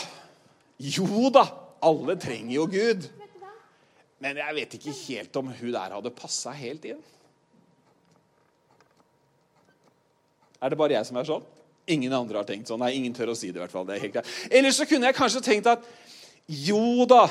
Jo 0.80 1.30
da. 1.32 1.46
Alle 1.86 2.16
trenger 2.20 2.54
jo 2.56 2.64
Gud. 2.72 3.04
Men 4.24 4.40
jeg 4.40 4.56
vet 4.56 4.74
ikke 4.78 4.94
helt 4.96 5.36
om 5.38 5.52
hun 5.52 5.74
der 5.74 5.94
hadde 5.98 6.12
passa 6.16 6.54
helt 6.56 6.88
inn. 6.88 7.02
Er 10.56 10.72
det 10.72 10.80
bare 10.80 10.96
jeg 10.96 11.08
som 11.08 11.20
er 11.20 11.28
sånn? 11.28 11.44
Ingen 11.86 12.14
andre 12.16 12.40
har 12.40 12.46
tenkt 12.48 12.70
sånn. 12.70 12.80
Nei, 12.82 12.96
ingen 12.98 13.14
tør 13.14 13.30
å 13.30 13.38
si 13.38 13.52
det. 13.52 13.60
i 13.60 13.62
hvert 13.62 13.74
fall. 13.74 13.86
Det 13.86 13.96
er 13.96 14.04
helt 14.06 14.16
klart. 14.16 14.30
Eller 14.50 14.74
så 14.74 14.86
kunne 14.88 15.06
jeg 15.06 15.18
kanskje 15.18 15.44
tenkt 15.44 15.70
at 15.70 15.84
jo 16.46 17.06
da 17.08 17.26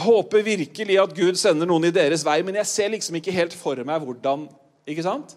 Håper 0.00 0.40
virkelig 0.40 0.94
at 0.96 1.10
Gud 1.12 1.36
sender 1.36 1.68
noen 1.68 1.84
i 1.84 1.92
deres 1.92 2.22
vei, 2.24 2.38
men 2.40 2.56
jeg 2.56 2.70
ser 2.70 2.88
liksom 2.88 3.18
ikke 3.18 3.34
helt 3.36 3.52
for 3.52 3.76
meg 3.84 4.00
hvordan. 4.00 4.46
Ikke 4.88 5.04
sant? 5.04 5.34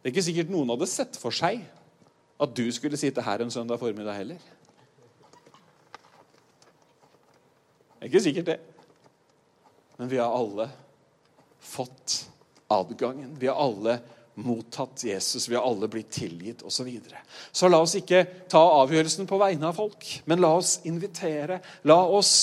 Det 0.00 0.10
er 0.10 0.12
ikke 0.12 0.26
sikkert 0.26 0.52
noen 0.52 0.72
hadde 0.74 0.88
sett 0.88 1.16
for 1.20 1.32
seg 1.32 1.64
at 2.40 2.52
du 2.56 2.66
skulle 2.72 3.00
sitte 3.00 3.24
her 3.24 3.40
en 3.44 3.52
søndag 3.52 3.80
formiddag 3.80 4.16
heller. 4.16 4.44
Det 7.96 8.06
er 8.06 8.08
ikke 8.08 8.24
sikkert, 8.24 8.52
det. 8.52 8.60
Men 10.00 10.08
vi 10.08 10.16
har 10.16 10.32
alle 10.32 10.70
fått 11.60 12.22
adgangen. 12.70 13.36
Vi 13.38 13.46
har 13.46 13.58
alle 13.60 13.98
mottatt 14.34 15.04
Jesus, 15.04 15.48
vi 15.48 15.54
har 15.54 15.66
alle 15.66 15.88
blitt 15.88 16.10
tilgitt 16.10 16.62
osv. 16.62 16.76
Så, 16.76 16.84
videre. 16.84 17.18
så 17.52 17.68
la 17.68 17.80
oss 17.82 17.96
ikke 17.98 18.24
ta 18.48 18.62
avgjørelsen 18.80 19.28
på 19.28 19.38
vegne 19.40 19.68
av 19.68 19.76
folk, 19.76 20.06
men 20.24 20.40
la 20.40 20.52
oss 20.56 20.78
invitere. 20.88 21.60
La 21.82 21.98
oss 22.06 22.34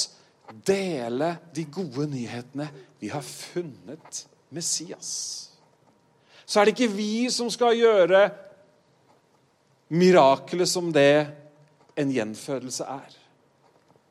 dele 0.67 1.35
de 1.55 1.65
gode 1.71 2.09
nyhetene. 2.11 2.67
Vi 2.99 3.09
har 3.09 3.21
funnet 3.25 4.25
Messias. 4.49 5.11
Så 6.45 6.59
er 6.59 6.67
det 6.67 6.77
ikke 6.77 6.95
vi 6.95 7.27
som 7.33 7.49
skal 7.51 7.75
gjøre 7.75 8.27
mirakelet 9.91 10.69
som 10.69 10.91
det 10.93 11.27
en 11.97 12.11
gjenfødelse 12.13 12.87
er. 12.87 13.17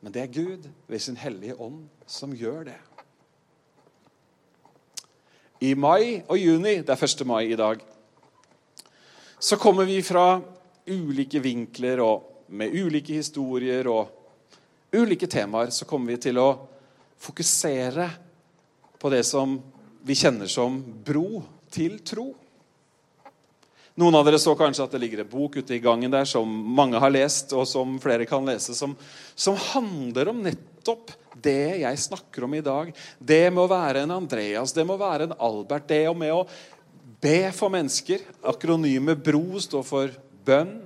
Men 0.00 0.12
det 0.12 0.22
er 0.22 0.34
Gud 0.34 0.68
ved 0.86 1.00
sin 1.00 1.16
hellige 1.16 1.56
ånd 1.60 1.86
som 2.06 2.34
gjør 2.36 2.68
det 2.68 2.80
i 5.60 5.74
mai 5.74 6.22
og 6.28 6.38
juni 6.38 6.80
Det 6.82 6.92
er 6.92 7.04
1. 7.04 7.26
mai 7.26 7.52
i 7.52 7.56
dag. 7.56 7.80
Så 9.38 9.56
kommer 9.56 9.84
vi 9.84 10.02
fra 10.02 10.40
ulike 10.86 11.40
vinkler 11.40 12.00
og 12.00 12.46
med 12.48 12.74
ulike 12.74 13.16
historier 13.16 13.88
og 13.90 14.12
ulike 14.94 15.26
temaer 15.26 15.72
så 15.74 15.84
kommer 15.84 16.14
vi 16.14 16.22
til 16.28 16.38
å 16.38 16.50
fokusere 17.18 18.08
på 18.98 19.10
det 19.12 19.24
som 19.26 19.58
vi 20.06 20.14
kjenner 20.14 20.46
som 20.46 20.78
bro 21.04 21.42
til 21.72 21.98
tro. 22.06 22.30
Noen 23.96 24.14
av 24.14 24.26
dere 24.28 24.38
så 24.38 24.52
kanskje 24.56 24.84
at 24.84 24.92
det 24.92 25.00
ligger 25.00 25.24
en 25.24 25.30
bok 25.30 25.56
ute 25.56 25.74
i 25.74 25.82
gangen 25.82 26.12
der 26.12 26.28
som 26.28 26.48
mange 26.48 27.00
har 27.00 27.12
lest, 27.12 27.54
og 27.56 27.64
som 27.68 27.96
flere 28.00 28.28
kan 28.28 28.44
lese, 28.44 28.76
som, 28.76 28.92
som 29.34 29.56
handler 29.72 30.28
om 30.30 30.42
nettopp 30.44 30.75
det 31.42 31.82
jeg 31.82 32.02
snakker 32.06 32.46
om 32.46 32.54
i 32.56 32.64
dag. 32.64 32.92
Det 33.18 33.44
med 33.50 33.62
å 33.64 33.70
være 33.70 34.04
en 34.04 34.14
Andreas, 34.16 34.72
det 34.72 34.84
med 34.86 34.96
å 34.96 35.02
være 35.02 35.28
en 35.28 35.36
Albert, 35.38 35.88
det 35.90 36.02
med 36.16 36.32
å 36.34 36.46
be 37.22 37.50
for 37.56 37.72
mennesker. 37.72 38.24
Akronymet 38.46 39.22
BRO 39.24 39.60
står 39.62 39.86
for 39.86 40.16
bønn. 40.46 40.78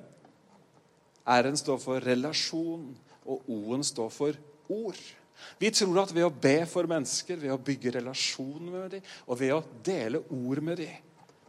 R-en 1.30 1.58
står 1.58 1.78
for 1.82 2.02
relasjon, 2.02 2.88
og 3.28 3.50
O-en 3.52 3.84
står 3.86 4.10
for 4.10 4.38
ord. 4.72 5.00
Vi 5.60 5.70
tror 5.72 6.02
at 6.02 6.14
ved 6.14 6.26
å 6.26 6.32
be 6.32 6.58
for 6.68 6.88
mennesker, 6.90 7.38
ved 7.40 7.52
å 7.54 7.60
bygge 7.60 7.94
relasjon 7.98 8.64
med 8.66 8.96
dem 8.96 9.12
og 9.26 9.38
ved 9.40 9.54
å 9.54 9.62
dele 9.84 10.22
ord 10.26 10.62
med 10.64 10.80
dem, 10.82 10.96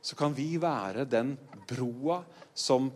så 0.01 0.17
kan 0.17 0.33
vi 0.33 0.55
være 0.61 1.05
den 1.05 1.35
broa 1.69 2.21
som 2.57 2.89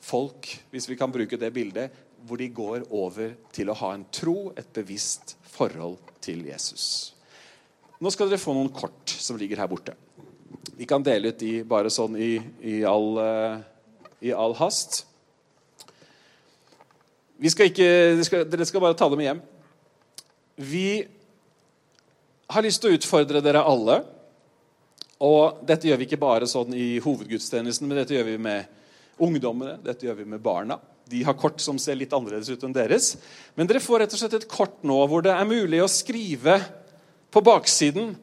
folk, 0.00 0.48
hvis 0.72 0.88
vi 0.90 0.96
kan 0.98 1.12
bruke 1.12 1.38
det 1.40 1.52
bildet, 1.54 1.94
hvor 2.26 2.40
de 2.40 2.48
går 2.52 2.84
over 2.90 3.34
til 3.54 3.70
å 3.70 3.76
ha 3.80 3.92
en 3.94 4.04
tro, 4.12 4.52
et 4.58 4.68
bevisst 4.74 5.36
forhold 5.52 5.98
til 6.22 6.44
Jesus. 6.48 7.14
Nå 8.00 8.12
skal 8.12 8.30
dere 8.30 8.40
få 8.40 8.54
noen 8.56 8.72
kort 8.72 9.12
som 9.12 9.38
ligger 9.40 9.60
her 9.60 9.70
borte. 9.70 9.96
Vi 10.76 10.88
kan 10.88 11.04
dele 11.04 11.32
ut 11.32 11.40
de 11.40 11.60
bare 11.68 11.92
sånn 11.92 12.16
i, 12.16 12.32
i, 12.64 12.80
all, 12.88 13.10
uh, 13.20 13.58
i 14.24 14.32
all, 14.32 14.56
hast. 14.60 15.02
Skal 17.40 17.68
ikke, 17.70 17.88
dere, 17.88 18.24
skal, 18.28 18.46
dere 18.48 18.68
skal 18.68 18.84
bare 18.84 18.96
ta 18.96 19.08
dem 19.12 19.24
hjem. 19.24 19.42
Vi 20.60 20.88
har 22.50 22.64
lyst 22.64 22.82
til 22.82 22.92
å 22.92 22.98
utfordre 22.98 23.44
dere 23.44 23.64
alle 23.64 24.00
og 25.20 25.60
dette 25.68 25.88
gjør 25.88 25.98
vi 26.00 26.06
ikke 26.08 26.20
bare 26.20 26.48
sånn 26.48 26.72
i 26.72 26.94
hovedgudstjenesten, 27.04 27.88
men 27.88 28.00
dette 28.00 28.16
gjør 28.16 28.30
vi 28.30 28.38
med 28.40 29.20
ungdommene, 29.20 29.76
dette 29.84 30.06
gjør 30.06 30.22
vi 30.22 30.30
med 30.32 30.40
barna. 30.40 30.78
De 31.10 31.22
har 31.26 31.36
kort 31.38 31.60
som 31.62 31.78
ser 31.82 31.98
litt 31.98 32.12
annerledes 32.14 32.50
ut 32.52 32.64
enn 32.66 32.74
deres. 32.74 33.14
Men 33.58 33.68
dere 33.68 33.82
får 33.82 34.04
rett 34.04 34.14
og 34.14 34.22
slett 34.22 34.38
et 34.38 34.50
kort 34.50 34.82
nå 34.86 34.98
hvor 35.10 35.24
det 35.26 35.34
er 35.34 35.48
mulig 35.48 35.82
å 35.82 35.90
skrive 35.90 36.60
på 37.30 37.42
baksiden 37.46 38.14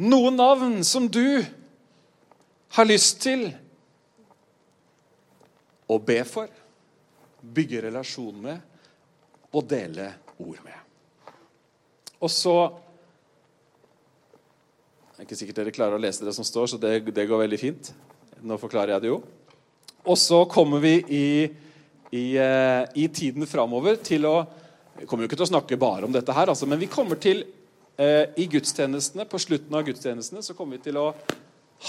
noen 0.00 0.36
navn 0.36 0.80
som 0.84 1.06
du 1.08 1.44
har 2.74 2.88
lyst 2.88 3.22
til 3.22 3.46
å 5.86 5.98
be 6.00 6.20
for, 6.26 6.48
bygge 7.40 7.84
relasjon 7.86 8.40
med 8.42 9.54
og 9.54 9.68
dele 9.70 10.08
ord 10.40 10.58
med. 10.64 10.80
Og 12.24 12.32
så 12.32 12.56
det 15.14 15.22
er 15.22 15.26
ikke 15.28 15.36
sikkert 15.38 15.58
dere 15.60 15.72
klarer 15.76 15.94
å 15.94 16.02
lese 16.02 16.26
det 16.26 16.32
som 16.34 16.46
står, 16.46 16.72
så 16.72 16.78
det, 16.82 16.96
det 17.14 17.28
går 17.30 17.44
veldig 17.44 17.58
fint. 17.60 17.92
Nå 18.42 18.56
forklarer 18.58 18.96
jeg 18.96 19.04
det 19.04 19.12
jo. 19.12 19.20
Og 20.10 20.18
så 20.18 20.40
kommer 20.50 20.82
vi 20.82 20.96
i, 21.06 21.26
i, 22.10 22.38
uh, 22.38 22.84
i 22.94 23.08
tiden 23.08 23.46
framover 23.48 24.00
til 24.04 24.26
å 24.28 24.36
Vi 24.94 25.08
kommer 25.10 25.24
jo 25.24 25.28
ikke 25.30 25.38
til 25.40 25.48
å 25.48 25.52
snakke 25.54 25.78
bare 25.80 26.06
om 26.06 26.12
dette 26.14 26.34
her, 26.36 26.52
altså, 26.52 26.68
men 26.70 26.78
vi 26.78 26.86
kommer 26.86 27.18
til 27.18 27.40
eh, 27.98 28.30
i 28.38 28.44
gudstjenestene, 28.46 29.24
på 29.26 29.40
slutten 29.42 29.74
av 29.74 29.82
gudstjenestene 29.88 30.42
så 30.46 30.54
kommer 30.54 30.78
vi 30.78 30.84
til 30.84 31.00
å 31.00 31.08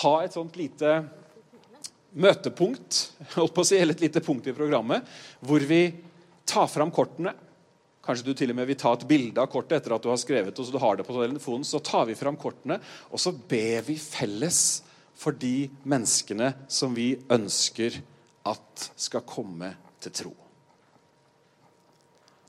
ha 0.01 0.13
et 0.23 0.33
sånt 0.33 0.57
lite 0.57 0.95
møtepunkt, 2.17 3.03
holdt 3.37 3.53
på 3.53 3.61
å 3.61 3.69
si, 3.69 3.77
eller 3.77 3.93
et 3.93 4.07
lite 4.07 4.23
punkt 4.25 4.49
i 4.49 4.55
programmet, 4.57 5.05
hvor 5.45 5.61
vi 5.69 5.83
tar 6.49 6.65
fram 6.71 6.89
kortene 6.89 7.35
Kanskje 8.05 8.27
du 8.27 8.35
til 8.37 8.51
og 8.53 8.59
med 8.59 8.67
vil 8.69 8.77
ta 8.77 8.91
et 8.93 9.05
bilde 9.09 9.41
av 9.41 9.49
kortet 9.49 9.79
etter 9.79 9.95
at 9.95 10.03
du 10.03 10.11
har 10.11 10.19
skrevet 10.21 10.53
det, 10.53 10.61
så 10.61 10.73
du 10.73 10.77
har 10.77 10.97
det 10.97 11.07
på 11.07 11.15
telefonen. 11.15 11.65
Så 11.65 11.79
tar 11.81 12.03
vi 12.05 12.13
fram 12.13 12.35
kortene, 12.37 12.77
og 13.09 13.17
så 13.17 13.31
ber 13.33 13.81
vi 13.87 13.95
felles 13.97 14.59
for 15.17 15.33
de 15.33 15.71
menneskene 15.89 16.51
som 16.69 16.93
vi 16.93 17.15
ønsker 17.33 17.97
at 18.45 18.85
skal 19.07 19.25
komme 19.25 19.71
til 20.05 20.13
tro. 20.23 20.33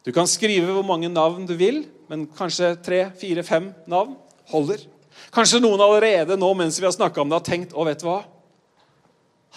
Du 0.06 0.12
kan 0.14 0.28
skrive 0.30 0.70
hvor 0.70 0.86
mange 0.86 1.10
navn 1.10 1.48
du 1.48 1.56
vil, 1.58 1.82
men 2.06 2.28
kanskje 2.30 2.76
tre, 2.78 3.00
fire, 3.18 3.42
fem 3.42 3.72
navn 3.90 4.14
holder. 4.52 4.84
Kanskje 5.34 5.58
noen 5.58 5.82
allerede 5.82 6.36
nå 6.38 6.52
mens 6.54 6.78
vi 6.78 6.86
har 6.86 6.94
snakka 6.94 7.22
om 7.22 7.32
det, 7.32 7.40
har 7.40 7.48
tenkt 7.48 7.74
å, 7.74 7.86
vet 7.88 8.04
du 8.04 8.06
hva? 8.06 8.20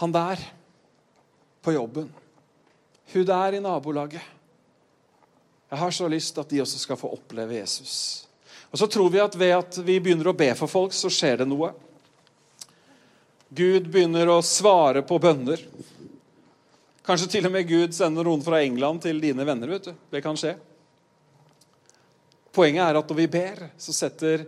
Han 0.02 0.16
der 0.16 0.42
på 1.62 1.76
jobben. 1.76 2.08
Hun 3.14 3.28
der 3.28 3.58
i 3.58 3.62
nabolaget. 3.62 4.24
Jeg 5.70 5.80
har 5.84 5.94
så 5.94 6.08
lyst 6.10 6.38
at 6.42 6.50
de 6.50 6.64
også 6.64 6.82
skal 6.82 6.98
få 6.98 7.12
oppleve 7.14 7.60
Jesus. 7.60 8.26
Og 8.72 8.82
så 8.82 8.88
tror 8.90 9.10
vi 9.14 9.22
at 9.22 9.38
ved 9.38 9.54
at 9.54 9.78
vi 9.86 10.00
begynner 10.02 10.32
å 10.32 10.38
be 10.38 10.50
for 10.58 10.72
folk, 10.72 10.96
så 10.98 11.12
skjer 11.14 11.44
det 11.44 11.50
noe. 11.50 11.72
Gud 13.50 13.90
begynner 13.90 14.30
å 14.30 14.42
svare 14.46 15.02
på 15.06 15.18
bønner. 15.22 15.62
Kanskje 17.10 17.32
til 17.34 17.50
og 17.50 17.54
med 17.56 17.66
Gud 17.66 17.96
sender 17.98 18.28
noen 18.28 18.44
fra 18.46 18.62
England 18.62 19.02
til 19.02 19.18
dine 19.22 19.46
venner. 19.46 19.72
vet 19.74 19.90
du. 19.90 19.94
Det 20.14 20.22
kan 20.22 20.38
skje. 20.38 20.54
Poenget 22.54 22.86
er 22.86 23.00
at 23.00 23.10
når 23.10 23.18
vi 23.18 23.30
ber, 23.34 23.64
så 23.82 23.94
setter 23.98 24.46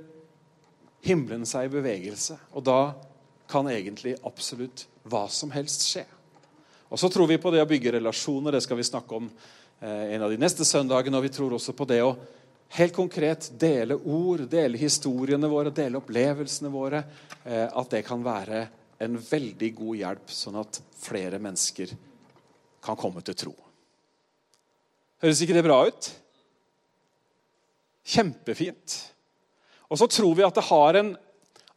himmelen 1.01 1.47
seg 1.49 1.65
i 1.65 1.73
bevegelse. 1.73 2.37
Og 2.53 2.61
da 2.63 2.93
kan 3.49 3.65
egentlig 3.65 4.13
absolutt 4.21 4.85
hva 5.09 5.25
som 5.29 5.49
helst 5.51 5.87
skje. 5.89 6.05
Og 6.91 6.99
så 7.01 7.09
tror 7.09 7.27
vi 7.27 7.41
på 7.41 7.49
det 7.49 7.63
å 7.63 7.69
bygge 7.69 7.97
relasjoner. 7.97 8.53
Det 8.53 8.61
skal 8.61 8.77
vi 8.77 8.85
snakke 8.85 9.17
om 9.17 9.31
Eh, 9.81 10.13
en 10.13 10.21
av 10.21 10.29
de 10.29 10.37
neste 10.37 10.65
søndagene. 10.65 11.17
Og 11.17 11.25
vi 11.25 11.33
tror 11.33 11.55
også 11.57 11.73
på 11.73 11.87
det 11.89 12.03
å 12.05 12.13
helt 12.77 12.93
konkret 12.93 13.49
dele 13.59 13.97
ord, 13.97 14.45
dele 14.49 14.77
historiene 14.77 15.49
våre, 15.49 15.73
dele 15.73 15.97
opplevelsene 15.97 16.69
våre. 16.69 17.01
Eh, 17.43 17.65
at 17.65 17.89
det 17.89 18.03
kan 18.05 18.21
være 18.23 18.67
en 19.01 19.17
veldig 19.17 19.71
god 19.79 19.97
hjelp, 20.03 20.29
sånn 20.29 20.59
at 20.61 20.81
flere 21.01 21.41
mennesker 21.41 21.95
kan 22.83 22.97
komme 22.99 23.23
til 23.25 23.37
tro. 23.37 23.53
Høres 25.21 25.41
ikke 25.43 25.55
det 25.57 25.65
bra 25.65 25.79
ut? 25.87 26.09
Kjempefint. 28.11 28.97
Og 29.91 29.99
så 30.01 30.07
tror 30.09 30.33
vi 30.37 30.47
at 30.47 30.57
det 30.57 30.69
har 30.69 31.01
en 31.01 31.13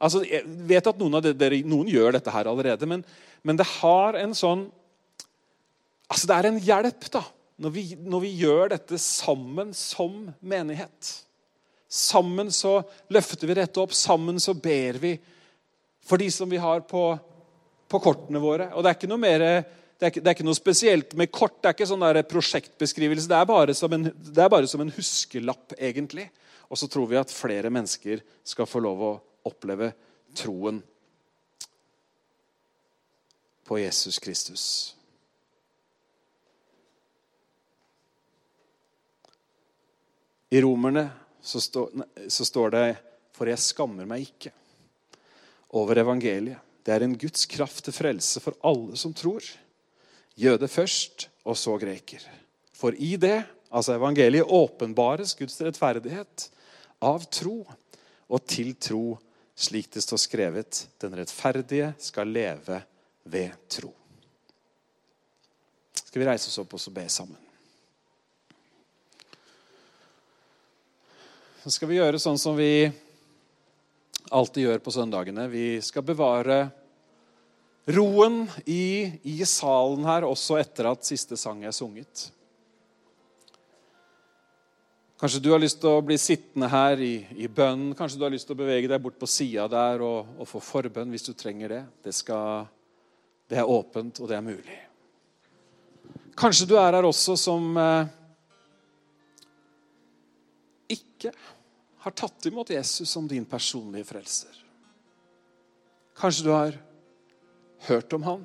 altså 0.04 0.24
Jeg 0.26 0.42
vet 0.68 0.86
at 0.90 0.98
noen, 1.00 1.20
dere, 1.22 1.60
noen 1.64 1.88
gjør 1.88 2.16
dette 2.16 2.32
her 2.34 2.48
allerede, 2.50 2.86
men, 2.88 3.04
men 3.46 3.56
det 3.56 3.68
har 3.78 4.18
en 4.20 4.34
sånn 4.36 4.66
Altså, 6.04 6.28
det 6.28 6.34
er 6.36 6.46
en 6.50 6.58
hjelp, 6.60 7.06
da 7.14 7.22
når 7.56 7.70
vi, 7.70 7.84
når 8.02 8.24
vi 8.24 8.32
gjør 8.42 8.72
dette 8.72 8.98
sammen 9.00 9.70
som 9.76 10.24
menighet. 10.42 11.10
Sammen 11.86 12.50
så 12.54 12.80
løfter 13.14 13.46
vi 13.46 13.56
dette 13.60 13.80
opp, 13.82 13.94
sammen 13.94 14.40
så 14.42 14.56
ber 14.58 14.98
vi 15.02 15.14
for 16.04 16.20
de 16.20 16.26
som 16.34 16.50
vi 16.50 16.58
har 16.60 16.82
på, 16.88 17.04
på 17.88 18.00
kortene 18.02 18.42
våre. 18.42 18.72
Og 18.74 18.82
det 18.82 18.90
er 18.90 18.98
ikke 18.98 19.10
noe 19.12 19.22
mer 19.22 19.46
det 20.04 20.10
er, 20.10 20.12
ikke, 20.12 20.20
det 20.20 20.28
er, 20.28 20.36
ikke, 20.36 20.44
noe 20.44 20.56
spesielt 20.58 21.12
med 21.16 21.30
kort. 21.32 21.54
Det 21.62 21.70
er 21.70 21.74
ikke 21.78 21.86
sånn 21.88 22.02
prosjektbeskrivelse. 22.28 23.28
Det 23.30 23.36
er, 23.40 23.94
en, 23.96 24.02
det 24.12 24.42
er 24.44 24.50
bare 24.52 24.68
som 24.68 24.82
en 24.84 24.92
huskelapp, 24.92 25.72
egentlig. 25.78 26.26
Og 26.68 26.76
så 26.76 26.88
tror 26.92 27.08
vi 27.08 27.16
at 27.16 27.32
flere 27.32 27.70
mennesker 27.72 28.20
skal 28.44 28.68
få 28.68 28.82
lov 28.84 29.00
å 29.00 29.12
oppleve 29.48 29.94
troen 30.36 30.82
på 33.64 33.80
Jesus 33.80 34.20
Kristus. 34.20 34.66
I 40.52 40.60
Romerne 40.60 41.08
så, 41.40 41.64
stå, 41.64 41.88
så 42.28 42.44
står 42.44 42.76
det 42.76 42.84
For 43.40 43.48
jeg 43.48 43.64
skammer 43.72 44.04
meg 44.04 44.28
ikke 44.28 44.52
over 45.80 46.04
evangeliet. 46.04 46.60
Det 46.84 46.92
er 46.92 47.08
en 47.08 47.16
Guds 47.16 47.48
kraft 47.48 47.86
til 47.88 47.96
frelse 47.96 48.44
for 48.44 48.60
alle 48.60 49.00
som 49.00 49.16
tror. 49.16 49.40
Jøde 50.34 50.68
først, 50.68 51.28
og 51.44 51.56
så 51.58 51.76
greker. 51.78 52.22
For 52.74 52.96
i 52.98 53.14
det, 53.20 53.44
altså 53.70 53.94
evangeliet, 53.94 54.48
åpenbares 54.48 55.36
Guds 55.38 55.60
rettferdighet 55.62 56.48
av 57.04 57.26
tro 57.30 57.60
og 58.28 58.46
til 58.48 58.72
tro, 58.80 59.18
slik 59.54 59.92
det 59.94 60.02
står 60.02 60.22
skrevet. 60.24 60.80
Den 60.98 61.14
rettferdige 61.20 61.92
skal 62.02 62.32
leve 62.34 62.80
ved 63.30 63.54
tro. 63.70 63.92
Skal 65.94 66.22
vi 66.22 66.28
reise 66.28 66.50
oss 66.50 66.60
opp 66.62 66.74
og 66.74 66.94
be 66.94 67.06
sammen? 67.10 67.40
Så 71.64 71.72
skal 71.72 71.88
vi 71.88 71.96
gjøre 71.96 72.20
sånn 72.20 72.38
som 72.38 72.58
vi 72.58 72.90
alltid 74.34 74.66
gjør 74.66 74.82
på 74.84 74.92
søndagene. 74.92 75.46
Vi 75.48 75.78
skal 75.80 76.04
bevare 76.04 76.58
roen 77.86 78.44
i, 78.64 79.12
i 79.22 79.36
salen 79.44 80.06
her 80.08 80.24
også 80.28 80.56
etter 80.60 80.88
at 80.88 81.04
siste 81.04 81.36
sang 81.36 81.64
er 81.64 81.74
sunget. 81.74 82.30
Kanskje 85.20 85.40
du 85.40 85.50
har 85.54 85.60
lyst 85.62 85.78
til 85.80 85.88
å 85.88 86.02
bli 86.04 86.16
sittende 86.20 86.68
her 86.68 87.00
i, 87.00 87.14
i 87.40 87.46
bønn. 87.48 87.92
Kanskje 87.96 88.18
du 88.18 88.24
har 88.26 88.32
lyst 88.34 88.48
til 88.48 88.56
å 88.56 88.60
bevege 88.60 88.90
deg 88.90 89.00
bort 89.00 89.16
på 89.20 89.28
sida 89.30 89.68
der 89.70 90.02
og, 90.04 90.34
og, 90.36 90.48
få 90.50 90.60
forbønn 90.60 91.12
hvis 91.14 91.24
du 91.28 91.32
trenger 91.38 91.70
det. 91.70 91.82
Det, 92.04 92.12
skal, 92.16 92.66
det, 93.48 93.60
er 93.62 93.70
åpent, 93.70 94.20
og 94.20 94.28
det 94.28 94.36
er 94.36 94.44
mulig. 94.44 94.80
Kanskje 96.36 96.66
du 96.68 96.74
er 96.80 96.98
her 96.98 97.06
også 97.06 97.36
som 97.38 97.76
eh, 97.78 98.10
ikke 100.96 101.30
har 102.04 102.16
tatt 102.18 102.50
imot 102.50 102.74
Jesus 102.74 103.08
som 103.08 103.28
din 103.30 103.46
personlige 103.48 104.10
frelser. 104.10 104.58
Kanskje 106.18 106.44
du 106.44 106.50
har 106.52 106.76
hørt 107.88 108.12
om 108.16 108.26
han, 108.26 108.44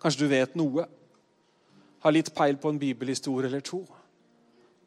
Kanskje 0.00 0.24
du 0.24 0.30
vet 0.32 0.56
noe. 0.56 0.86
Har 2.00 2.14
litt 2.14 2.32
peil 2.34 2.56
på 2.56 2.70
en 2.72 2.80
bibelhistorie 2.80 3.50
eller 3.50 3.60
to. 3.60 3.82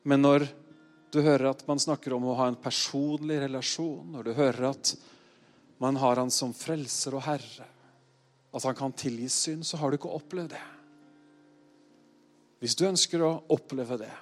Men 0.10 0.24
når 0.26 0.48
du 1.14 1.20
hører 1.22 1.52
at 1.52 1.62
man 1.68 1.82
snakker 1.82 2.16
om 2.16 2.26
å 2.26 2.38
ha 2.40 2.48
en 2.50 2.58
personlig 2.58 3.38
relasjon, 3.44 4.10
når 4.16 4.26
du 4.26 4.32
hører 4.34 4.72
at 4.72 4.96
man 5.84 6.00
har 6.02 6.18
han 6.18 6.34
som 6.34 6.56
frelser 6.58 7.14
og 7.14 7.26
herre, 7.28 7.68
at 8.54 8.66
han 8.66 8.78
kan 8.78 8.96
tilgi 8.98 9.30
synd, 9.30 9.66
så 9.66 9.78
har 9.78 9.92
du 9.92 10.00
ikke 10.00 10.16
opplevd 10.18 10.56
det. 10.56 10.64
Hvis 12.64 12.78
du 12.80 12.88
ønsker 12.88 13.22
å 13.22 13.36
oppleve 13.54 14.00
det, 14.02 14.14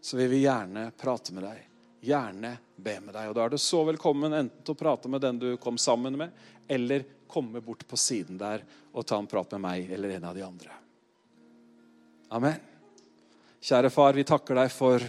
så 0.00 0.16
vil 0.16 0.30
vi 0.32 0.44
gjerne 0.46 0.88
prate 0.96 1.34
med 1.36 1.44
deg. 1.44 1.60
Gjerne 2.02 2.56
be 2.76 2.96
med 3.04 3.14
deg. 3.14 3.28
Og 3.28 3.36
Da 3.36 3.44
er 3.44 3.52
du 3.52 3.60
så 3.60 3.82
velkommen 3.86 4.32
enten 4.32 4.64
til 4.64 4.74
å 4.74 4.80
prate 4.80 5.10
med 5.12 5.22
den 5.24 5.40
du 5.42 5.50
kom 5.60 5.76
sammen 5.80 6.16
med, 6.18 6.32
eller 6.70 7.04
komme 7.32 7.62
bort 7.64 7.86
på 7.88 7.96
siden 7.96 8.36
der 8.40 8.64
og 8.92 9.06
ta 9.08 9.16
en 9.16 9.28
prat 9.30 9.54
med 9.56 9.64
meg 9.64 9.92
eller 9.96 10.16
en 10.18 10.28
av 10.28 10.36
de 10.36 10.44
andre. 10.44 10.76
Amen. 12.32 12.60
Kjære 13.62 13.90
far, 13.94 14.16
vi 14.16 14.24
takker 14.26 14.58
deg 14.58 14.72
for 14.74 15.04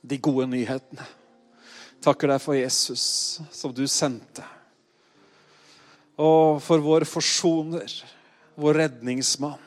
de 0.00 0.18
gode 0.22 0.46
nyhetene. 0.48 1.04
Takker 2.04 2.30
deg 2.30 2.42
for 2.42 2.54
Jesus, 2.54 3.04
som 3.50 3.74
du 3.74 3.82
sendte. 3.90 4.44
Og 6.18 6.62
for 6.62 6.82
vår 6.82 7.06
forsoner, 7.08 7.90
vår 8.58 8.78
redningsmann. 8.84 9.64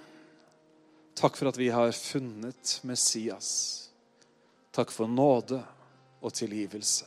Takk 1.19 1.35
for 1.37 1.51
at 1.51 1.59
vi 1.59 1.67
har 1.69 1.91
funnet 1.93 2.77
Messias. 2.87 3.49
Takk 4.71 4.93
for 4.95 5.11
nåde 5.11 5.59
og 6.23 6.33
tilgivelse. 6.33 7.05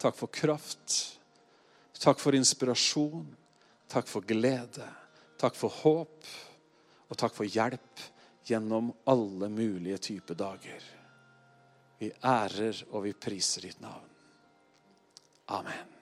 Takk 0.00 0.16
for 0.18 0.32
kraft. 0.32 0.96
Takk 2.00 2.18
for 2.18 2.34
inspirasjon. 2.34 3.28
Takk 3.92 4.08
for 4.08 4.24
glede. 4.24 4.88
Takk 5.36 5.56
for 5.58 5.68
håp. 5.82 6.24
Og 7.12 7.18
takk 7.20 7.34
for 7.36 7.44
hjelp 7.44 8.04
gjennom 8.48 8.88
alle 9.12 9.48
mulige 9.52 9.98
typer 9.98 10.38
dager. 10.38 10.84
Vi 12.00 12.08
ærer 12.24 12.80
og 12.90 13.04
vi 13.04 13.12
priser 13.12 13.68
ditt 13.68 13.82
navn. 13.84 14.08
Amen. 15.52 16.01